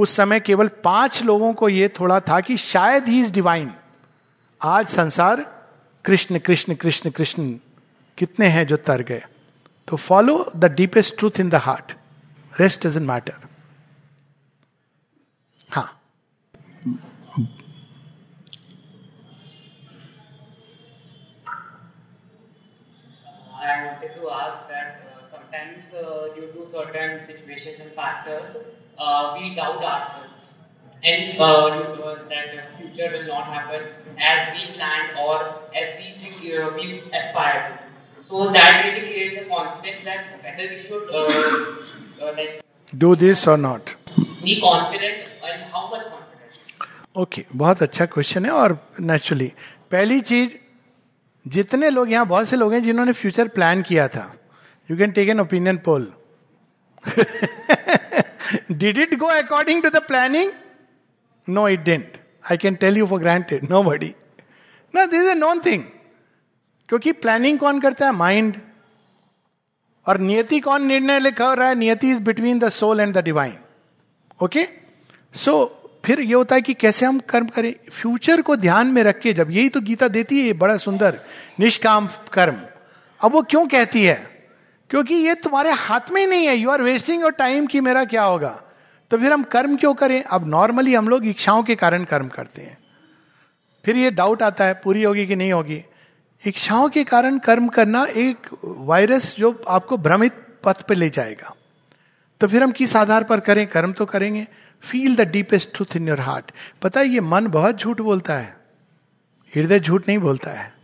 [0.00, 3.72] उस समय केवल पाँच लोगों को यह थोड़ा था कि शायद ही इज़ डिवाइन
[4.60, 5.42] आज संसार
[6.04, 7.52] कृष्ण कृष्ण कृष्ण कृष्ण
[8.18, 9.22] कितने हैं जो तर गए।
[9.88, 11.92] तो follow the deepest truth in the heart
[12.60, 13.48] rest doesn't matter
[15.70, 15.88] हाँ।
[23.62, 24.69] I wanted to ask
[25.50, 28.56] sometimes uh, due to certain situations and factors,
[28.98, 30.44] uh, we doubt ourselves
[31.02, 33.82] and uh, that the future will not happen
[34.18, 35.42] as we planned or
[35.74, 38.28] as we think uh, we aspire to.
[38.28, 42.62] So that really creates a conflict that whether we should uh, uh, like
[42.98, 43.96] do this or not.
[44.42, 46.26] be confident and how much confident.
[47.16, 49.52] Okay okay, बहुत अच्छा question है और naturally
[49.90, 50.54] पहली चीज़
[51.46, 54.39] जितने लोग यहाँ बहुत से लोग हैं जिन्होंने फ्यूचर प्लान किया था
[54.90, 56.12] you can take an opinion poll
[58.72, 60.52] did it go according to the planning
[61.48, 62.16] no it didn't
[62.50, 64.14] I can tell you for granted nobody
[64.94, 65.82] ना दिस ए नॉन थिंग
[66.88, 68.12] क्योंकि प्लानिंग कौन करता है?
[68.12, 68.56] माइंड
[70.06, 71.74] और नियति कौन निर्णय लिखा रहा है?
[71.74, 73.56] नियति is between the soul and the divine
[74.42, 74.68] okay
[75.34, 77.74] so फिर ये होता है कि कैसे हम कर्म करें?
[77.92, 81.20] फ्यूचर को ध्यान में रख के जब यही तो गीता देती है बड़ा सुंदर,
[81.60, 82.60] निष्काम कर्म।
[83.20, 84.29] अब वो क्यों कहती है?
[84.90, 88.04] क्योंकि ये तुम्हारे हाथ में ही नहीं है। You are wasting your time कि मेरा
[88.04, 88.62] क्या होगा?
[89.10, 90.22] तो फिर हम कर्म क्यों करें?
[90.22, 92.78] अब नॉर्मली हम लोग इच्छाओं के कारण कर्म करते हैं।
[93.84, 95.84] फिर ये डाउट आता है, पूरी होगी कि नहीं होगी?
[96.46, 101.54] इच्छाओं के कारण कर्म करना एक वायरस जो आपको भ्रमित पथ पर ले जाएगा।
[102.40, 103.66] तो फिर हम किस आधार पर करें?
[103.66, 104.48] कर्म तो करेंगे।
[104.82, 106.52] Feel the deepest truth in your heart
[106.82, 108.56] पता है, ये मन बहुत झूठ बोलता है।
[109.54, 110.79] हृदय झूठ नहीं बोलता है।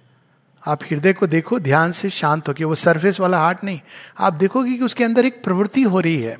[0.67, 3.81] आप हृदय को देखो, ध्यान से शांत होकर वो सरफेस वाला हार्ट नहीं,
[4.19, 6.37] आप देखोगे कि उसके अंदर एक प्रवृत्ति हो रही है,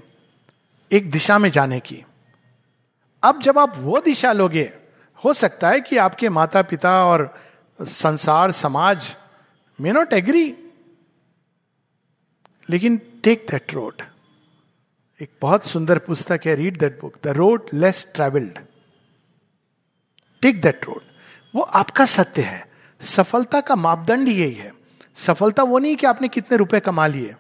[0.91, 2.05] एक दिशा में जाने की।
[3.23, 4.73] अब जब आप वो दिशा लोगे,
[5.25, 7.33] हो सकता है कि आपके माता पिता और
[7.81, 9.17] संसार, समाज
[9.79, 10.55] मे नॉट एग्री
[12.69, 14.03] लेकिन टेक दैट रोड
[15.21, 18.59] एक बहुत सुंदर पुस्तक है read that book the road less travelled
[20.43, 21.03] take that road
[21.55, 22.66] वो आपका सत्य है।
[23.01, 24.73] सफलता का मापदंड यही है।
[25.15, 27.35] सफलता वो नहीं कि आपने कितने रुपए कमा लिए।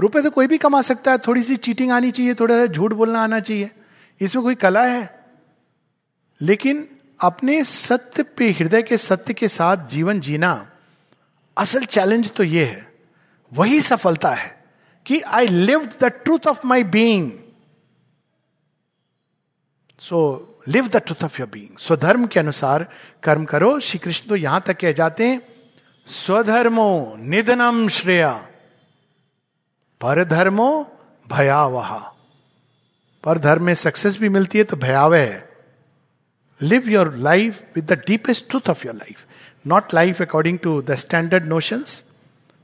[0.00, 2.92] रुपए तो कोई भी कमा सकता है थोड़ी सी चीटिंग आनी चाहिए, थोड़ा सा झूठ
[2.92, 3.70] बोलना आना चाहिए।
[4.20, 5.24] इसमें कोई कला है।
[6.40, 6.88] लेकिन
[7.20, 10.70] अपने सत्य पे, हृदय के सत्य के साथ जीवन जीना
[11.56, 12.94] असल चैलेंज तो ये है।
[13.52, 14.64] वही सफलता है
[15.06, 17.32] कि I live the truth of my being
[19.98, 22.86] so live the truth of your being स्वधर्म के अनुसार
[23.22, 25.40] कर्म करो श्री कृष्ण तो यहाँ तक कह जाते हैं
[26.06, 28.32] स्वधर्मो निधनम श्रेया
[30.00, 30.68] पर धर्मो
[31.26, 31.92] भयावह
[33.24, 35.48] पर धर्म में सक्सेस भी मिलती है तो भयावह है
[36.60, 39.24] live your life with the deepest truth of your life
[39.66, 42.04] not life according to the standard notions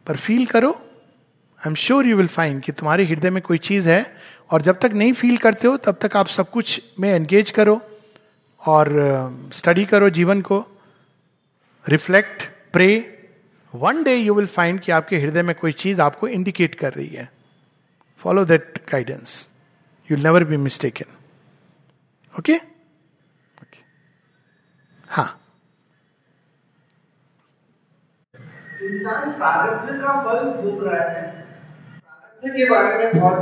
[0.07, 3.89] पर फील करो। I am sure you will find कि तुम्हारे हृदय में कोई चीज़
[3.89, 4.05] है,
[4.51, 7.81] और जब तक नहीं फील करते हो, तब तक आप सब कुछ में एंगेज करो।
[8.63, 8.89] और
[9.53, 10.65] स्टडी करो जीवन को
[11.85, 12.43] reflect
[12.73, 12.89] pray
[13.75, 17.09] one day you will find कि आपके हृदय में कोई चीज़ आपको इंडिकेट कर रही
[17.09, 17.29] है।
[18.21, 19.49] Follow that guidance
[20.11, 21.17] you never be mistaken
[22.35, 22.61] okay
[25.09, 25.41] हाँ।
[28.83, 33.39] इंसान प्रारब्ध का फल भोग रहा है। प्रारब्ध के बारे में बहुत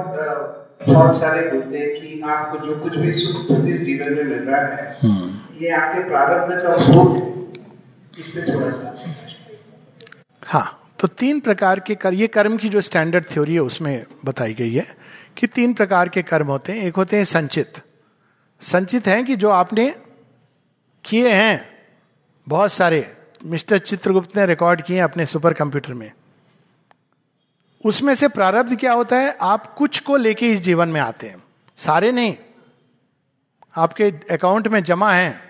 [0.81, 4.61] बहुत सारे बोलते हैं कि आपको जो कुछ भी सुख इस जीवन में मिल रहा
[4.61, 9.15] है हम्म। ये आपके प्रारब्ध का भोग इस पे थोड़ा सा
[10.47, 14.55] हाँ तो तीन प्रकार के कर ये कर्म की जो स्टैंडर्ड थ्योरी है उसमें बताई
[14.55, 14.87] गई है
[15.37, 17.73] कि तीन प्रकार के कर्म होते हैं। एक होते हैं संचित।
[18.61, 19.95] संचित हैं कि जो आपने
[21.05, 21.69] किए हैं।
[22.49, 26.13] बहुत सारे मिस्टर चित्रगुप्त ने रिकॉर्ड किए अपने सुपर कंप्यूटर में।
[27.85, 29.37] उसमें से प्रारब्ध क्या होता है?
[29.41, 31.43] आप कुछ को लेके इस जीवन में आते हैं।
[31.77, 32.37] सारे नहीं।
[33.77, 35.43] आपके अकाउंट में जमा है।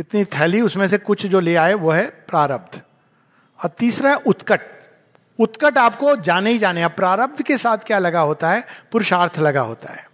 [0.00, 2.82] इतनी थैली उसमें से कुछ जो ले आए, वो है प्रारब्ध।
[3.64, 4.60] और तीसरा है उत्कट।
[5.38, 8.66] उत्कट आपको जाने ही जाने अब प्रारब्ध के साथ क्या लगा होता है?
[8.92, 10.10] पुरुषार्थ लगा होता है।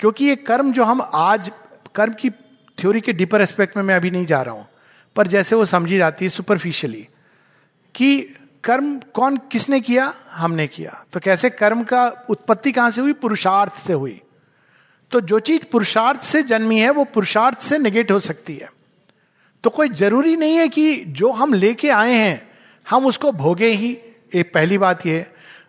[0.00, 1.50] क्योंकि ये कर्म जो हम आज,
[1.94, 2.30] कर्म की
[2.78, 4.68] थ्योरी के डीपर एस्पेक्ट में मैं अभी नहीं जा रहा हूँ।
[5.16, 7.08] पर जैसे वो समझी जाती है सुपरफिशियली
[7.94, 8.34] कि
[8.64, 10.14] कर्म कौन किसने किया?
[10.30, 13.12] हमने किया। तो कैसे कर्म का उत्पत्ति कहाँ से हुई?
[13.12, 14.20] पुरुषार्थ से हुई।
[15.10, 18.70] तो जो चीज़ पुरुषार्थ से जन्मी है, वो पुरुषार्थ से निगेट हो सकती है।
[19.64, 22.50] तो कोई ज़रूरी नहीं है कि जो हम लेके आए हैं,
[22.90, 23.98] हम उसको भोगे ही।
[24.34, 25.26] एक पहली बात यह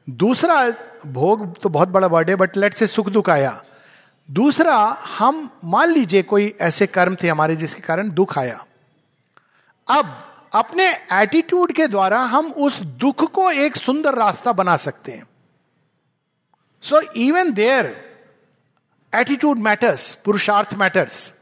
[0.10, 0.70] दूसरा,
[1.06, 3.64] भोग तो बहुत बड़ा वर्ड है बट लेट से सुख दुख आया।
[4.32, 4.76] दूसरा,
[5.20, 8.66] हम मान लीजिए कोई ऐसे कर्म थे हमारे जिसके कारण दुख आया।
[9.88, 15.28] अब अपने एटीट्यूड के द्वारा हम उस दुख को एक सुंदर रास्ता बना सकते हैं।
[16.84, 17.96] So even their
[19.14, 21.34] attitude matters पुरुषार्थ मैटर्स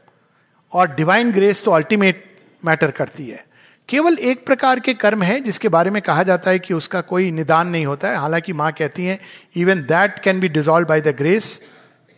[0.72, 2.24] और डिवाइन ग्रेस तो अल्टीमेट
[2.62, 3.44] मैटर करती है।
[3.88, 7.30] केवल एक प्रकार के कर्म है जिसके बारे में कहा जाता है कि उसका कोई
[7.30, 9.18] निदान नहीं होता है। हालाँकि माँ कहती हैं
[9.56, 11.60] even that can be dissolve by the grace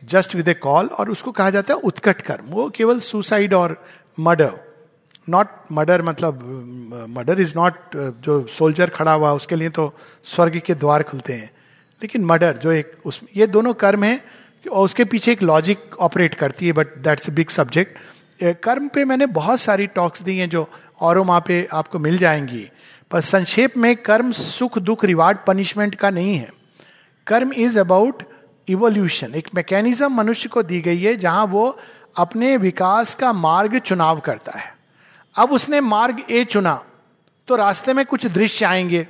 [0.02, 3.84] just with a call और उसको कहा जाता है उत्कट कर्म। वो केवल सुसाइड और
[4.20, 4.65] मर्डर
[5.28, 9.92] नॉट मर्डर मतलब मर्डर इज़ नॉट जो सोल्जर खड़ा हुआ, उसके लिए तो
[10.24, 11.50] स्वर्ग के द्वार खुलते हैं।
[12.02, 14.20] लेकिन मर्डर जो एक, उस, ये दोनों कर्म हैं,
[14.72, 17.98] और उसके पीछे एक लॉजिक ऑपरेट करती है but that's a big subject
[18.62, 20.68] कर्म पे मैंने बहुत सारी टॉक्स दी हैं जो
[21.00, 22.68] और वहाँ पे आपको मिल जाएँगी,
[23.10, 26.50] पर संक्षेप में कर्म सुख, दुख रिवार्ड पनिशमेंट का नहीं है।
[27.26, 28.22] कर्म इज़ अबाउट
[28.68, 31.78] इवोल्यूशन एक मैकेनिज्म मनुष्य को दी गई है जहाँ वो
[32.16, 34.75] अपने विकास का मार्ग चुनाव करता है।
[35.36, 36.84] अब उसने मार्ग ए चुना
[37.48, 39.06] तो रास्ते में कुछ दृश्य आएँगे।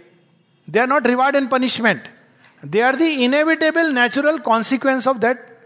[0.71, 2.09] They are not reward and punishment
[2.65, 5.59] they are the inevitable natural consequence of that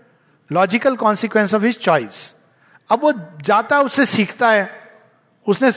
[0.53, 2.35] logical consequence of his choice
[2.91, 3.13] अब वो
[3.43, 4.71] जाता, उससे सीखता है।
[5.47, 5.71] उसने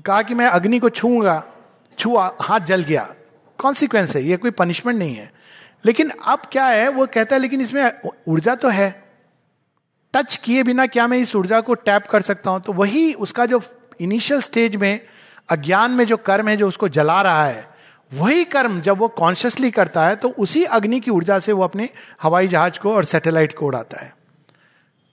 [0.00, 1.44] कहा कि मैं अग्नि को छूँगा
[1.98, 3.14] छुआ, हाथ जल गया।
[3.58, 5.32] कॉन्सिक्वेंस है, ये कोई पनिशमेंट नहीं है।
[5.84, 7.92] लेकिन अब क्या है, वो कहता है, लेकिन इसमें
[8.28, 9.04] ऊर्जा तो है।
[10.14, 12.60] टच किए बिना क्या मैं इस ऊर्जा को टैप कर सकता हूँ?
[12.60, 13.58] तो वही उसका जो
[14.00, 15.00] इनिशियल स्टेज में,
[15.48, 17.68] अज्ञान में जो कर्म है जो उसको जला रहा है,
[18.14, 21.88] वही कर्म जब वो कॉन्शियसली करता है तो उसी अग्नि की ऊर्जा से वो अपने
[22.22, 24.12] हवाई जहाज़ को और सैटेलाइट को उड़ाता है।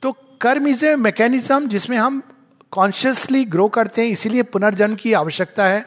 [0.01, 2.21] तो कर्म इज़ ए मैकेनिज्म जिसमें हम
[2.71, 5.85] कॉन्शियसली ग्रो करते हैं, इसीलिए पुनर्जन्म की आवश्यकता है।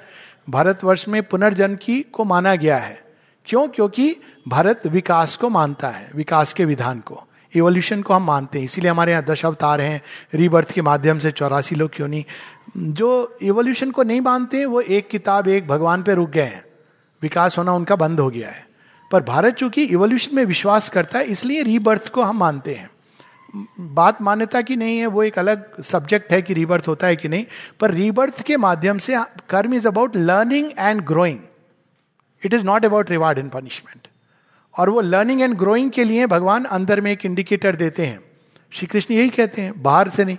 [0.50, 3.02] भारतवर्ष में पुनर्जन्म की को माना गया है।
[3.46, 3.68] क्यों?
[3.68, 4.16] क्योंकि
[4.48, 7.22] भारत विकास को मानता है, विकास के विधान को।
[7.54, 10.00] इवोल्यूशन को हम मानते हैं, इसीलिए हमारे यहाँ दश अवतार हैं
[10.34, 12.24] रीबर्थ के माध्यम से चौरासी लोग क्यों नहीं
[12.76, 16.64] जो इवोल्यूशन को नहीं मानते, वो एक किताब एक भगवान पे रुक गए हैं।
[17.22, 18.66] विकास होना उनका बंद हो गया है।
[19.12, 22.90] पर भारत चूँकि इवोल्यूशन में विश्वास करता है, इसलिए रीबर्थ को हम मानते हैं।
[23.80, 27.28] बात मान्यता की नहीं है, वो एक अलग सब्जेक्ट है कि रीबर्थ होता है कि
[27.28, 27.46] नहीं,
[27.80, 29.16] पर रीबर्थ के माध्यम से
[29.48, 31.38] कर्म is about learning and growing
[32.44, 34.08] it is not about reward and punishment
[34.78, 38.20] और वो लर्निंग एंड ग्रोइंग के लिए भगवान अंदर में एक इंडिकेटर देते हैं।
[38.70, 40.36] श्री कृष्ण यही कहते हैं, बाहर से नहीं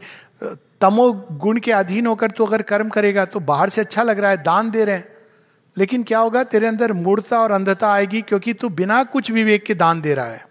[0.81, 4.31] तमो गुण के अधीन होकर तो अगर कर्म करेगा तो बाहर से अच्छा लग रहा
[4.31, 5.15] है, दान दे रहे हैं।
[5.77, 9.73] लेकिन क्या होगा, तेरे अंदर मूर्ता और अंधता आएगी, क्योंकि तू बिना कुछ विवेक के
[9.73, 10.45] दान दे रहा है।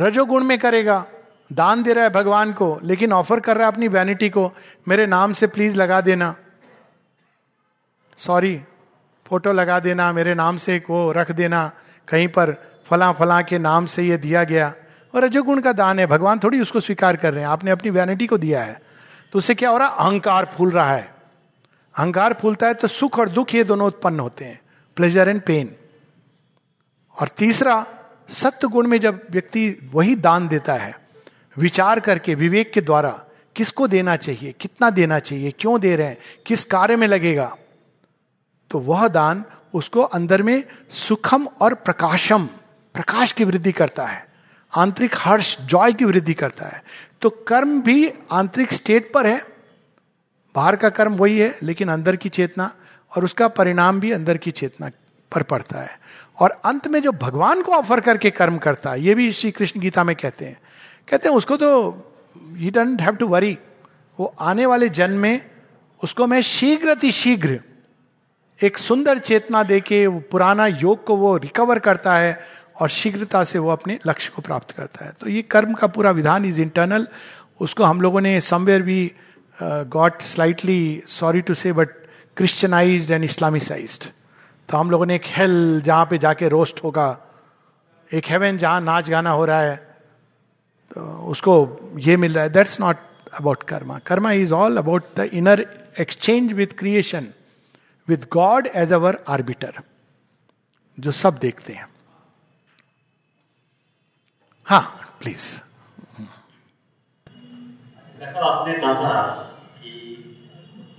[0.00, 1.06] रजोगुण में करेगा,
[1.52, 4.52] दान दे रहा है भगवान को, लेकिन ऑफ़र कर रहा है अपनी वैनिटी को,
[4.88, 6.34] मेरे नाम से प्लीज़ लगा देना।
[8.18, 8.60] सॉरी
[9.26, 11.70] फ़ोटो लगा देना, मेरे नाम से वो रख देना,
[12.08, 12.56] कहीं पर
[12.86, 14.74] फला फला के नाम से ये दिया गया।
[15.14, 18.26] और रजोगुण का दान है। भगवान थोड़ी उसको स्वीकार कर रहे हैं। आपने अपनी वैनिटी
[18.26, 18.82] को दिया है।
[19.32, 19.94] तो उससे क्या हो रहा है?
[19.96, 21.14] अहंकार फूल रहा है।
[21.98, 24.60] अहंकार फूलता है तो सुख और दुख ये दोनों उत्पन्न होते हैं।
[24.96, 25.74] प्लेजर एंड पेन
[27.20, 27.86] और तीसरा
[28.28, 30.98] सत्य गुण में जब व्यक्ति वही दान देता है,
[31.58, 33.24] विचार करके, विवेक के द्वारा,
[33.56, 34.52] किसको देना चाहिए?
[34.52, 35.50] कितना देना चाहिए?
[35.50, 36.18] क्यों दे रहे हैं?
[36.46, 37.56] किस कार्य में लगेगा?
[38.70, 39.44] तो वह दान
[39.74, 42.46] उसको अंदर में सुखम और प्रकाशम,
[42.94, 44.27] प्रकाश की वृद्धि करता है।
[44.76, 46.82] आंतरिक हर्ष, जॉय की वृद्धि करता है।
[47.20, 49.44] तो कर्म भी आंतरिक स्टेट पर है।
[50.54, 52.74] बाहर का कर्म वही है, लेकिन अंदर की चेतना
[53.16, 54.90] और उसका परिणाम भी अंदर की चेतना
[55.32, 56.00] पर पड़ता है।
[56.38, 59.80] और अंत में जो भगवान को ऑफ़र करके कर्म करता है, ये भी श्री कृष्ण
[59.80, 60.60] गीता में कहते हैं।
[61.08, 61.90] कहते हैं, उसको तो
[62.52, 63.58] he don't have to worry
[64.20, 65.50] वो आने वाले जन्म में
[66.02, 67.60] उसको मैं शीघ्र शीघ्र
[68.62, 73.58] एक सुंदर चेतना देके वो पुराना योग को वो रिकवर करता है। और शीघ्रता से
[73.58, 77.06] वो अपने लक्ष्य को प्राप्त करता है। तो ये कर्म का पूरा विधान इज़ इंटरनल
[77.60, 79.00] उसको हम लोगों ने समवेयर भी
[79.62, 81.88] got slightly sorry to say but
[82.36, 84.00] Christianise and Islamicise
[84.68, 87.08] तो हम लोगों ने एक हेल जहाँ पे जाके रोस्ट होगा।
[88.10, 89.76] एक हेवन जहाँ नाच गाना हो रहा है।
[90.90, 91.00] तो
[91.30, 91.54] उसको
[91.98, 92.96] ये मिल रहा है। That's not
[93.34, 95.66] about karma karma is all about the inner
[96.00, 97.26] exchange with creation
[98.08, 99.80] with God as our arbiter
[100.98, 101.86] जो सब देखते हैं।
[104.68, 104.82] हाँ
[105.20, 105.44] प्लीज़
[108.20, 109.20] जैसा आपने कहा
[109.80, 109.90] कि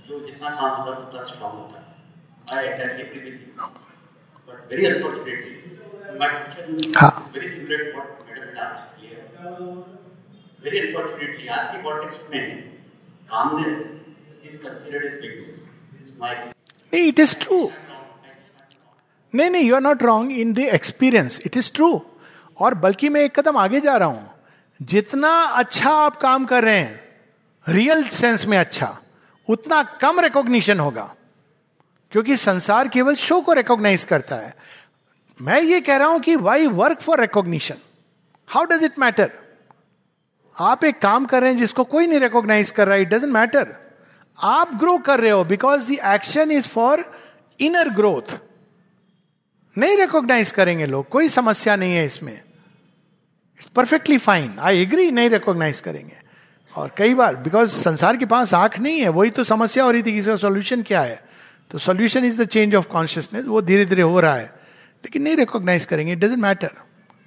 [0.08, 1.84] जो जितना काम होता है उतना स्ट्रॉन्ग होता है।
[2.56, 3.38] I attentively with
[4.48, 5.54] but very unfortunately
[6.20, 8.78] but हाँ। Very similar to what madam ने आज
[10.64, 12.56] Very unfortunately, as he got explained,
[13.28, 13.84] calmness
[14.48, 15.60] is considered as weakness.
[15.92, 16.32] This is my.
[16.92, 17.60] नहीं इट इज़ ट्रू
[19.34, 21.90] नहीं नहीं you are not wrong in the experience it is true
[22.60, 24.30] और बल्कि मैं एक कदम आगे जा रहा हूँ।
[24.80, 27.00] जितना अच्छा आप काम कर रहे हैं
[27.66, 28.96] रियल सेंस में अच्छा
[29.48, 31.14] उतना कम रिकॉग्निशन होगा।
[32.12, 34.54] क्योंकि संसार केवल शो को रिकॉग्नाइज करता है।
[35.40, 37.76] मैं ये कह रहा हूँ कि why work for recognition
[38.48, 39.30] how does it matter
[40.56, 43.32] आप एक काम कर रहे हैं जिसको कोई नहीं रिकॉग्नाइज कर रहा है इट डजेंट
[43.32, 43.74] मैटर
[44.38, 47.04] आप ग्रो कर रहे हो because the action is for
[47.60, 48.38] inner growth
[49.76, 52.40] नहीं रिकॉग्नाइज करेंगे लोग, कोई समस्या नहीं है इसमें।
[53.60, 56.16] It's perfectly fine I agree नहीं रिकॉग्नाइज करेंगे।
[56.76, 60.02] और कई बार बिकॉज़ संसार के पास आँख नहीं है वही तो समस्या हो रही
[60.02, 61.22] थी कि इसका सोल्यूशन क्या है?
[61.70, 64.44] तो solution is the change of consciousness वो धीरे धीरे हो रहा है।
[65.04, 66.70] लेकिन नहीं रिकॉग्नाइज करेंगे इट डजेंट मैटर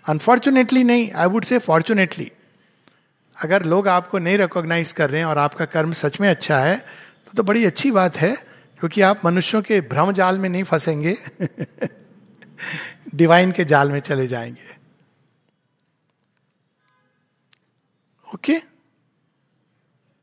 [0.10, 2.32] अनफॉर्चुनेटली नहीं आई वुड से फॉर्चुनेटली
[3.42, 6.76] अगर लोग आपको नहीं रिकॉग्नाइज कर रहे हैं और आपका कर्म सच में अच्छा है
[6.78, 8.36] तो, तो बड़ी अच्छी बात है
[8.80, 11.18] क्योंकि आप मनुष्यों के भ्रम जाल में नहीं फंसेंगे।
[13.16, 14.83] डिवाइन के जाल में चले जाएँगे।
[18.34, 18.73] Okay okay?